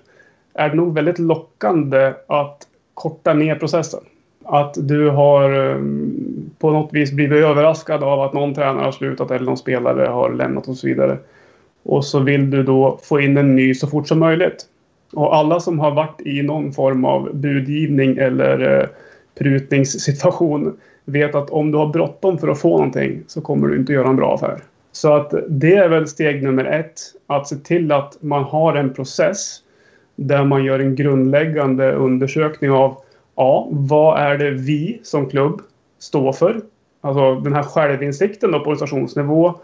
är 0.54 0.70
det 0.70 0.76
nog 0.76 0.94
väldigt 0.94 1.20
lockande 1.20 2.14
att 2.28 2.68
korta 2.94 3.34
ner 3.34 3.56
processen. 3.56 4.00
Att 4.46 4.74
du 4.78 5.10
har 5.10 5.54
ehm, 5.54 6.52
på 6.60 6.72
något 6.72 6.94
vis 6.94 7.12
blivit 7.12 7.44
överraskad 7.44 8.04
av 8.04 8.22
att 8.22 8.34
någon 8.34 8.54
tränare 8.54 8.86
har 8.86 8.92
slutat 8.92 9.32
eller 9.32 9.46
någon 9.46 9.58
spelare 9.58 10.08
har 10.08 10.34
lämnat 10.34 10.68
och 10.68 10.78
så 10.78 10.88
vidare. 10.88 11.18
Och 11.84 12.06
så 12.06 12.20
vill 12.20 12.52
du 12.52 12.64
då 12.64 13.00
få 13.04 13.20
in 13.20 13.38
en 13.38 13.56
ny 13.56 13.74
så 13.74 13.88
fort 13.88 14.08
som 14.08 14.20
möjligt. 14.20 14.66
Och 15.14 15.36
alla 15.36 15.60
som 15.60 15.80
har 15.80 15.92
varit 15.92 16.22
i 16.26 16.42
någon 16.42 16.74
form 16.74 17.06
av 17.06 17.30
budgivning 17.34 18.18
eller 18.18 18.80
eh, 18.80 18.88
prutningssituation 19.38 20.78
vet 21.06 21.36
att 21.36 21.50
om 21.50 21.72
du 21.72 21.78
har 21.78 21.88
bråttom 21.88 22.38
för 22.38 22.48
att 22.48 22.60
få 22.60 22.70
någonting 22.70 23.24
så 23.28 23.42
kommer 23.42 23.68
du 23.68 23.78
inte 23.78 23.94
göra 23.94 24.10
en 24.10 24.16
bra 24.16 24.36
affär. 24.36 24.60
Så 24.92 25.14
att 25.14 25.34
det 25.50 25.76
är 25.76 25.90
väl 25.90 26.08
steg 26.08 26.44
nummer 26.44 26.66
ett. 26.66 27.02
Att 27.28 27.48
se 27.48 27.56
till 27.56 27.92
att 27.92 28.18
man 28.22 28.44
har 28.44 28.76
en 28.76 28.94
process 28.94 29.63
där 30.16 30.44
man 30.44 30.64
gör 30.64 30.80
en 30.80 30.96
grundläggande 30.96 31.92
undersökning 31.92 32.72
av 32.72 32.98
ja, 33.36 33.68
vad 33.72 34.20
är 34.20 34.38
det 34.38 34.52
vi 34.52 35.00
som 35.04 35.30
klubb 35.30 35.62
står 36.00 36.34
för? 36.34 36.62
Alltså 37.02 37.36
den 37.36 37.54
här 37.54 37.64
självinsikten 37.64 38.52
då 38.52 38.60
på 38.60 38.66
organisationsnivå. 38.66 39.56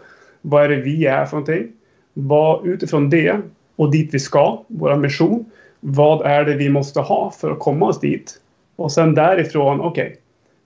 Vad 0.42 0.64
är 0.64 0.68
det 0.68 0.76
vi 0.76 1.06
är 1.06 1.24
för 1.24 1.36
någonting? 1.36 1.72
Vad, 2.12 2.66
utifrån 2.66 3.10
det 3.10 3.40
och 3.76 3.90
dit 3.90 4.14
vi 4.14 4.18
ska, 4.18 4.64
vår 4.66 4.96
mission. 4.96 5.44
Vad 5.80 6.26
är 6.26 6.44
det 6.44 6.54
vi 6.54 6.68
måste 6.68 7.00
ha 7.00 7.30
för 7.30 7.50
att 7.50 7.58
komma 7.58 7.86
oss 7.86 8.00
dit? 8.00 8.40
Och 8.76 8.92
sen 8.92 9.14
därifrån, 9.14 9.80
okej. 9.80 10.16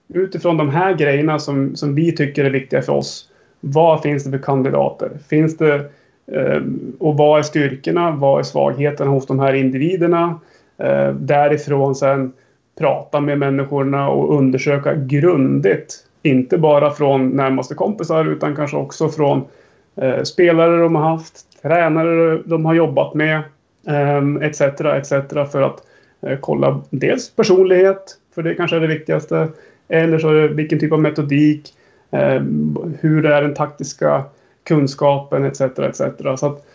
Okay, 0.09 0.23
utifrån 0.23 0.57
de 0.57 0.69
här 0.69 0.93
grejerna 0.93 1.39
som, 1.39 1.75
som 1.75 1.95
vi 1.95 2.11
tycker 2.15 2.45
är 2.45 2.49
viktiga 2.49 2.81
för 2.81 2.93
oss. 2.93 3.29
Vad 3.59 4.01
finns 4.01 4.23
det 4.23 4.31
för 4.31 4.37
kandidater? 4.37 5.11
Finns 5.29 5.57
det 5.57 5.91
Ehm, 6.31 6.93
och 6.99 7.17
vad 7.17 7.39
är 7.39 7.43
styrkorna? 7.43 8.11
Vad 8.11 8.39
är 8.39 8.43
svagheterna 8.43 9.11
hos 9.11 9.25
de 9.25 9.39
här 9.39 9.53
individerna? 9.53 10.39
Ehm, 10.77 11.25
därifrån 11.25 11.95
sen 11.95 12.31
prata 12.79 13.19
med 13.19 13.39
människorna 13.39 14.09
och 14.09 14.37
undersöka 14.37 14.95
grundligt. 14.95 15.95
Inte 16.21 16.57
bara 16.57 16.91
från 16.91 17.29
närmaste 17.29 17.75
kompisar 17.75 18.25
utan 18.25 18.55
kanske 18.55 18.77
också 18.77 19.09
från 19.09 19.43
eh, 19.95 20.23
spelare 20.23 20.77
de 20.77 20.95
har 20.95 21.09
haft, 21.09 21.61
tränare 21.61 22.41
de 22.45 22.65
har 22.65 22.73
jobbat 22.73 23.13
med 23.13 23.41
ehm, 23.87 24.41
etc. 24.41 24.61
Etc. 24.61 25.09
för 25.51 25.61
att 25.61 25.83
eh, 26.21 26.37
kolla 26.39 26.81
dels 26.89 27.35
personlighet, 27.35 28.17
för 28.35 28.43
det 28.43 28.55
kanske 28.55 28.75
är 28.75 28.79
det 28.79 28.87
viktigaste. 28.87 29.47
Eller 29.87 30.19
så 30.19 30.29
är 30.29 30.33
det 30.33 30.47
vilken 30.47 30.79
typ 30.79 30.91
av 30.91 31.01
metodik. 31.01 31.73
Hur 32.99 33.25
är 33.25 33.41
den 33.41 33.53
taktiska 33.53 34.23
kunskapen 34.65 35.45
etc. 35.45 35.61
etc. 35.61 36.01
Så 36.37 36.45
att 36.45 36.65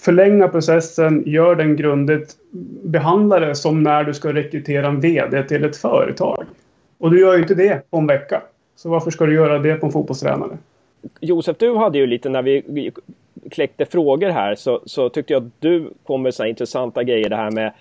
förlänga 0.00 0.48
processen, 0.48 1.22
gör 1.26 1.54
den 1.54 1.76
grundligt, 1.76 2.36
behandla 2.82 3.40
det 3.40 3.54
som 3.54 3.82
när 3.82 4.04
du 4.04 4.14
ska 4.14 4.32
rekrytera 4.32 4.86
en 4.86 5.00
VD 5.00 5.42
till 5.42 5.64
ett 5.64 5.76
företag. 5.76 6.44
Och 6.98 7.10
du 7.10 7.20
gör 7.20 7.34
ju 7.34 7.42
inte 7.42 7.54
det 7.54 7.90
på 7.90 7.96
en 7.96 8.06
vecka. 8.06 8.42
Så 8.76 8.88
varför 8.88 9.10
ska 9.10 9.26
du 9.26 9.34
göra 9.34 9.58
det 9.58 9.74
på 9.74 9.86
en 9.86 9.92
fotbollstränare? 9.92 10.58
Josef, 11.20 11.56
du 11.58 11.76
hade 11.76 11.98
ju 11.98 12.06
lite 12.06 12.28
när 12.28 12.42
vi 12.42 12.92
kläckte 13.50 13.84
frågor 13.84 14.28
här 14.28 14.54
så, 14.54 14.82
så 14.86 15.08
tyckte 15.08 15.32
jag 15.32 15.46
att 15.46 15.52
du 15.58 15.90
kom 16.04 16.22
med 16.22 16.34
sådana 16.34 16.48
intressanta 16.48 17.04
grejer 17.04 17.28
det 17.28 17.36
här 17.36 17.50
med 17.50 17.72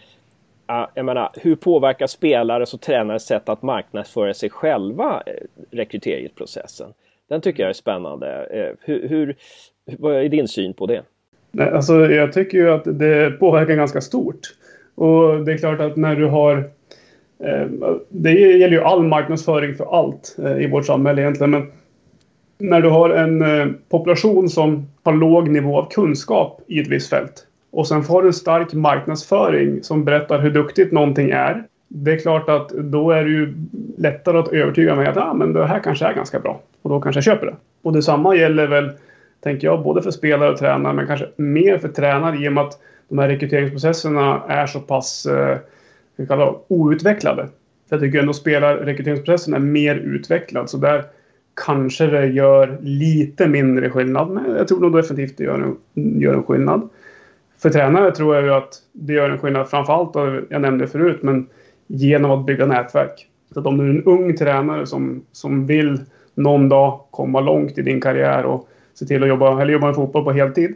jag 0.93 1.05
menar, 1.05 1.32
hur 1.36 1.55
påverkar 1.55 2.08
spelares 2.08 2.73
och 2.73 2.82
tränares 2.82 3.25
sätt 3.25 3.49
att 3.49 3.62
marknadsföra 3.62 4.34
sig 4.34 4.49
själva 4.49 5.23
eh, 5.25 5.34
rekryteringsprocessen? 5.71 6.93
Den 7.30 7.42
tycker 7.42 7.63
jag 7.63 7.70
är 7.70 7.74
spännande. 7.74 8.46
Eh, 8.46 8.76
hur, 8.82 9.08
hur, 9.08 9.36
vad 9.98 10.15
är 10.15 10.30
din 10.30 10.48
syn 10.48 10.74
på 10.74 10.86
det? 10.86 11.04
Nej, 11.52 11.70
alltså, 11.70 11.94
jag 11.94 12.34
tycker 12.34 12.58
ju 12.58 12.70
att 12.70 12.84
det 12.86 13.39
påverkar 13.39 13.76
ganska 13.76 14.02
stort. 14.02 14.39
Och 14.96 15.46
det 15.46 15.54
är 15.54 15.58
klart 15.58 15.80
att 15.80 15.96
när 15.96 16.15
du 16.15 16.26
har 16.26 16.58
eh, 17.44 17.68
det 18.10 18.32
gäller 18.32 18.78
ju 18.78 18.82
all 18.82 19.04
marknadsföring 19.04 19.76
för 19.76 20.00
allt 20.00 20.36
eh, 20.44 20.58
i 20.58 20.68
vårt 20.68 20.86
samhälle 20.86 21.22
egentligen. 21.22 21.52
Men 21.52 21.72
när 22.58 22.82
du 22.82 22.89
har 22.89 23.10
en 23.10 23.42
eh, 23.42 23.68
population 23.89 24.50
som 24.50 24.88
har 25.04 25.13
låg 25.13 25.50
nivå 25.50 25.78
av 25.78 25.89
kunskap 25.89 26.62
i 26.68 26.80
ett 26.80 26.88
visst 26.88 27.10
fält 27.10 27.46
och 27.72 27.88
sen 27.88 28.04
får 28.04 28.22
du 28.22 28.28
en 28.28 28.34
stark 28.34 28.74
marknadsföring 28.74 29.84
som 29.84 30.06
berättar 30.06 30.39
hur 30.39 30.52
duktigt 30.52 30.92
någonting 30.92 31.30
är. 31.30 31.63
Det 31.91 32.12
är 32.12 32.17
klart 32.17 32.49
att 32.49 32.69
då 32.69 33.12
är 33.12 33.23
det 33.23 33.30
ju 33.30 33.54
lättare 33.97 34.38
att 34.38 34.54
övertyga 34.54 34.95
mig 34.95 35.08
att 35.08 35.17
ah, 35.17 35.34
men 35.34 35.54
det 35.54 35.65
här 35.65 35.80
kanske 35.80 36.06
är 36.06 36.13
ganska 36.13 36.39
bra. 36.39 36.62
Och 36.82 36.89
då 36.89 37.02
kanske 37.02 37.17
jag 37.17 37.23
köper 37.23 37.45
det. 37.45 37.56
Och 37.82 37.93
detsamma 37.93 38.36
gäller 38.36 38.67
väl, 38.67 38.91
tänker 39.39 39.67
jag, 39.67 39.84
både 39.84 40.02
för 40.02 40.12
spelare 40.12 40.52
och 40.52 40.58
tränare, 40.58 40.93
men 40.93 41.08
kanske 41.08 41.28
mer 41.36 41.78
för 41.78 41.88
tränare 41.88 42.38
i 42.38 42.49
och 42.49 42.54
med 42.54 42.63
att 42.63 42.80
de 43.10 43.19
här 43.19 43.28
rekryteringsprocesserna 43.28 44.41
är 44.47 44.65
så 44.67 44.80
pass 44.80 45.25
eh, 45.25 45.58
vi 46.15 46.28
kallar 46.28 46.45
det, 46.45 46.54
outvecklade. 46.67 47.47
För 47.89 47.95
jag 47.95 47.99
tycker 47.99 48.19
ändå 48.19 48.34
spelar 48.34 48.78
rekryteringsprocessen 48.78 49.54
är 49.54 49.60
mer 49.60 49.95
utvecklad. 49.95 50.69
Så 50.69 50.78
där 50.78 51.04
kanske 51.65 52.08
det 52.08 52.25
gör 52.25 52.78
lite 52.82 53.47
mindre 53.47 53.89
skillnad. 53.89 54.30
Men 54.30 54.56
jag 54.56 54.67
tror 54.67 54.80
nog 54.80 54.95
definitivt 54.95 55.38
det 55.38 55.43
gör 55.43 55.60
en, 55.60 55.78
gör 56.21 56.34
en 56.34 56.43
skillnad. 56.43 56.89
För 57.62 57.69
tränare 57.69 58.12
tror 58.12 58.36
jag 58.36 58.43
ju 58.43 58.54
att 58.54 58.73
det 58.91 59.13
gör 59.13 59.30
en 59.30 59.39
skillnad 59.39 59.69
framförallt, 59.69 60.15
jag 60.49 60.62
nämnde 60.62 60.88
förut, 60.88 61.19
men 61.21 61.47
genom 61.89 62.32
att 62.32 62.45
bygga 62.45 62.65
nätverk. 62.65 63.28
Så 63.54 63.60
att 63.60 63.65
om 63.65 63.78
du 63.78 63.86
är 63.86 63.89
en 63.89 64.04
ung 64.04 64.38
tränare 64.38 64.86
som, 64.86 65.25
som 65.32 65.65
vill 65.65 65.99
någon 66.34 66.69
dag 66.69 66.99
komma 67.12 67.39
långt 67.39 67.78
i 67.78 67.82
din 67.82 68.02
karriär 68.02 68.45
och 68.45 68.67
se 68.93 69.06
till 69.06 69.23
att 69.23 69.30
jobba, 69.30 69.62
eller 69.62 69.73
jobba 69.73 69.86
med 69.88 69.95
fotboll 69.95 70.23
på 70.23 70.32
heltid 70.32 70.75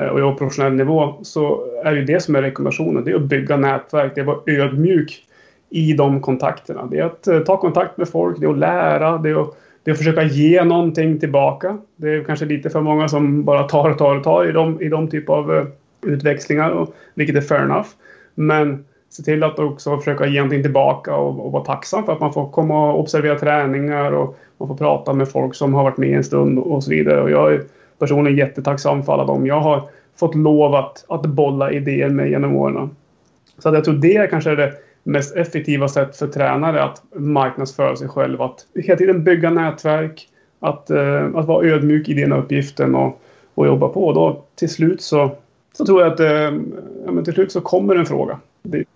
eh, 0.00 0.06
och 0.06 0.20
jobba 0.20 0.32
på 0.32 0.38
professionell 0.38 0.72
nivå 0.72 1.14
så 1.22 1.64
är 1.84 1.94
det 1.94 2.04
det 2.04 2.22
som 2.22 2.34
är 2.34 2.42
rekommendationen. 2.42 3.04
Det 3.04 3.10
är 3.10 3.16
att 3.16 3.22
bygga 3.22 3.56
nätverk, 3.56 4.12
det 4.14 4.20
är 4.20 4.22
att 4.22 4.26
vara 4.26 4.40
ödmjuk 4.46 5.24
i 5.70 5.92
de 5.92 6.20
kontakterna. 6.20 6.86
Det 6.86 6.98
är 6.98 7.04
att 7.04 7.26
eh, 7.26 7.40
ta 7.40 7.56
kontakt 7.56 7.96
med 7.96 8.08
folk, 8.08 8.40
det 8.40 8.46
är 8.46 8.50
att 8.50 8.58
lära, 8.58 9.18
det 9.18 9.30
är 9.30 9.42
att, 9.42 9.56
det 9.82 9.90
är 9.90 9.92
att 9.92 9.98
försöka 9.98 10.22
ge 10.22 10.64
någonting 10.64 11.18
tillbaka. 11.18 11.78
Det 11.96 12.08
är 12.08 12.24
kanske 12.24 12.44
lite 12.44 12.70
för 12.70 12.80
många 12.80 13.08
som 13.08 13.44
bara 13.44 13.62
tar 13.62 13.90
och 13.90 13.98
tar 13.98 14.16
och 14.16 14.24
tar 14.24 14.48
i 14.48 14.52
de, 14.52 14.82
i 14.82 14.88
de 14.88 15.08
typ 15.08 15.28
av 15.28 15.54
eh, 15.54 15.64
utväxlingar, 16.06 16.70
och, 16.70 16.94
vilket 17.14 17.36
är 17.36 17.40
fair 17.40 17.62
enough. 17.62 17.88
Men 18.34 18.84
se 19.12 19.22
till 19.22 19.42
att 19.42 19.58
också 19.58 19.98
försöka 19.98 20.26
ge 20.26 20.38
någonting 20.38 20.62
tillbaka 20.62 21.16
och, 21.16 21.46
och 21.46 21.52
vara 21.52 21.64
tacksam 21.64 22.04
för 22.04 22.12
att 22.12 22.20
man 22.20 22.32
får 22.32 22.48
komma 22.48 22.92
och 22.92 23.00
observera 23.00 23.38
träningar 23.38 24.12
och 24.12 24.38
man 24.58 24.68
får 24.68 24.76
prata 24.76 25.12
med 25.12 25.28
folk 25.28 25.54
som 25.54 25.74
har 25.74 25.82
varit 25.82 25.96
med 25.96 26.16
en 26.16 26.24
stund 26.24 26.58
och 26.58 26.84
så 26.84 26.90
vidare. 26.90 27.22
Och 27.22 27.30
jag 27.30 27.54
är 27.54 27.64
personligen 27.98 28.38
jättetacksam 28.38 29.02
för 29.02 29.12
alla 29.12 29.24
dem 29.24 29.46
jag 29.46 29.60
har 29.60 29.82
fått 30.16 30.34
lov 30.34 30.74
att, 30.74 31.04
att 31.08 31.22
bolla 31.22 31.72
idéer 31.72 32.08
med 32.08 32.30
genom 32.30 32.56
åren. 32.56 32.90
Så 33.58 33.68
att 33.68 33.74
jag 33.74 33.84
tror 33.84 33.94
det 33.94 34.30
kanske 34.30 34.50
är 34.50 34.56
det 34.56 34.72
mest 35.02 35.36
effektiva 35.36 35.88
sätt 35.88 36.16
för 36.16 36.26
tränare 36.26 36.82
att 36.82 37.02
marknadsföra 37.14 37.96
sig 37.96 38.08
själv. 38.08 38.42
Att 38.42 38.66
hela 38.74 38.98
tiden 38.98 39.24
bygga 39.24 39.50
nätverk, 39.50 40.28
att, 40.60 40.90
eh, 40.90 41.24
att 41.34 41.46
vara 41.46 41.66
ödmjuk 41.66 42.08
i 42.08 42.14
den 42.14 42.32
uppgiften 42.32 42.94
och, 42.94 43.20
och 43.54 43.66
jobba 43.66 43.88
på. 43.88 44.06
Och 44.06 44.14
då 44.14 44.44
till 44.54 44.68
slut 44.68 45.02
så, 45.02 45.30
så 45.72 45.86
tror 45.86 46.02
jag 46.02 46.12
att 46.12 46.20
eh, 46.20 46.52
ja, 47.06 47.12
men 47.12 47.24
till 47.24 47.34
slut 47.34 47.52
så 47.52 47.60
kommer 47.60 47.96
en 47.96 48.06
fråga. 48.06 48.38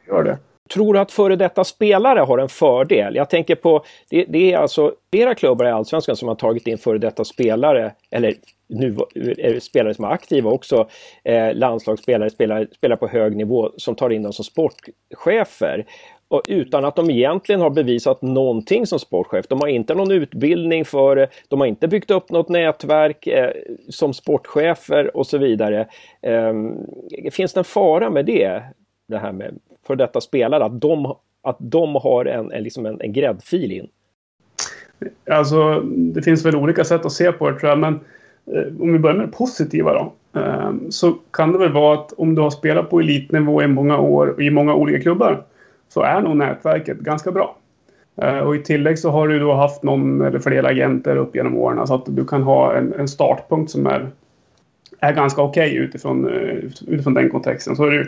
Gör 0.09 0.23
det. 0.23 0.39
Tror 0.75 0.95
du 0.95 1.01
att 1.01 1.13
före 1.13 1.37
detta 1.37 1.65
spelare 1.65 2.21
har 2.21 2.39
en 2.39 2.49
fördel? 2.49 3.17
Jag 3.17 3.31
tänker 3.31 3.55
på, 3.55 3.85
det, 4.11 4.25
det 4.29 4.53
är 4.53 4.59
alltså 4.59 4.95
flera 5.13 5.35
klubbar 5.35 5.65
i 5.65 5.71
Allsvenskan 5.71 6.17
som 6.17 6.29
har 6.29 6.35
tagit 6.35 6.67
in 6.67 6.79
före 6.79 6.99
detta 6.99 7.25
spelare, 7.25 7.93
eller 8.11 8.35
nu 8.69 8.97
är 9.39 9.61
spelare 9.61 9.95
som 9.95 10.05
är 10.05 10.09
aktiva 10.09 10.51
också, 10.51 10.89
eh, 11.25 11.55
landslagsspelare, 11.55 12.31
spelare, 12.31 12.67
spelare 12.77 12.99
på 12.99 13.09
hög 13.09 13.37
nivå 13.37 13.71
som 13.77 13.95
tar 13.95 14.11
in 14.11 14.23
dem 14.23 14.33
som 14.33 14.45
sportchefer. 14.45 15.87
Och 16.29 16.43
utan 16.47 16.85
att 16.85 16.97
de 16.97 17.11
egentligen 17.11 17.61
har 17.61 17.71
bevisat 17.71 18.23
någonting 18.23 18.87
som 18.87 18.99
sportchef. 18.99 19.47
De 19.49 19.61
har 19.61 19.69
inte 19.69 19.95
någon 19.95 20.11
utbildning 20.11 20.85
för 20.85 21.17
det, 21.17 21.29
de 21.49 21.61
har 21.61 21.67
inte 21.67 21.89
byggt 21.89 22.11
upp 22.11 22.31
något 22.31 22.49
nätverk 22.49 23.27
eh, 23.27 23.51
som 23.89 24.15
sportchefer 24.15 25.17
och 25.17 25.27
så 25.27 25.39
vidare. 25.39 25.89
Eh, 26.23 26.53
finns 27.31 27.53
det 27.53 27.61
en 27.61 27.65
fara 27.65 28.11
med 28.11 28.27
det? 28.27 28.63
Det 29.09 29.19
här 29.19 29.33
med 29.33 29.59
för 29.87 29.97
detta 29.97 30.21
spelare, 30.21 30.65
att 30.65 30.81
de, 30.81 31.15
att 31.43 31.57
de 31.59 31.95
har 31.95 32.25
en, 32.25 32.53
en, 32.53 32.63
liksom 32.63 32.87
en, 32.87 33.01
en 33.01 33.13
gräddfil 33.13 33.73
in? 33.73 33.89
Alltså, 35.31 35.81
det 35.81 36.23
finns 36.23 36.45
väl 36.45 36.57
olika 36.57 36.85
sätt 36.85 37.07
att 37.07 37.13
se 37.13 37.33
på 37.33 37.51
det 37.51 37.59
tror 37.59 37.71
jag, 37.71 37.79
men 37.79 38.01
Eh, 38.53 38.81
om 38.81 38.93
vi 38.93 38.99
börjar 38.99 39.17
med 39.17 39.29
det 39.29 39.33
positiva 39.33 39.93
då. 39.93 40.13
Eh, 40.41 40.73
så 40.91 41.13
kan 41.31 41.53
det 41.53 41.59
väl 41.59 41.73
vara 41.73 41.95
att 41.95 42.13
om 42.13 42.35
du 42.35 42.43
har 42.43 42.51
spelat 42.51 42.91
på 42.91 43.01
elitnivå 43.01 43.63
i 43.63 43.67
många 43.67 43.99
år 43.99 44.27
och 44.27 44.43
i 44.43 44.51
många 44.51 44.75
olika 44.75 45.01
klubbar 45.01 45.43
så 45.89 46.03
är 46.03 46.21
nog 46.21 46.37
nätverket 46.37 46.99
ganska 46.99 47.33
bra. 47.33 47.57
Eh, 48.23 48.39
och 48.39 48.57
i 48.57 48.63
tillägg 48.63 48.99
så 48.99 49.11
har 49.11 49.29
du 49.29 49.39
då 49.39 49.55
haft 49.55 49.83
någon 49.83 50.21
eller 50.21 50.39
flera 50.39 50.69
agenter 50.69 51.17
upp 51.17 51.37
genom 51.37 51.57
åren 51.57 51.87
så 51.87 51.95
att 51.95 52.05
du 52.07 52.25
kan 52.25 52.43
ha 52.43 52.75
en, 52.75 52.93
en 52.93 53.09
startpunkt 53.09 53.71
som 53.71 53.87
är, 53.87 54.09
är 55.01 55.13
ganska 55.13 55.43
okej 55.43 55.71
okay 55.71 55.85
utifrån, 55.85 56.29
eh, 56.29 56.57
utifrån 56.87 57.15
den 57.15 57.31
kontexten. 57.31 57.77
Så 57.77 57.85
är 57.85 57.91
det, 57.91 58.07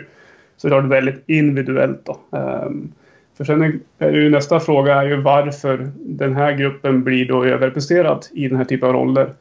så 0.61 0.67
är 0.67 0.81
det 0.81 0.87
väldigt 0.87 1.23
individuellt 1.27 2.05
då. 2.05 2.37
Ehm, 2.37 2.91
för 3.37 3.43
sen 3.43 3.81
är 3.99 4.11
ju 4.11 4.29
nästa 4.29 4.59
fråga 4.59 4.95
är 4.95 5.05
ju 5.05 5.21
varför 5.21 5.91
den 5.95 6.35
här 6.35 6.53
gruppen 6.53 7.03
blir 7.03 7.27
då 7.27 7.45
överpresterad 7.45 8.25
i 8.31 8.47
den 8.47 8.57
här 8.57 8.65
typen 8.65 8.89
av 8.89 8.95
roller. 8.95 9.33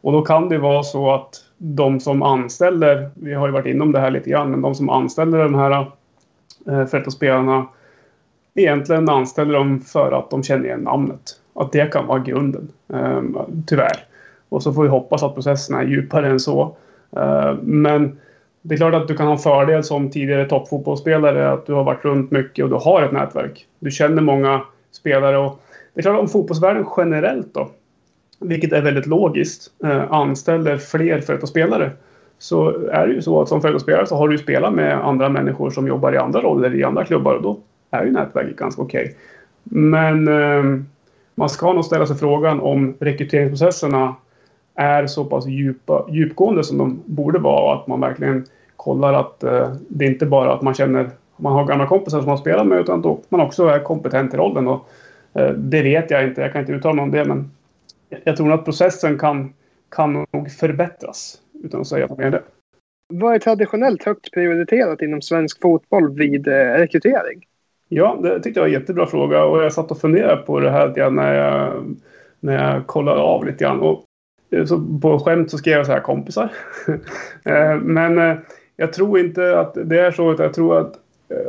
Och 0.00 0.12
då 0.12 0.22
kan 0.22 0.48
det 0.48 0.58
vara 0.58 0.82
så 0.82 1.10
att 1.14 1.44
de 1.58 2.00
som 2.00 2.22
anställer, 2.22 3.10
vi 3.14 3.34
har 3.34 3.46
ju 3.46 3.52
varit 3.52 3.66
inom 3.66 3.92
det 3.92 4.00
här 4.00 4.10
lite 4.10 4.30
grann, 4.30 4.50
men 4.50 4.60
de 4.60 4.74
som 4.74 4.90
anställer 4.90 5.38
de 5.38 5.54
här 5.54 5.86
eh, 6.66 7.08
spelarna 7.08 7.66
egentligen 8.54 9.08
anställer 9.08 9.54
dem 9.54 9.80
för 9.80 10.12
att 10.12 10.30
de 10.30 10.42
känner 10.42 10.64
igen 10.64 10.80
namnet. 10.80 11.40
Att 11.54 11.72
det 11.72 11.92
kan 11.92 12.06
vara 12.06 12.18
grunden, 12.18 12.68
ehm, 12.92 13.38
tyvärr. 13.66 14.04
Och 14.48 14.62
så 14.62 14.72
får 14.72 14.82
vi 14.82 14.88
hoppas 14.88 15.22
att 15.22 15.34
processen 15.34 15.76
är 15.76 15.84
djupare 15.84 16.28
än 16.28 16.40
så. 16.40 16.76
Ehm, 17.16 17.56
men 17.56 18.18
det 18.62 18.74
är 18.74 18.76
klart 18.76 18.94
att 18.94 19.08
du 19.08 19.16
kan 19.16 19.26
ha 19.26 19.32
en 19.32 19.38
fördel 19.38 19.84
som 19.84 20.10
tidigare 20.10 20.48
toppfotbollsspelare 20.48 21.52
att 21.52 21.66
du 21.66 21.72
har 21.72 21.84
varit 21.84 22.04
runt 22.04 22.30
mycket 22.30 22.64
och 22.64 22.70
du 22.70 22.76
har 22.76 23.02
ett 23.02 23.12
nätverk. 23.12 23.66
Du 23.78 23.90
känner 23.90 24.22
många 24.22 24.62
spelare 24.92 25.38
och 25.38 25.60
det 25.94 26.00
är 26.00 26.02
klart 26.02 26.20
om 26.20 26.28
fotbollsvärlden 26.28 26.86
generellt 26.96 27.54
då 27.54 27.68
vilket 28.40 28.72
är 28.72 28.82
väldigt 28.82 29.06
logiskt, 29.06 29.70
eh, 29.84 30.12
anställer 30.12 30.76
fler 30.76 31.20
företagsspelare 31.20 31.90
så 32.38 32.88
är 32.88 33.06
det 33.06 33.12
ju 33.12 33.22
så 33.22 33.42
att 33.42 33.48
som 33.48 33.60
företagsspelare 33.60 34.06
så 34.06 34.16
har 34.16 34.28
du 34.28 34.34
ju 34.34 34.38
spelat 34.42 34.74
med 34.74 35.06
andra 35.06 35.28
människor 35.28 35.70
som 35.70 35.86
jobbar 35.86 36.12
i 36.12 36.18
andra 36.18 36.40
roller 36.40 36.74
i 36.74 36.84
andra 36.84 37.04
klubbar 37.04 37.34
och 37.34 37.42
då 37.42 37.58
är 37.90 38.04
ju 38.04 38.10
nätverket 38.10 38.56
ganska 38.56 38.82
okej. 38.82 39.02
Okay. 39.02 39.14
Men 39.80 40.28
eh, 40.28 40.80
man 41.34 41.48
ska 41.48 41.72
nog 41.72 41.84
ställa 41.84 42.06
sig 42.06 42.16
frågan 42.16 42.60
om 42.60 42.94
rekryteringsprocesserna 43.00 44.14
är 44.78 45.06
så 45.06 45.24
pass 45.24 45.46
djupa, 45.46 46.06
djupgående 46.10 46.64
som 46.64 46.78
de 46.78 47.02
borde 47.06 47.38
vara 47.38 47.62
och 47.62 47.80
att 47.80 47.86
man 47.86 48.00
verkligen 48.00 48.44
kollar 48.76 49.12
att 49.12 49.42
eh, 49.42 49.72
det 49.88 50.06
inte 50.06 50.26
bara 50.26 50.52
att 50.52 50.62
man 50.62 50.74
känner 50.74 51.10
man 51.38 51.52
har 51.52 51.64
gamla 51.64 51.86
kompisar 51.86 52.18
som 52.18 52.28
man 52.28 52.38
spelar 52.38 52.64
med 52.64 52.78
utan 52.78 53.06
att 53.06 53.30
man 53.30 53.40
också 53.40 53.66
är 53.66 53.78
kompetent 53.78 54.34
i 54.34 54.36
rollen. 54.36 54.68
Och, 54.68 54.88
eh, 55.34 55.50
det 55.50 55.82
vet 55.82 56.10
jag 56.10 56.24
inte, 56.24 56.40
jag 56.40 56.52
kan 56.52 56.60
inte 56.60 56.72
uttala 56.72 56.94
mig 56.94 57.02
om 57.02 57.10
det 57.10 57.24
men 57.24 57.50
jag 58.24 58.36
tror 58.36 58.52
att 58.52 58.64
processen 58.64 59.18
kan, 59.18 59.52
kan 59.88 60.26
nog 60.32 60.50
förbättras 60.50 61.38
utan 61.64 61.80
att 61.80 61.86
säga 61.86 62.08
mer 62.18 62.30
det. 62.30 62.42
Vad 63.12 63.34
är 63.34 63.38
traditionellt 63.38 64.04
högt 64.04 64.32
prioriterat 64.32 65.02
inom 65.02 65.22
svensk 65.22 65.60
fotboll 65.60 66.18
vid 66.18 66.48
eh, 66.48 66.52
rekrytering? 66.52 67.44
Ja, 67.88 68.18
det 68.22 68.40
tyckte 68.40 68.60
jag 68.60 68.64
var 68.64 68.68
en 68.68 68.80
jättebra 68.80 69.06
fråga 69.06 69.44
och 69.44 69.62
jag 69.62 69.72
satt 69.72 69.90
och 69.90 70.00
funderade 70.00 70.42
på 70.42 70.60
det 70.60 70.70
här 70.70 71.10
när 71.10 71.34
jag, 71.34 71.84
när 72.40 72.74
jag 72.74 72.86
kollade 72.86 73.20
av 73.20 73.46
lite 73.46 73.64
grann. 73.64 73.80
Och 73.80 74.04
Eh, 74.50 74.64
så 74.64 74.98
på 75.02 75.18
skämt 75.18 75.50
så 75.50 75.58
skrev 75.58 75.76
jag 75.76 75.86
så 75.86 75.92
här 75.92 76.00
kompisar. 76.00 76.52
Eh, 77.44 77.76
men 77.76 78.18
eh, 78.18 78.36
jag 78.76 78.92
tror 78.92 79.18
inte 79.18 79.60
att 79.60 79.74
det 79.84 80.00
är 80.00 80.10
så. 80.10 80.32
Utan 80.32 80.44
jag 80.44 80.54
tror 80.54 80.78
att 80.78 80.94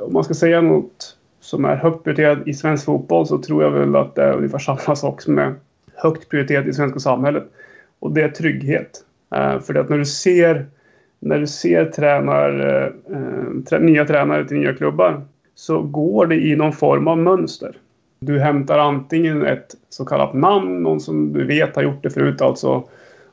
om 0.01 0.13
man 0.13 0.23
ska 0.23 0.33
säga 0.33 0.61
något 0.61 1.17
som 1.39 1.65
är 1.65 1.75
högt 1.75 2.03
prioriterat 2.03 2.47
i 2.47 2.53
svensk 2.53 2.85
fotboll 2.85 3.27
så 3.27 3.37
tror 3.37 3.63
jag 3.63 3.71
väl 3.71 3.95
att 3.95 4.15
det 4.15 4.23
är 4.23 4.33
ungefär 4.33 4.57
samma 4.57 4.95
sak 4.95 5.21
som 5.21 5.37
är 5.37 5.53
högt 5.95 6.29
prioriterat 6.29 6.67
i 6.67 6.73
svenska 6.73 6.99
samhället. 6.99 7.43
Och 7.99 8.11
det 8.11 8.21
är 8.21 8.29
trygghet. 8.29 9.05
För 9.61 9.75
att 9.75 9.89
när 9.89 9.97
du 9.97 10.05
ser, 10.05 10.65
när 11.19 11.39
du 11.39 11.47
ser 11.47 11.85
tränar, 11.85 13.79
nya 13.79 14.05
tränare 14.05 14.47
till 14.47 14.57
nya 14.57 14.73
klubbar 14.73 15.21
så 15.55 15.81
går 15.81 16.25
det 16.25 16.35
i 16.35 16.55
någon 16.55 16.73
form 16.73 17.07
av 17.07 17.17
mönster. 17.17 17.75
Du 18.19 18.39
hämtar 18.39 18.77
antingen 18.77 19.45
ett 19.45 19.75
så 19.89 20.05
kallat 20.05 20.33
namn, 20.33 20.83
någon 20.83 20.99
som 20.99 21.33
du 21.33 21.45
vet 21.45 21.75
har 21.75 21.83
gjort 21.83 22.03
det 22.03 22.09
förut. 22.09 22.41
Alltså 22.41 22.83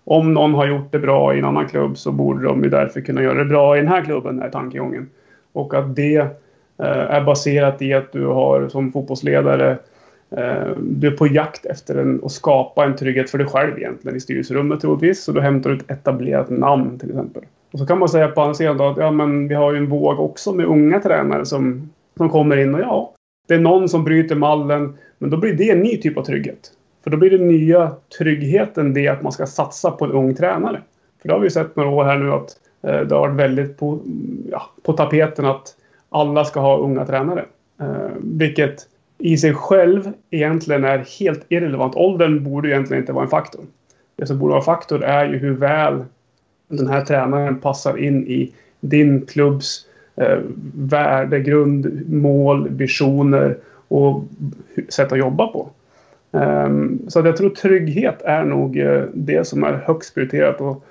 om 0.05 0.35
någon 0.35 0.55
har 0.55 0.67
gjort 0.67 0.93
det 0.93 0.99
bra 0.99 1.35
i 1.35 1.39
en 1.39 1.45
annan 1.45 1.69
klubb 1.69 1.99
så 1.99 2.13
borde 2.13 2.45
de 2.45 2.65
ju 2.65 2.71
därför 2.71 3.01
kunna 3.01 3.23
göra 3.23 3.39
det 3.39 3.45
bra 3.45 3.77
i 3.77 3.81
den 3.81 3.89
här 3.89 4.05
klubben, 4.05 4.43
är 4.43 4.51
tankegången. 4.51 5.11
Och 5.53 5.75
att 5.75 5.97
det 5.97 6.17
eh, 6.79 6.87
är 6.87 7.25
baserat 7.25 7.83
i 7.83 7.93
att 7.95 8.13
du 8.13 8.27
har 8.27 8.69
som 8.69 8.93
fotbollsledare 8.93 9.71
eh, 10.31 10.71
du 10.79 11.07
är 11.07 11.17
på 11.17 11.27
jakt 11.27 11.67
efter 11.67 11.97
en, 11.97 12.21
att 12.25 12.33
skapa 12.33 12.85
en 12.85 12.97
trygghet 12.97 13.31
för 13.31 13.39
dig 13.39 13.47
själv 13.47 13.79
egentligen 13.79 14.17
i 14.17 14.21
styrelserummet 14.21 14.81
troligtvis. 14.81 15.25
Så 15.25 15.33
då 15.33 15.41
hämtar 15.41 15.71
du 15.71 15.77
ett 15.77 15.91
etablerat 15.91 16.51
namn 16.51 16.99
till 16.99 17.11
exempel. 17.11 17.43
Och 17.73 17.79
så 17.79 17.87
kan 17.87 17.99
man 17.99 18.09
säga 18.09 18.29
på 18.29 18.41
andra 18.41 18.55
sidan 18.55 18.77
då 18.77 18.89
att 18.89 18.97
ja, 18.97 19.11
men 19.11 19.49
vi 19.49 19.55
har 19.55 19.73
ju 19.73 19.79
en 19.79 19.89
våg 19.89 20.21
också 20.21 20.53
med 20.53 20.67
unga 20.67 21.01
tränare 21.01 21.47
som, 21.47 21.91
som 22.17 22.29
kommer 22.29 22.57
in 22.57 22.75
och 22.75 22.81
ja, 22.81 23.13
det 23.47 23.55
är 23.55 23.59
någon 23.59 23.89
som 23.89 24.05
bryter 24.05 24.35
mallen. 24.35 24.95
Men 25.19 25.31
då 25.31 25.37
blir 25.37 25.53
det 25.53 25.71
en 25.71 25.81
ny 25.81 25.97
typ 25.97 26.19
av 26.19 26.23
trygghet. 26.23 26.73
För 27.05 27.11
då 27.11 27.17
blir 27.17 27.31
den 27.31 27.49
nya 27.49 27.93
tryggheten 28.19 28.95
det 28.95 29.09
att 29.09 29.23
man 29.23 29.33
ska 29.33 29.47
satsa 29.47 29.91
på 29.91 30.05
en 30.05 30.13
ung 30.13 30.35
tränare. 30.35 30.81
För 31.23 31.29
det 31.29 31.35
har 31.35 31.41
vi 31.41 31.51
sett 31.51 31.77
några 31.77 31.91
år 31.91 32.05
här 32.05 32.19
nu 32.19 32.33
att 32.33 32.57
eh, 32.83 33.01
det 33.01 33.15
har 33.15 33.29
varit 33.29 33.37
väldigt 33.37 33.79
på, 33.79 33.99
ja, 34.51 34.71
på 34.83 34.93
tapeten 34.93 35.45
att 35.45 35.75
alla 36.09 36.45
ska 36.45 36.61
ha 36.61 36.79
unga 36.79 37.07
tränare. 37.07 37.45
Eh, 37.81 38.11
vilket 38.21 38.87
i 39.19 39.37
sig 39.37 39.55
själv 39.55 40.13
egentligen 40.31 40.85
är 40.85 40.99
helt 41.21 41.45
irrelevant. 41.49 41.95
Åldern 41.95 42.45
borde 42.45 42.69
egentligen 42.69 43.03
inte 43.03 43.13
vara 43.13 43.25
en 43.25 43.31
faktor. 43.31 43.65
Det 44.17 44.27
som 44.27 44.39
borde 44.39 44.51
vara 44.51 44.61
en 44.61 44.65
faktor 44.65 45.05
är 45.05 45.27
ju 45.27 45.39
hur 45.39 45.55
väl 45.55 46.05
den 46.69 46.87
här 46.87 47.05
tränaren 47.05 47.61
passar 47.61 47.97
in 47.97 48.27
i 48.27 48.53
din 48.81 49.27
klubbs 49.27 49.87
eh, 50.17 50.39
värdegrund, 50.75 52.09
mål, 52.09 52.69
visioner 52.69 53.57
och 53.89 54.25
sätt 54.89 55.13
att 55.13 55.19
jobba 55.19 55.47
på. 55.47 55.71
Ehm, 56.33 56.99
så 57.09 57.21
jag 57.21 57.37
tror 57.37 57.51
trygghet 57.51 58.23
är 58.23 58.45
nog 58.45 58.79
eh, 58.79 59.03
det 59.15 59.47
som 59.47 59.65
är 59.65 59.73
högst 59.73 60.15
prioriterat. 60.15 60.61
Och, 60.61 60.85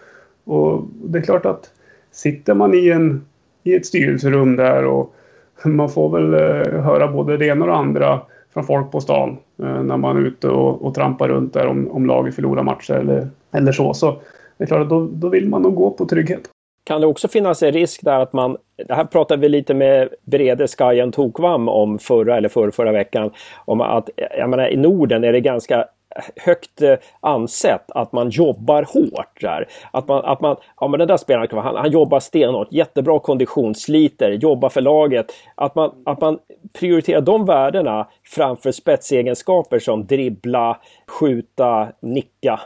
och, 0.43 0.87
det 1.03 1.19
är 1.19 1.23
klart 1.23 1.45
att 1.45 1.71
sitter 2.11 2.53
man 2.53 2.73
i, 2.73 2.89
en, 2.89 3.25
i 3.63 3.75
ett 3.75 3.85
styrelserum 3.85 4.55
där 4.55 4.85
och 4.85 5.15
man 5.63 5.89
får 5.89 6.09
väl 6.09 6.33
eh, 6.33 6.81
höra 6.81 7.07
både 7.11 7.37
det 7.37 7.45
ena 7.45 7.65
och 7.65 7.71
det 7.71 7.77
andra 7.77 8.21
från 8.53 8.63
folk 8.63 8.91
på 8.91 9.01
stan 9.01 9.37
eh, 9.63 9.83
när 9.83 9.97
man 9.97 10.17
är 10.17 10.21
ute 10.21 10.47
och, 10.47 10.85
och 10.85 10.95
trampar 10.95 11.27
runt 11.27 11.53
där 11.53 11.67
om, 11.67 11.91
om 11.91 12.05
laget 12.05 12.35
förlorar 12.35 12.63
matcher 12.63 12.93
eller, 12.93 13.27
eller 13.51 13.71
så. 13.71 13.93
Så 13.93 14.21
det 14.57 14.63
är 14.63 14.67
klart 14.67 14.81
att 14.81 14.89
då, 14.89 15.09
då 15.11 15.29
vill 15.29 15.49
man 15.49 15.61
nog 15.61 15.75
gå 15.75 15.91
på 15.91 16.05
trygghet. 16.05 16.49
Kan 16.85 17.01
det 17.01 17.07
också 17.07 17.27
finnas 17.27 17.63
en 17.63 17.71
risk 17.71 18.01
där 18.03 18.19
att 18.19 18.33
man, 18.33 18.57
det 18.87 18.93
här 18.93 19.05
pratade 19.05 19.41
vi 19.41 19.49
lite 19.49 19.73
med 19.73 20.09
Brede 20.23 20.67
Skajen 20.67 21.11
Tokvam 21.11 21.69
om 21.69 21.99
förra 21.99 22.37
eller 22.37 22.49
förra, 22.49 22.71
förra 22.71 22.91
veckan, 22.91 23.31
om 23.65 23.81
att 23.81 24.09
jag 24.37 24.49
menar, 24.49 24.69
i 24.73 24.77
Norden 24.77 25.23
är 25.23 25.33
det 25.33 25.41
ganska 25.41 25.85
högt 26.35 26.81
eh, 26.81 26.95
ansett 27.19 27.91
att 27.91 28.11
man 28.11 28.29
jobbar 28.29 28.83
hårt 28.83 29.41
där. 29.41 29.67
Att 29.91 30.07
man, 30.07 30.25
att 30.25 30.41
man 30.41 30.55
ja 30.79 30.87
men 30.87 30.99
den 30.99 31.07
där 31.07 31.17
spelaren, 31.17 31.57
han, 31.57 31.75
han 31.75 31.91
jobbar 31.91 32.19
stenhårt, 32.19 32.71
jättebra 32.71 33.19
kondition, 33.19 33.75
sliter, 33.75 34.31
jobbar 34.31 34.69
för 34.69 34.81
laget. 34.81 35.25
Att 35.55 35.75
man, 35.75 35.91
att 36.05 36.21
man 36.21 36.39
prioriterar 36.79 37.21
de 37.21 37.45
värdena 37.45 38.07
framför 38.23 38.71
spetsegenskaper 38.71 39.79
som 39.79 40.05
dribbla, 40.05 40.77
skjuta, 41.07 41.87
nicka. 41.99 42.59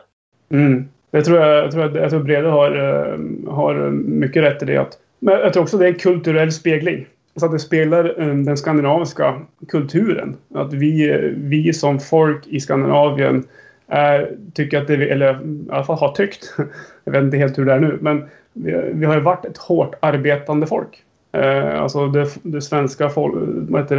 Mm. 0.51 0.89
Jag 1.11 1.25
tror, 1.25 1.39
jag, 1.39 1.63
jag 1.63 1.71
tror, 1.71 1.97
jag 1.97 2.09
tror 2.09 2.23
Brede 2.23 2.47
har, 2.47 2.71
eh, 2.71 3.53
har 3.53 3.89
mycket 3.91 4.43
rätt 4.43 4.63
i 4.63 4.65
det. 4.65 4.77
Att, 4.77 4.97
men 5.19 5.33
jag 5.33 5.53
tror 5.53 5.63
också 5.63 5.77
det 5.77 5.85
är 5.85 5.89
en 5.89 5.99
kulturell 5.99 6.51
spegling. 6.51 7.05
Så 7.35 7.45
att 7.45 7.51
det 7.51 7.59
speglar 7.59 8.15
eh, 8.17 8.35
den 8.35 8.57
skandinaviska 8.57 9.41
kulturen. 9.67 10.35
Att 10.55 10.73
vi, 10.73 11.09
eh, 11.09 11.17
vi 11.35 11.73
som 11.73 11.99
folk 11.99 12.47
i 12.47 12.59
Skandinavien 12.59 13.43
är, 13.87 14.31
tycker 14.53 14.81
att 14.81 14.87
det, 14.87 14.93
eller 14.93 15.33
i 15.33 15.69
alla 15.69 15.83
fall 15.83 15.97
har 15.97 16.11
tyckt, 16.11 16.53
jag 17.03 17.11
vet 17.11 17.23
inte 17.23 17.37
helt 17.37 17.57
hur 17.57 17.65
det 17.65 17.73
är 17.73 17.79
nu, 17.79 17.97
men 18.01 18.23
vi, 18.53 18.81
vi 18.93 19.05
har 19.05 19.15
ju 19.15 19.21
varit 19.21 19.45
ett 19.45 19.57
hårt 19.57 19.95
arbetande 19.99 20.67
folk. 20.67 21.03
Eh, 21.31 21.81
alltså 21.81 22.07
det, 22.07 22.29
det 22.43 22.61
svenska 22.61 23.09
folk, 23.09 23.33
vad 23.69 23.81
heter 23.81 23.95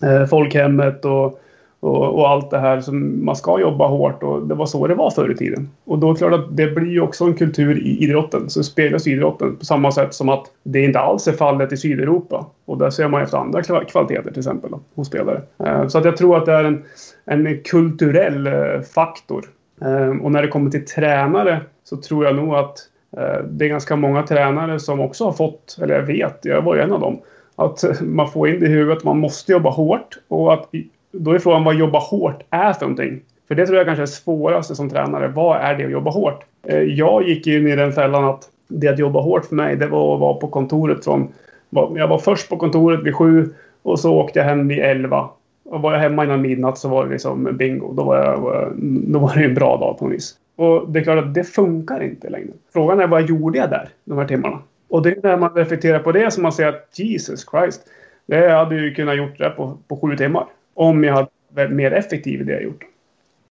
det, 0.00 0.08
eh, 0.08 0.26
folkhemmet 0.26 1.04
och 1.04 1.40
och, 1.84 2.18
och, 2.18 2.28
allt 2.28 2.50
det 2.50 2.58
här 2.58 2.80
som 2.80 3.24
man 3.24 3.36
ska 3.36 3.60
jobba 3.60 3.86
hårt 3.86 4.22
och 4.22 4.46
det 4.46 4.54
var 4.54 4.66
så 4.66 4.86
det 4.86 4.94
var 4.94 5.10
förr 5.10 5.30
i 5.30 5.36
tiden. 5.36 5.70
Och 5.84 5.98
då 5.98 6.08
är 6.08 6.12
det 6.12 6.18
klart 6.18 6.32
att 6.32 6.56
det 6.56 6.66
blir 6.66 6.90
ju 6.90 7.00
också 7.00 7.24
en 7.24 7.34
kultur 7.34 7.78
i 7.78 7.98
idrotten 8.04 8.50
som 8.50 8.64
speglas 8.64 9.06
idrotten 9.06 9.56
på 9.56 9.64
samma 9.64 9.92
sätt 9.92 10.14
som 10.14 10.28
att 10.28 10.44
det 10.62 10.80
inte 10.80 10.98
alls 10.98 11.28
är 11.28 11.32
fallet 11.32 11.72
i 11.72 11.76
Sydeuropa. 11.76 12.46
Och 12.64 12.78
där 12.78 12.90
ser 12.90 13.08
man 13.08 13.22
efter 13.22 13.38
andra 13.38 13.62
kvaliteter 13.62 14.30
till 14.30 14.38
exempel 14.38 14.70
då, 14.70 14.80
hos 14.94 15.08
spelare. 15.08 15.42
Eh, 15.58 15.86
så 15.86 15.98
att 15.98 16.04
jag 16.04 16.16
tror 16.16 16.36
att 16.36 16.46
det 16.46 16.52
är 16.52 16.64
en, 16.64 16.84
en 17.24 17.62
kulturell 17.64 18.46
eh, 18.46 18.80
faktor. 18.94 19.44
Eh, 19.80 20.22
och 20.22 20.32
när 20.32 20.42
det 20.42 20.48
kommer 20.48 20.70
till 20.70 20.86
tränare 20.86 21.60
så 21.84 21.96
tror 21.96 22.24
jag 22.24 22.36
nog 22.36 22.54
att 22.54 22.78
eh, 23.16 23.44
det 23.50 23.64
är 23.64 23.68
ganska 23.68 23.96
många 23.96 24.22
tränare 24.22 24.80
som 24.80 25.00
också 25.00 25.24
har 25.24 25.32
fått, 25.32 25.78
eller 25.82 25.94
jag 25.94 26.02
vet, 26.02 26.38
jag 26.42 26.62
var 26.62 26.74
ju 26.74 26.80
en 26.80 26.92
av 26.92 27.00
dem, 27.00 27.20
att 27.56 27.84
man 28.00 28.30
får 28.30 28.48
in 28.48 28.60
det 28.60 28.66
i 28.66 28.68
huvudet 28.68 28.98
att 28.98 29.04
man 29.04 29.18
måste 29.18 29.52
jobba 29.52 29.70
hårt 29.70 30.18
och 30.28 30.52
att 30.52 30.68
då 31.14 31.30
är 31.30 31.38
frågan 31.38 31.64
vad 31.64 31.74
jobba 31.74 31.98
hårt 31.98 32.42
är 32.50 32.72
för 32.72 32.80
någonting. 32.80 33.20
För 33.48 33.54
det 33.54 33.66
tror 33.66 33.78
jag 33.78 33.86
kanske 33.86 34.02
är 34.02 34.06
det 34.06 34.12
svåraste 34.12 34.74
som 34.74 34.90
tränare. 34.90 35.28
Vad 35.28 35.60
är 35.60 35.74
det 35.74 35.84
att 35.84 35.90
jobba 35.90 36.10
hårt? 36.10 36.44
Eh, 36.62 36.82
jag 36.82 37.28
gick 37.28 37.46
in 37.46 37.68
i 37.68 37.76
den 37.76 37.92
fällan 37.92 38.24
att 38.24 38.48
det 38.68 38.88
att 38.88 38.98
jobba 38.98 39.20
hårt 39.20 39.44
för 39.44 39.54
mig, 39.54 39.76
det 39.76 39.86
var 39.86 40.14
att 40.14 40.20
vara 40.20 40.34
på 40.34 40.48
kontoret 40.48 41.04
från... 41.04 41.28
Jag 41.70 42.08
var 42.08 42.18
först 42.18 42.48
på 42.48 42.56
kontoret 42.56 43.02
vid 43.02 43.14
sju 43.14 43.54
och 43.82 44.00
så 44.00 44.14
åkte 44.14 44.38
jag 44.38 44.46
hem 44.46 44.68
vid 44.68 44.78
elva. 44.78 45.28
Och 45.64 45.82
var 45.82 45.92
jag 45.92 46.00
hemma 46.00 46.24
innan 46.24 46.40
midnatt 46.40 46.78
så 46.78 46.88
var 46.88 47.04
det 47.04 47.10
liksom 47.10 47.56
bingo. 47.56 47.92
Då 47.92 48.04
var, 48.04 48.16
jag, 48.16 48.72
då 48.82 49.18
var 49.18 49.34
det 49.34 49.44
en 49.44 49.54
bra 49.54 49.76
dag 49.76 49.98
på 49.98 50.04
något 50.04 50.14
vis. 50.14 50.34
Och 50.56 50.90
det 50.90 50.98
är 50.98 51.04
klart 51.04 51.18
att 51.18 51.34
det 51.34 51.44
funkar 51.44 52.02
inte 52.02 52.30
längre. 52.30 52.48
Frågan 52.72 53.00
är 53.00 53.06
vad 53.06 53.28
gjorde 53.28 53.58
jag 53.58 53.70
där, 53.70 53.88
de 54.04 54.18
här 54.18 54.26
timmarna? 54.26 54.58
Och 54.88 55.02
det 55.02 55.10
är 55.10 55.16
när 55.22 55.36
man 55.36 55.54
reflekterar 55.54 55.98
på 55.98 56.12
det 56.12 56.30
som 56.30 56.42
man 56.42 56.52
säger 56.52 56.68
att 56.68 56.98
Jesus 56.98 57.46
Christ. 57.50 57.80
Det 58.26 58.48
hade 58.48 58.76
ju 58.76 58.94
kunnat 58.94 59.16
gjort 59.16 59.38
det 59.38 59.50
på, 59.50 59.78
på 59.88 59.96
sju 59.96 60.16
timmar. 60.16 60.46
Om 60.74 61.04
jag 61.04 61.14
hade 61.14 61.28
varit 61.48 61.70
mer 61.70 61.90
effektiv 61.90 62.40
i 62.40 62.44
det 62.44 62.52
jag 62.52 62.62
gjort. 62.62 62.84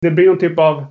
Det 0.02 0.12
blir 0.12 0.28
någon 0.28 0.38
typ 0.38 0.60
av 0.60 0.86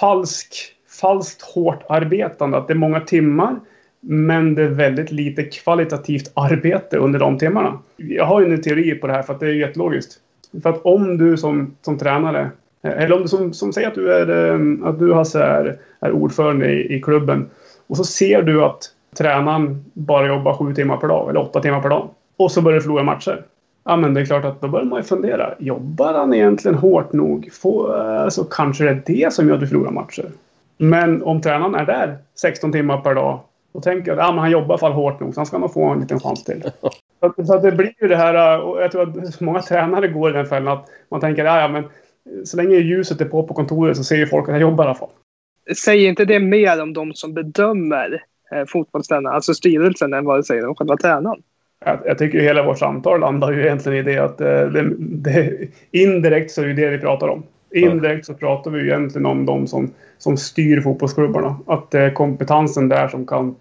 falsk, 0.00 0.54
falskt 1.00 1.42
hårt 1.42 1.84
arbetande. 1.88 2.56
Att 2.56 2.68
det 2.68 2.72
är 2.72 2.78
många 2.78 3.00
timmar 3.00 3.56
men 4.00 4.54
det 4.54 4.62
är 4.62 4.68
väldigt 4.68 5.12
lite 5.12 5.42
kvalitativt 5.42 6.30
arbete 6.34 6.96
under 6.96 7.18
de 7.18 7.38
timmarna. 7.38 7.78
Jag 7.96 8.24
har 8.24 8.40
ju 8.40 8.54
en 8.54 8.62
teori 8.62 8.94
på 8.94 9.06
det 9.06 9.12
här 9.12 9.22
för 9.22 9.34
att 9.34 9.40
det 9.40 9.46
är 9.46 9.52
jättelogiskt. 9.52 10.20
För 10.62 10.70
att 10.70 10.82
om 10.82 11.18
du 11.18 11.36
som, 11.36 11.76
som 11.82 11.98
tränare, 11.98 12.50
eh, 12.82 12.90
eller 12.90 13.16
om 13.16 13.22
du 13.22 13.28
som, 13.28 13.52
som 13.52 13.72
säger 13.72 13.88
att 13.88 13.94
du, 13.94 14.12
är, 14.12 14.50
eh, 14.50 14.88
att 14.88 14.98
du 14.98 15.12
Hasse 15.12 15.42
är, 15.42 15.78
är 16.00 16.12
ordförande 16.12 16.72
i, 16.72 16.94
i 16.94 17.02
klubben 17.02 17.50
och 17.86 17.96
så 17.96 18.04
ser 18.04 18.42
du 18.42 18.64
att 18.64 18.82
tränaren 19.16 19.84
bara 19.92 20.26
jobbar 20.26 20.54
sju 20.54 20.74
timmar 20.74 20.96
per 20.96 21.08
dag 21.08 21.30
eller 21.30 21.40
åtta 21.40 21.60
timmar 21.60 21.80
per 21.80 21.88
dag 21.88 22.08
och 22.36 22.52
så 22.52 22.62
börjar 22.62 22.76
du 22.76 22.82
förlora 22.82 23.02
matcher 23.02 23.42
ja 23.88 23.96
men 23.96 24.14
det 24.14 24.20
är 24.20 24.24
klart 24.24 24.44
att 24.44 24.60
då 24.60 24.68
börjar 24.68 24.86
man 24.86 24.98
ju 24.98 25.02
fundera. 25.02 25.54
Jobbar 25.58 26.14
han 26.14 26.34
egentligen 26.34 26.78
hårt 26.78 27.12
nog? 27.12 27.48
Få, 27.52 27.92
alltså, 27.92 28.44
kanske 28.44 28.84
det 28.84 28.90
är 28.90 29.02
det 29.04 29.32
som 29.32 29.48
gör 29.48 29.54
att 29.54 29.60
du 29.60 29.66
förlorar 29.66 29.90
matcher. 29.90 30.30
Men 30.76 31.22
om 31.22 31.40
tränaren 31.42 31.74
är 31.74 31.86
där 31.86 32.18
16 32.34 32.72
timmar 32.72 33.00
per 33.00 33.14
dag. 33.14 33.40
Då 33.72 33.80
tänker 33.80 34.10
jag 34.10 34.18
att 34.18 34.26
ja, 34.26 34.40
han 34.40 34.50
jobbar 34.50 34.66
i 34.66 34.72
alla 34.72 34.78
fall 34.78 34.92
hårt 34.92 35.20
nog 35.20 35.34
så 35.34 35.40
han 35.40 35.46
ska 35.46 35.58
nog 35.58 35.72
få 35.72 35.84
en 35.84 36.00
liten 36.00 36.20
chans 36.20 36.44
till. 36.44 36.62
Så, 37.20 37.46
så 37.46 37.58
det 37.58 37.72
blir 37.72 37.92
ju 38.00 38.08
det 38.08 38.16
här, 38.16 38.60
och 38.60 38.82
jag 38.82 38.92
tror 38.92 39.02
att 39.02 39.40
många 39.40 39.62
tränare 39.62 40.08
går 40.08 40.30
i 40.30 40.32
den 40.32 40.46
fällan 40.46 40.78
att 40.78 40.86
man 41.08 41.20
tänker 41.20 41.44
ja, 41.44 41.60
ja 41.60 41.68
men 41.68 41.84
så 42.44 42.56
länge 42.56 42.76
ljuset 42.76 43.20
är 43.20 43.24
på 43.24 43.42
på 43.42 43.54
kontoret 43.54 43.96
så 43.96 44.04
ser 44.04 44.16
ju 44.16 44.26
folk 44.26 44.48
att 44.48 44.54
jag 44.54 44.60
jobbar 44.60 44.84
i 44.84 44.86
alla 44.86 44.94
fall. 44.94 45.08
Säger 45.76 46.08
inte 46.08 46.24
det 46.24 46.40
mer 46.40 46.82
om 46.82 46.92
de 46.92 47.14
som 47.14 47.34
bedömer 47.34 48.22
eh, 48.52 48.64
fotbollstränare, 48.68 49.34
alltså 49.34 49.54
styrelsen, 49.54 50.14
än 50.14 50.24
vad 50.24 50.38
det 50.38 50.44
säger 50.44 50.66
om 50.66 50.74
själva 50.74 50.96
tränaren? 50.96 51.42
Jag, 51.84 51.98
jag 52.04 52.18
tycker 52.18 52.40
hela 52.40 52.62
vårt 52.62 52.78
samtal 52.78 53.20
landar 53.20 53.52
ju 53.52 53.62
egentligen 53.62 53.98
i 53.98 54.12
det 54.12 54.18
att 54.18 54.40
eh, 54.40 54.46
det, 54.46 54.94
det, 54.98 55.68
indirekt 55.90 56.50
så 56.50 56.62
är 56.62 56.66
det 56.66 56.74
det 56.74 56.88
vi 56.88 56.98
pratar 56.98 57.28
om. 57.28 57.42
Indirekt 57.74 58.26
så 58.26 58.34
pratar 58.34 58.70
vi 58.70 58.80
ju 58.80 58.86
egentligen 58.86 59.26
om 59.26 59.46
de 59.46 59.66
som, 59.66 59.90
som 60.18 60.36
styr 60.36 60.80
fotbollsklubbarna. 60.80 61.56
Att 61.66 61.90
det 61.90 62.00
är 62.00 62.10
kompetensen 62.10 62.88
där 62.88 63.08
som 63.08 63.26
kan, 63.26 63.56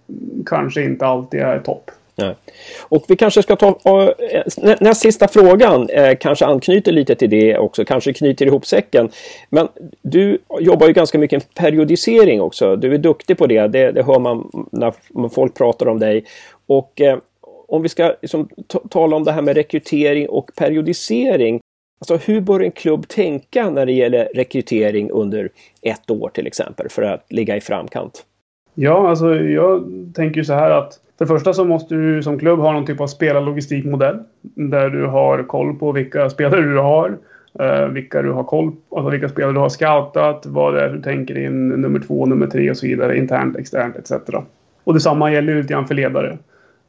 kanske 0.45 0.83
inte 0.83 1.05
alltid 1.05 1.39
är 1.39 1.59
topp. 1.59 1.91
Nej. 2.15 2.35
Och 2.81 3.05
vi 3.07 3.15
kanske 3.15 3.43
ska 3.43 3.55
ta 3.55 3.67
eh, 4.31 4.75
näst 4.79 5.01
sista 5.01 5.27
frågan 5.27 5.89
kanske 6.19 6.45
anknyter 6.45 6.91
lite 6.91 7.15
till 7.15 7.29
det 7.29 7.57
också, 7.57 7.85
kanske 7.85 8.13
knyter 8.13 8.45
ihop 8.45 8.65
säcken. 8.65 9.09
Men 9.49 9.67
du 10.01 10.37
jobbar 10.59 10.87
ju 10.87 10.93
ganska 10.93 11.17
mycket 11.17 11.43
med 11.43 11.55
periodisering 11.55 12.41
också. 12.41 12.75
Du 12.75 12.93
är 12.93 12.97
duktig 12.97 13.37
på 13.37 13.47
det, 13.47 13.67
det, 13.67 13.91
det 13.91 14.03
hör 14.03 14.19
man 14.19 14.65
när 14.71 15.29
folk 15.29 15.53
pratar 15.57 15.87
om 15.87 15.99
dig. 15.99 16.25
Och 16.67 17.01
om 17.67 17.81
vi 17.81 17.89
ska 17.89 18.13
liksom 18.21 18.49
tala 18.89 19.15
om 19.15 19.23
det 19.23 19.31
här 19.31 19.41
med 19.41 19.55
rekrytering 19.55 20.29
och 20.29 20.51
periodisering. 20.57 21.59
Alltså 21.99 22.31
hur 22.31 22.41
bör 22.41 22.59
en 22.59 22.71
klubb 22.71 23.07
tänka 23.07 23.69
när 23.69 23.85
det 23.85 23.91
gäller 23.91 24.29
rekrytering 24.35 25.11
under 25.11 25.49
ett 25.81 26.11
år 26.11 26.29
till 26.33 26.47
exempel 26.47 26.89
för 26.89 27.01
att 27.01 27.25
ligga 27.29 27.57
i 27.57 27.61
framkant? 27.61 28.25
Ja, 28.73 29.09
alltså 29.09 29.35
jag 29.35 29.83
tänker 30.15 30.37
ju 30.37 30.45
så 30.45 30.53
här 30.53 30.69
att 30.69 30.99
för 31.17 31.25
det 31.25 31.29
första 31.29 31.53
så 31.53 31.65
måste 31.65 31.95
du 31.95 32.23
som 32.23 32.39
klubb 32.39 32.59
ha 32.59 32.71
någon 32.71 32.85
typ 32.85 33.01
av 33.01 33.07
spelarlogistikmodell 33.07 34.19
där 34.41 34.89
du 34.89 35.05
har 35.05 35.43
koll 35.43 35.75
på 35.75 35.91
vilka 35.91 36.29
spelare 36.29 36.61
du 36.61 36.77
har, 36.77 37.17
eh, 37.59 37.87
vilka 37.87 38.21
du 38.21 38.31
har 38.31 38.43
koll 38.43 38.71
på, 38.71 38.97
alltså 38.97 39.09
vilka 39.09 39.29
spelare 39.29 39.53
du 39.53 39.59
har 39.59 39.69
scoutat, 39.69 40.45
vad 40.45 40.73
det 40.73 40.81
är 40.81 40.89
du 40.89 41.01
tänker 41.01 41.37
in 41.37 41.67
nummer 41.69 41.99
två, 41.99 42.25
nummer 42.25 42.47
tre 42.47 42.69
och 42.69 42.77
så 42.77 42.87
vidare, 42.87 43.17
internt, 43.17 43.57
externt 43.57 43.95
etc. 43.95 44.11
Och 44.83 44.93
detsamma 44.93 45.31
gäller 45.31 45.53
ju 45.53 45.61
lite 45.61 45.73
grann 45.73 45.87
för 45.87 45.95
ledare. 45.95 46.37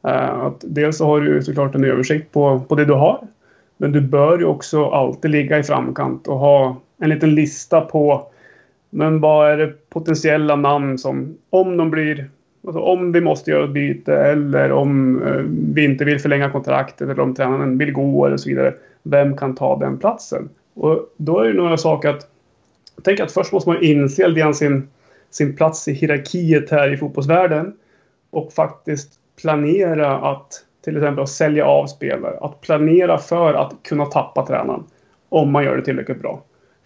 Eh, 0.03 0.39
att 0.39 0.63
dels 0.67 0.97
så 0.97 1.05
har 1.05 1.21
du 1.21 1.43
såklart 1.43 1.75
en 1.75 1.83
översikt 1.83 2.31
på, 2.31 2.59
på 2.59 2.75
det 2.75 2.85
du 2.85 2.93
har. 2.93 3.27
Men 3.77 3.91
du 3.91 4.01
bör 4.01 4.39
ju 4.39 4.45
också 4.45 4.85
alltid 4.85 5.31
ligga 5.31 5.59
i 5.59 5.63
framkant 5.63 6.27
och 6.27 6.39
ha 6.39 6.77
en 6.97 7.09
liten 7.09 7.35
lista 7.35 7.81
på 7.81 8.29
men 8.89 9.19
vad 9.19 9.51
är 9.51 9.57
det 9.57 9.89
potentiella 9.89 10.55
namn 10.55 10.97
som, 10.97 11.37
om 11.49 11.77
de 11.77 11.91
blir, 11.91 12.29
alltså 12.67 12.81
om 12.81 13.11
vi 13.11 13.21
måste 13.21 13.51
göra 13.51 13.63
ett 13.63 13.69
byte 13.69 14.15
eller 14.15 14.71
om 14.71 15.21
eh, 15.23 15.43
vi 15.73 15.85
inte 15.85 16.05
vill 16.05 16.19
förlänga 16.19 16.49
kontraktet 16.49 17.09
eller 17.09 17.19
om 17.19 17.35
tränaren 17.35 17.77
vill 17.77 17.93
gå 17.93 18.25
eller 18.25 18.37
så 18.37 18.49
vidare. 18.49 18.73
Vem 19.03 19.37
kan 19.37 19.55
ta 19.55 19.79
den 19.79 19.97
platsen? 19.97 20.49
Och 20.73 21.13
då 21.17 21.39
är 21.39 21.47
det 21.47 21.53
några 21.53 21.77
saker 21.77 22.09
att, 22.09 22.27
jag 22.95 23.03
tänker 23.03 23.23
att 23.23 23.31
först 23.31 23.51
måste 23.51 23.69
man 23.69 23.83
inse 23.83 24.27
lite 24.27 24.53
sin, 24.53 24.87
sin 25.29 25.55
plats 25.55 25.87
i 25.87 25.93
hierarkiet 25.93 26.69
här 26.69 26.93
i 26.93 26.97
fotbollsvärlden. 26.97 27.73
och 28.29 28.53
faktiskt 28.53 29.13
planera 29.41 30.17
att 30.17 30.63
till 30.83 30.97
exempel 30.97 31.23
att 31.23 31.29
sälja 31.29 31.65
av 31.65 31.85
spelare. 31.85 32.37
Att 32.41 32.61
planera 32.61 33.17
för 33.17 33.53
att 33.53 33.73
kunna 33.83 34.05
tappa 34.05 34.45
tränaren. 34.45 34.83
Om 35.29 35.51
man 35.51 35.63
gör 35.63 35.77
det 35.77 35.83
tillräckligt 35.83 36.21
bra. 36.21 36.41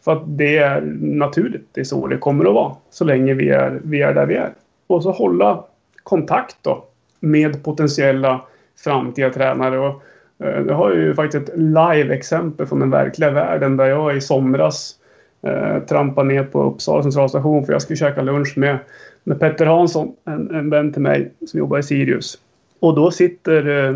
För 0.05 0.11
att 0.11 0.23
det 0.25 0.57
är 0.57 0.81
naturligt. 1.01 1.67
Det 1.71 1.81
är 1.81 1.85
så 1.85 2.07
det 2.07 2.17
kommer 2.17 2.45
att 2.45 2.53
vara. 2.53 2.75
Så 2.89 3.05
länge 3.05 3.33
vi 3.33 3.49
är, 3.49 3.79
vi 3.83 4.01
är 4.01 4.13
där 4.13 4.25
vi 4.25 4.35
är. 4.35 4.49
Och 4.87 5.03
så 5.03 5.11
hålla 5.11 5.63
kontakt 6.03 6.57
då 6.61 6.85
med 7.19 7.63
potentiella 7.63 8.41
framtida 8.83 9.29
tränare. 9.29 9.79
Och, 9.79 10.03
eh, 10.43 10.61
jag 10.67 10.75
har 10.75 10.93
ju 10.93 11.13
faktiskt 11.13 11.49
ett 11.49 11.57
live-exempel 11.57 12.65
från 12.65 12.79
den 12.79 12.89
verkliga 12.89 13.31
världen 13.31 13.77
där 13.77 13.85
jag 13.85 14.17
i 14.17 14.21
somras 14.21 14.95
eh, 15.41 15.79
trampade 15.79 16.27
ner 16.27 16.43
på 16.43 16.63
Uppsala 16.63 17.03
centralstation 17.03 17.65
för 17.65 17.73
jag 17.73 17.81
skulle 17.81 17.97
käka 17.97 18.21
lunch 18.21 18.57
med, 18.57 18.77
med 19.23 19.39
Petter 19.39 19.65
Hansson, 19.65 20.15
en, 20.25 20.55
en 20.55 20.69
vän 20.69 20.93
till 20.93 21.01
mig 21.01 21.31
som 21.47 21.59
jobbar 21.59 21.79
i 21.79 21.83
Sirius. 21.83 22.37
Och 22.84 22.96
då 22.96 23.12
sitter, 23.12 23.88
eh, 23.88 23.96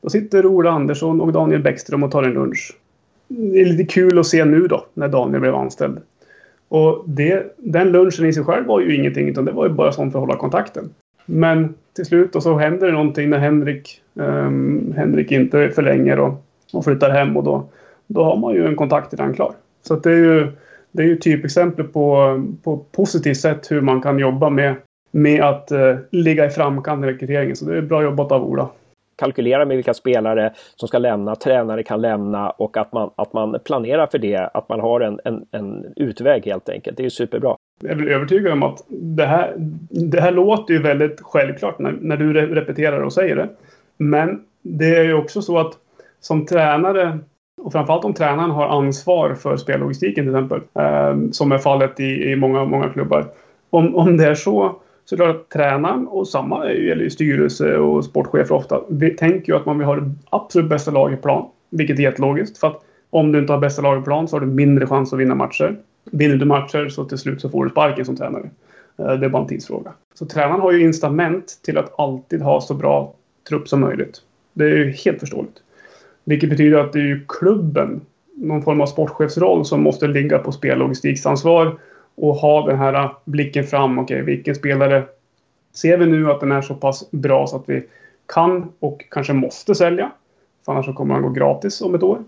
då 0.00 0.08
sitter 0.08 0.46
Ola 0.46 0.70
Andersson 0.70 1.20
och 1.20 1.32
Daniel 1.32 1.62
Bäckström 1.62 2.02
och 2.02 2.10
tar 2.10 2.22
en 2.22 2.32
lunch. 2.32 2.76
Det 3.28 3.60
är 3.60 3.64
lite 3.64 3.84
kul 3.84 4.18
att 4.18 4.26
se 4.26 4.44
nu 4.44 4.66
då, 4.66 4.86
när 4.94 5.08
Daniel 5.08 5.40
blev 5.40 5.54
anställd. 5.54 5.98
Och 6.68 7.04
det, 7.06 7.56
den 7.56 7.92
lunchen 7.92 8.26
i 8.26 8.32
sig 8.32 8.44
själv 8.44 8.66
var 8.66 8.80
ju 8.80 8.96
ingenting, 8.96 9.28
utan 9.28 9.44
det 9.44 9.52
var 9.52 9.66
ju 9.66 9.72
bara 9.72 9.92
sånt 9.92 10.12
för 10.12 10.18
att 10.18 10.26
hålla 10.26 10.38
kontakten. 10.38 10.90
Men 11.26 11.74
till 11.96 12.04
slut 12.04 12.36
och 12.36 12.42
så 12.42 12.56
händer 12.56 12.86
det 12.86 12.92
någonting 12.92 13.30
när 13.30 13.38
Henrik, 13.38 14.02
um, 14.14 14.94
Henrik 14.96 15.32
inte 15.32 15.70
förlänger 15.70 16.20
och, 16.20 16.44
och 16.72 16.84
flyttar 16.84 17.10
hem 17.10 17.36
och 17.36 17.44
då, 17.44 17.64
då 18.06 18.24
har 18.24 18.36
man 18.36 18.54
ju 18.54 18.66
en 18.66 18.76
kontakt 18.76 19.12
redan 19.12 19.34
klar. 19.34 19.52
Så 19.82 19.96
det 19.96 20.10
är 20.10 20.16
ju, 20.16 20.46
det 20.92 21.02
är 21.02 21.06
ju 21.06 21.16
typexempel 21.16 21.84
på, 21.84 22.42
på 22.62 22.76
positivt 22.92 23.40
sätt 23.40 23.70
hur 23.70 23.80
man 23.80 24.02
kan 24.02 24.18
jobba 24.18 24.50
med, 24.50 24.74
med 25.14 25.42
att 25.42 25.72
uh, 25.72 25.96
ligga 26.10 26.46
i 26.46 26.50
framkant 26.50 27.04
i 27.04 27.08
rekryteringen. 27.08 27.56
Så 27.56 27.64
det 27.64 27.76
är 27.76 27.82
bra 27.82 28.02
jobbat 28.02 28.32
av 28.32 28.44
Ola 28.44 28.70
kalkylera 29.16 29.64
med 29.64 29.76
vilka 29.76 29.94
spelare 29.94 30.52
som 30.76 30.88
ska 30.88 30.98
lämna, 30.98 31.36
tränare 31.36 31.82
kan 31.82 32.00
lämna 32.00 32.50
och 32.50 32.76
att 32.76 32.92
man, 32.92 33.10
att 33.16 33.32
man 33.32 33.58
planerar 33.64 34.06
för 34.06 34.18
det, 34.18 34.50
att 34.54 34.68
man 34.68 34.80
har 34.80 35.00
en, 35.00 35.20
en, 35.24 35.46
en 35.50 35.92
utväg 35.96 36.46
helt 36.46 36.68
enkelt. 36.68 36.96
Det 36.96 37.04
är 37.04 37.10
superbra. 37.10 37.56
Jag 37.80 38.00
är 38.00 38.06
övertygad 38.06 38.52
om 38.52 38.62
att 38.62 38.84
det 38.88 39.26
här, 39.26 39.54
det 39.88 40.20
här 40.20 40.32
låter 40.32 40.74
ju 40.74 40.82
väldigt 40.82 41.20
självklart 41.20 41.78
när, 41.78 41.92
när 42.00 42.16
du 42.16 42.32
repeterar 42.32 43.00
och 43.00 43.12
säger 43.12 43.36
det. 43.36 43.48
Men 43.96 44.42
det 44.62 44.96
är 44.96 45.04
ju 45.04 45.14
också 45.14 45.42
så 45.42 45.58
att 45.58 45.72
som 46.20 46.46
tränare 46.46 47.18
och 47.62 47.72
framförallt 47.72 48.04
om 48.04 48.14
tränaren 48.14 48.50
har 48.50 48.66
ansvar 48.66 49.34
för 49.34 49.56
spellogistiken 49.56 50.24
till 50.24 50.34
exempel, 50.34 50.60
eh, 50.78 51.30
som 51.32 51.52
är 51.52 51.58
fallet 51.58 52.00
i, 52.00 52.30
i 52.30 52.36
många, 52.36 52.64
många 52.64 52.88
klubbar. 52.88 53.26
Om, 53.70 53.94
om 53.94 54.16
det 54.16 54.24
är 54.24 54.34
så 54.34 54.76
så 55.04 55.16
det 55.16 55.22
är 55.22 55.24
klart 55.24 55.36
att 55.36 55.50
tränaren 55.50 56.06
och 56.06 56.28
samma 56.28 56.72
gäller 56.72 57.02
ju 57.02 57.10
styrelse 57.10 57.76
och 57.76 58.04
sportchefer 58.04 58.52
ofta. 58.52 58.80
Vi 58.88 59.10
tänker 59.10 59.52
ju 59.52 59.58
att 59.58 59.66
man 59.66 59.78
vill 59.78 59.86
ha 59.86 59.96
det 59.96 60.12
absolut 60.30 60.68
bästa 60.68 60.90
laget 60.90 61.22
plan. 61.22 61.48
Vilket 61.70 61.98
är 61.98 62.02
jättelogiskt. 62.02 62.58
För 62.58 62.66
att 62.66 62.84
om 63.10 63.32
du 63.32 63.38
inte 63.38 63.52
har 63.52 63.60
bästa 63.60 63.82
laget 63.82 64.04
plan 64.04 64.28
så 64.28 64.36
har 64.36 64.40
du 64.40 64.46
mindre 64.46 64.86
chans 64.86 65.12
att 65.12 65.18
vinna 65.18 65.34
matcher. 65.34 65.76
Vinner 66.04 66.36
du 66.36 66.44
matcher 66.44 66.88
så 66.88 67.04
till 67.04 67.18
slut 67.18 67.40
så 67.40 67.48
får 67.48 67.64
du 67.64 67.70
sparken 67.70 68.04
som 68.04 68.16
tränare. 68.16 68.50
Eh, 68.98 69.12
det 69.12 69.26
är 69.26 69.30
bara 69.30 69.42
en 69.42 69.48
tidsfråga. 69.48 69.92
Så 70.14 70.26
tränaren 70.26 70.60
har 70.60 70.72
ju 70.72 70.84
incitament 70.84 71.60
till 71.62 71.78
att 71.78 71.98
alltid 71.98 72.42
ha 72.42 72.60
så 72.60 72.74
bra 72.74 73.14
trupp 73.48 73.68
som 73.68 73.80
möjligt. 73.80 74.20
Det 74.52 74.64
är 74.64 74.68
ju 74.68 74.90
helt 74.90 75.20
förståeligt. 75.20 75.56
Vilket 76.24 76.50
betyder 76.50 76.78
att 76.78 76.92
det 76.92 76.98
är 76.98 77.06
ju 77.06 77.24
klubben, 77.28 78.00
någon 78.36 78.62
form 78.62 78.80
av 78.80 78.86
sportchefsroll, 78.86 79.64
som 79.64 79.82
måste 79.82 80.06
ligga 80.06 80.38
på 80.38 80.52
spellogistiksansvar 80.52 81.66
och 81.66 81.80
och 82.16 82.34
ha 82.34 82.66
den 82.66 82.78
här 82.78 82.94
äh, 82.94 83.10
blicken 83.24 83.64
fram. 83.64 83.98
Okej, 83.98 84.14
okay, 84.14 84.34
vilken 84.34 84.54
spelare 84.54 85.02
ser 85.74 85.98
vi 85.98 86.06
nu 86.06 86.30
att 86.30 86.40
den 86.40 86.52
är 86.52 86.62
så 86.62 86.74
pass 86.74 87.10
bra 87.10 87.46
så 87.46 87.56
att 87.56 87.68
vi 87.68 87.86
kan 88.26 88.72
och 88.78 89.04
kanske 89.10 89.32
måste 89.32 89.74
sälja. 89.74 90.10
För 90.64 90.72
annars 90.72 90.86
så 90.86 90.92
kommer 90.92 91.14
han 91.14 91.22
gå 91.22 91.28
gratis 91.28 91.80
om 91.80 91.94
ett 91.94 92.02
år. 92.02 92.18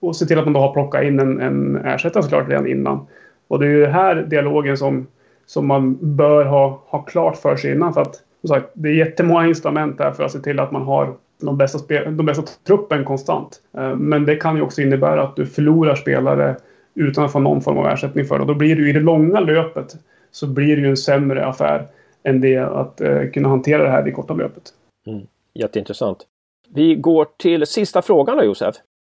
Och 0.00 0.16
se 0.16 0.26
till 0.26 0.38
att 0.38 0.44
man 0.44 0.52
då 0.52 0.60
har 0.60 0.72
plockat 0.72 1.04
in 1.04 1.20
en, 1.20 1.40
en 1.40 1.76
ersättare 1.76 2.22
såklart 2.22 2.48
redan 2.48 2.66
innan. 2.66 3.06
Och 3.48 3.58
det 3.58 3.66
är 3.66 3.70
ju 3.70 3.80
den 3.80 3.92
här 3.92 4.14
dialogen 4.14 4.76
som, 4.76 5.06
som 5.46 5.66
man 5.66 5.98
bör 6.16 6.44
ha, 6.44 6.82
ha 6.86 7.02
klart 7.02 7.36
för 7.36 7.56
sig 7.56 7.72
innan. 7.72 7.94
För 7.94 8.00
att 8.00 8.22
som 8.40 8.48
sagt, 8.48 8.70
det 8.72 8.88
är 8.88 8.92
jättemånga 8.92 9.46
instrument 9.46 9.98
där 9.98 10.12
för 10.12 10.24
att 10.24 10.32
se 10.32 10.38
till 10.38 10.60
att 10.60 10.72
man 10.72 10.82
har 10.82 11.14
de 11.42 11.58
bästa, 11.58 11.78
spel, 11.78 12.16
de 12.16 12.26
bästa 12.26 12.42
truppen 12.66 13.04
konstant. 13.04 13.60
Äh, 13.78 13.94
men 13.94 14.24
det 14.24 14.36
kan 14.36 14.56
ju 14.56 14.62
också 14.62 14.82
innebära 14.82 15.22
att 15.22 15.36
du 15.36 15.46
förlorar 15.46 15.94
spelare 15.94 16.56
utan 16.94 17.24
att 17.24 17.32
få 17.32 17.38
någon 17.38 17.60
form 17.60 17.78
av 17.78 17.86
ersättning 17.86 18.24
för 18.24 18.34
det. 18.34 18.40
Och 18.40 18.46
då 18.46 18.54
blir 18.54 18.76
det 18.76 18.82
ju 18.82 18.90
i 18.90 18.92
det 18.92 19.00
långa 19.00 19.40
löpet 19.40 19.96
så 20.30 20.46
blir 20.46 20.76
det 20.76 20.82
ju 20.82 20.88
en 20.88 20.96
sämre 20.96 21.46
affär 21.46 21.86
än 22.22 22.40
det 22.40 22.56
att 22.56 23.00
eh, 23.00 23.30
kunna 23.32 23.48
hantera 23.48 23.82
det 23.82 23.90
här 23.90 24.08
i 24.08 24.12
korta 24.12 24.34
löpet. 24.34 24.74
Mm. 25.06 25.26
Jätteintressant. 25.54 26.26
Vi 26.68 26.94
går 26.94 27.26
till 27.36 27.66
sista 27.66 28.02
frågan 28.02 28.36
då 28.36 28.44
Josef. 28.44 28.76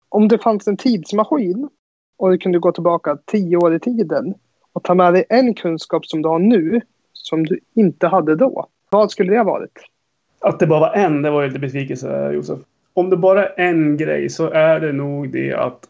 Om 0.09 0.27
det 0.27 0.37
fanns 0.37 0.67
en 0.67 0.77
tidsmaskin 0.77 1.69
och 2.17 2.31
du 2.31 2.37
kunde 2.37 2.59
gå 2.59 2.71
tillbaka 2.71 3.17
tio 3.25 3.57
år 3.57 3.75
i 3.75 3.79
tiden 3.79 4.33
och 4.73 4.83
ta 4.83 4.93
med 4.93 5.13
dig 5.13 5.25
en 5.29 5.53
kunskap 5.53 6.05
som 6.05 6.21
du 6.21 6.29
har 6.29 6.39
nu 6.39 6.81
som 7.13 7.45
du 7.45 7.59
inte 7.73 8.07
hade 8.07 8.35
då. 8.35 8.67
Vad 8.89 9.11
skulle 9.11 9.31
det 9.31 9.37
ha 9.37 9.43
varit? 9.43 9.79
Att 10.39 10.59
det 10.59 10.67
bara 10.67 10.79
var 10.79 10.93
en, 10.93 11.21
det 11.21 11.31
var 11.31 11.41
ju 11.41 11.47
lite 11.47 11.59
besvikelse 11.59 12.31
Josef. 12.33 12.59
Om 12.93 13.09
det 13.09 13.17
bara 13.17 13.45
är 13.45 13.69
en 13.69 13.97
grej 13.97 14.29
så 14.29 14.49
är 14.49 14.79
det 14.79 14.91
nog 14.91 15.31
det 15.31 15.53
att 15.53 15.89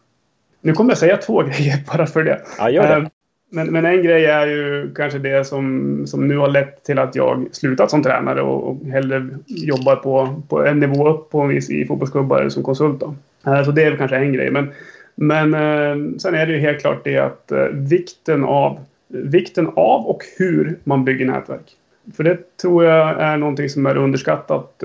nu 0.60 0.72
kommer 0.72 0.90
jag 0.90 0.98
säga 0.98 1.16
två 1.16 1.42
grejer 1.42 1.84
bara 1.92 2.06
för 2.06 2.24
det. 2.24 2.40
Ja, 2.58 2.70
gör 2.70 2.88
det. 2.88 2.94
Ehm, 2.94 3.06
men, 3.50 3.72
men 3.72 3.84
en 3.84 4.02
grej 4.02 4.26
är 4.26 4.46
ju 4.46 4.94
kanske 4.94 5.18
det 5.18 5.46
som, 5.46 6.02
som 6.06 6.28
nu 6.28 6.36
har 6.36 6.48
lett 6.48 6.84
till 6.84 6.98
att 6.98 7.14
jag 7.14 7.46
slutat 7.52 7.90
som 7.90 8.02
tränare 8.02 8.42
och, 8.42 8.70
och 8.70 8.86
hellre 8.86 9.28
jobbar 9.46 9.96
på, 9.96 10.42
på 10.48 10.66
en 10.66 10.80
nivå 10.80 11.08
upp 11.08 11.30
på 11.30 11.40
en 11.40 11.48
vis 11.48 11.70
i 11.70 11.86
fotbollsklubbar 11.86 12.48
som 12.48 12.62
konsult. 12.62 13.00
Då. 13.00 13.14
Ehm, 13.50 13.64
så 13.64 13.70
det 13.70 13.84
är 13.84 13.96
kanske 13.96 14.16
en 14.16 14.32
grej. 14.32 14.50
Men, 14.50 14.70
men 15.14 15.54
ehm, 15.54 16.18
sen 16.18 16.34
är 16.34 16.46
det 16.46 16.52
ju 16.52 16.58
helt 16.58 16.80
klart 16.80 17.04
det 17.04 17.18
att 17.18 17.52
eh, 17.52 17.64
vikten 17.64 18.44
av, 18.44 18.78
vikten 19.08 19.66
av 19.66 20.06
och 20.06 20.22
hur 20.38 20.78
man 20.84 21.04
bygger 21.04 21.26
nätverk. 21.26 21.72
För 22.16 22.24
det 22.24 22.56
tror 22.56 22.84
jag 22.84 23.20
är 23.20 23.36
någonting 23.36 23.68
som 23.68 23.86
är 23.86 23.96
underskattat 23.96 24.82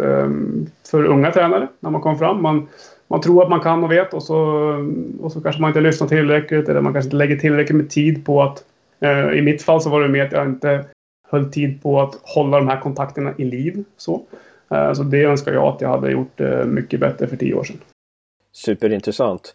för 0.92 1.06
unga 1.06 1.32
tränare 1.32 1.68
när 1.80 1.90
man 1.90 2.02
kommer 2.02 2.18
fram. 2.18 2.42
Man, 2.42 2.68
man 3.12 3.22
tror 3.22 3.44
att 3.44 3.50
man 3.50 3.60
kan 3.60 3.84
och 3.84 3.92
vet 3.92 4.14
och 4.14 4.24
så, 4.24 4.38
och 5.22 5.32
så 5.32 5.42
kanske 5.42 5.62
man 5.62 5.70
inte 5.70 5.82
lyssnar 5.82 6.08
tillräckligt 6.08 6.70
eller 6.70 6.82
man 6.82 6.94
kanske 6.94 7.08
inte 7.08 7.18
lägger 7.18 7.36
tillräckligt 7.36 7.78
med 7.78 7.90
tid 7.90 8.26
på 8.26 8.42
att... 8.42 8.64
Eh, 9.00 9.32
I 9.32 9.42
mitt 9.42 9.64
fall 9.64 9.82
så 9.82 9.90
var 9.90 10.02
det 10.02 10.08
mer 10.08 10.26
att 10.26 10.32
jag 10.32 10.46
inte 10.46 10.86
höll 11.30 11.52
tid 11.52 11.84
på 11.84 12.02
att 12.02 12.20
hålla 12.24 12.58
de 12.58 12.68
här 12.68 12.80
kontakterna 12.80 13.34
i 13.38 13.44
liv. 13.44 13.84
Så, 13.98 14.22
eh, 14.70 14.94
så 14.94 15.04
det 15.04 15.24
önskar 15.24 15.54
jag 15.54 15.64
att 15.64 15.82
jag 15.82 15.90
hade 15.90 16.12
gjort 16.12 16.42
eh, 16.42 16.66
mycket 16.66 17.00
bättre 17.00 17.28
för 17.28 17.38
tio 17.38 17.54
år 17.54 17.64
sedan. 17.64 17.78
Superintressant. 18.52 19.54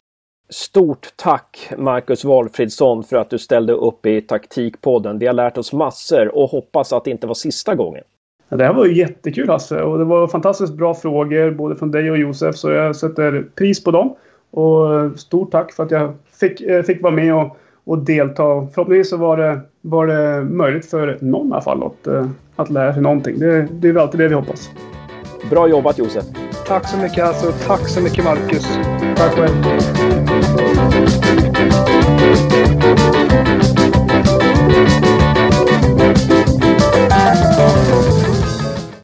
Stort 0.49 1.07
tack 1.17 1.73
Marcus 1.77 2.25
Walfridsson 2.25 3.05
för 3.05 3.17
att 3.17 3.31
du 3.31 3.39
ställde 3.39 3.73
upp 3.73 4.07
i 4.07 4.21
Taktikpodden. 4.21 5.19
Vi 5.19 5.27
har 5.27 5.35
lärt 5.35 5.59
oss 5.59 5.73
massor 5.73 6.37
och 6.37 6.51
hoppas 6.51 6.93
att 6.93 7.05
det 7.05 7.11
inte 7.11 7.27
var 7.27 7.35
sista 7.35 7.75
gången. 7.75 8.05
Det 8.49 8.65
här 8.65 8.73
var 8.73 8.87
ju 8.87 8.95
jättekul 8.95 9.49
Hasse 9.49 9.83
och 9.83 9.99
det 9.99 10.05
var 10.05 10.29
fantastiskt 10.29 10.73
bra 10.73 10.95
frågor 10.95 11.51
både 11.51 11.77
från 11.77 11.91
dig 11.91 12.11
och 12.11 12.19
Josef 12.19 12.57
så 12.57 12.71
jag 12.71 12.97
sätter 12.97 13.45
pris 13.55 13.85
på 13.85 13.91
dem. 13.91 14.15
Och 14.51 15.19
stort 15.19 15.51
tack 15.51 15.73
för 15.73 15.83
att 15.83 15.91
jag 15.91 16.15
fick, 16.41 16.61
eh, 16.61 16.83
fick 16.83 17.03
vara 17.03 17.15
med 17.15 17.35
och, 17.35 17.57
och 17.85 17.99
delta. 17.99 18.67
Förhoppningsvis 18.75 19.11
så 19.11 19.17
var 19.17 19.37
det, 19.37 19.61
var 19.81 20.07
det 20.07 20.45
möjligt 20.45 20.87
för 20.87 21.19
någon 21.21 21.49
i 21.49 21.53
alla 21.53 21.63
fall 21.63 21.83
att, 21.83 22.07
eh, 22.07 22.29
att 22.57 22.71
lära 22.71 22.93
sig 22.93 23.03
någonting. 23.03 23.39
Det, 23.39 23.69
det 23.71 23.89
är 23.89 23.93
väl 23.93 24.03
alltid 24.03 24.21
det 24.21 24.29
vi 24.29 24.35
hoppas. 24.35 24.71
Bra 25.51 25.69
jobbat 25.69 25.99
Josef! 25.99 26.25
Tack 26.67 26.89
så 26.89 26.99
mycket 26.99 27.25
Hasse 27.25 27.49
och 27.49 27.55
tack 27.67 27.89
så 27.89 28.01
mycket 28.01 28.25
Marcus! 28.25 28.79
Tack 29.17 29.33
själv! 29.35 29.53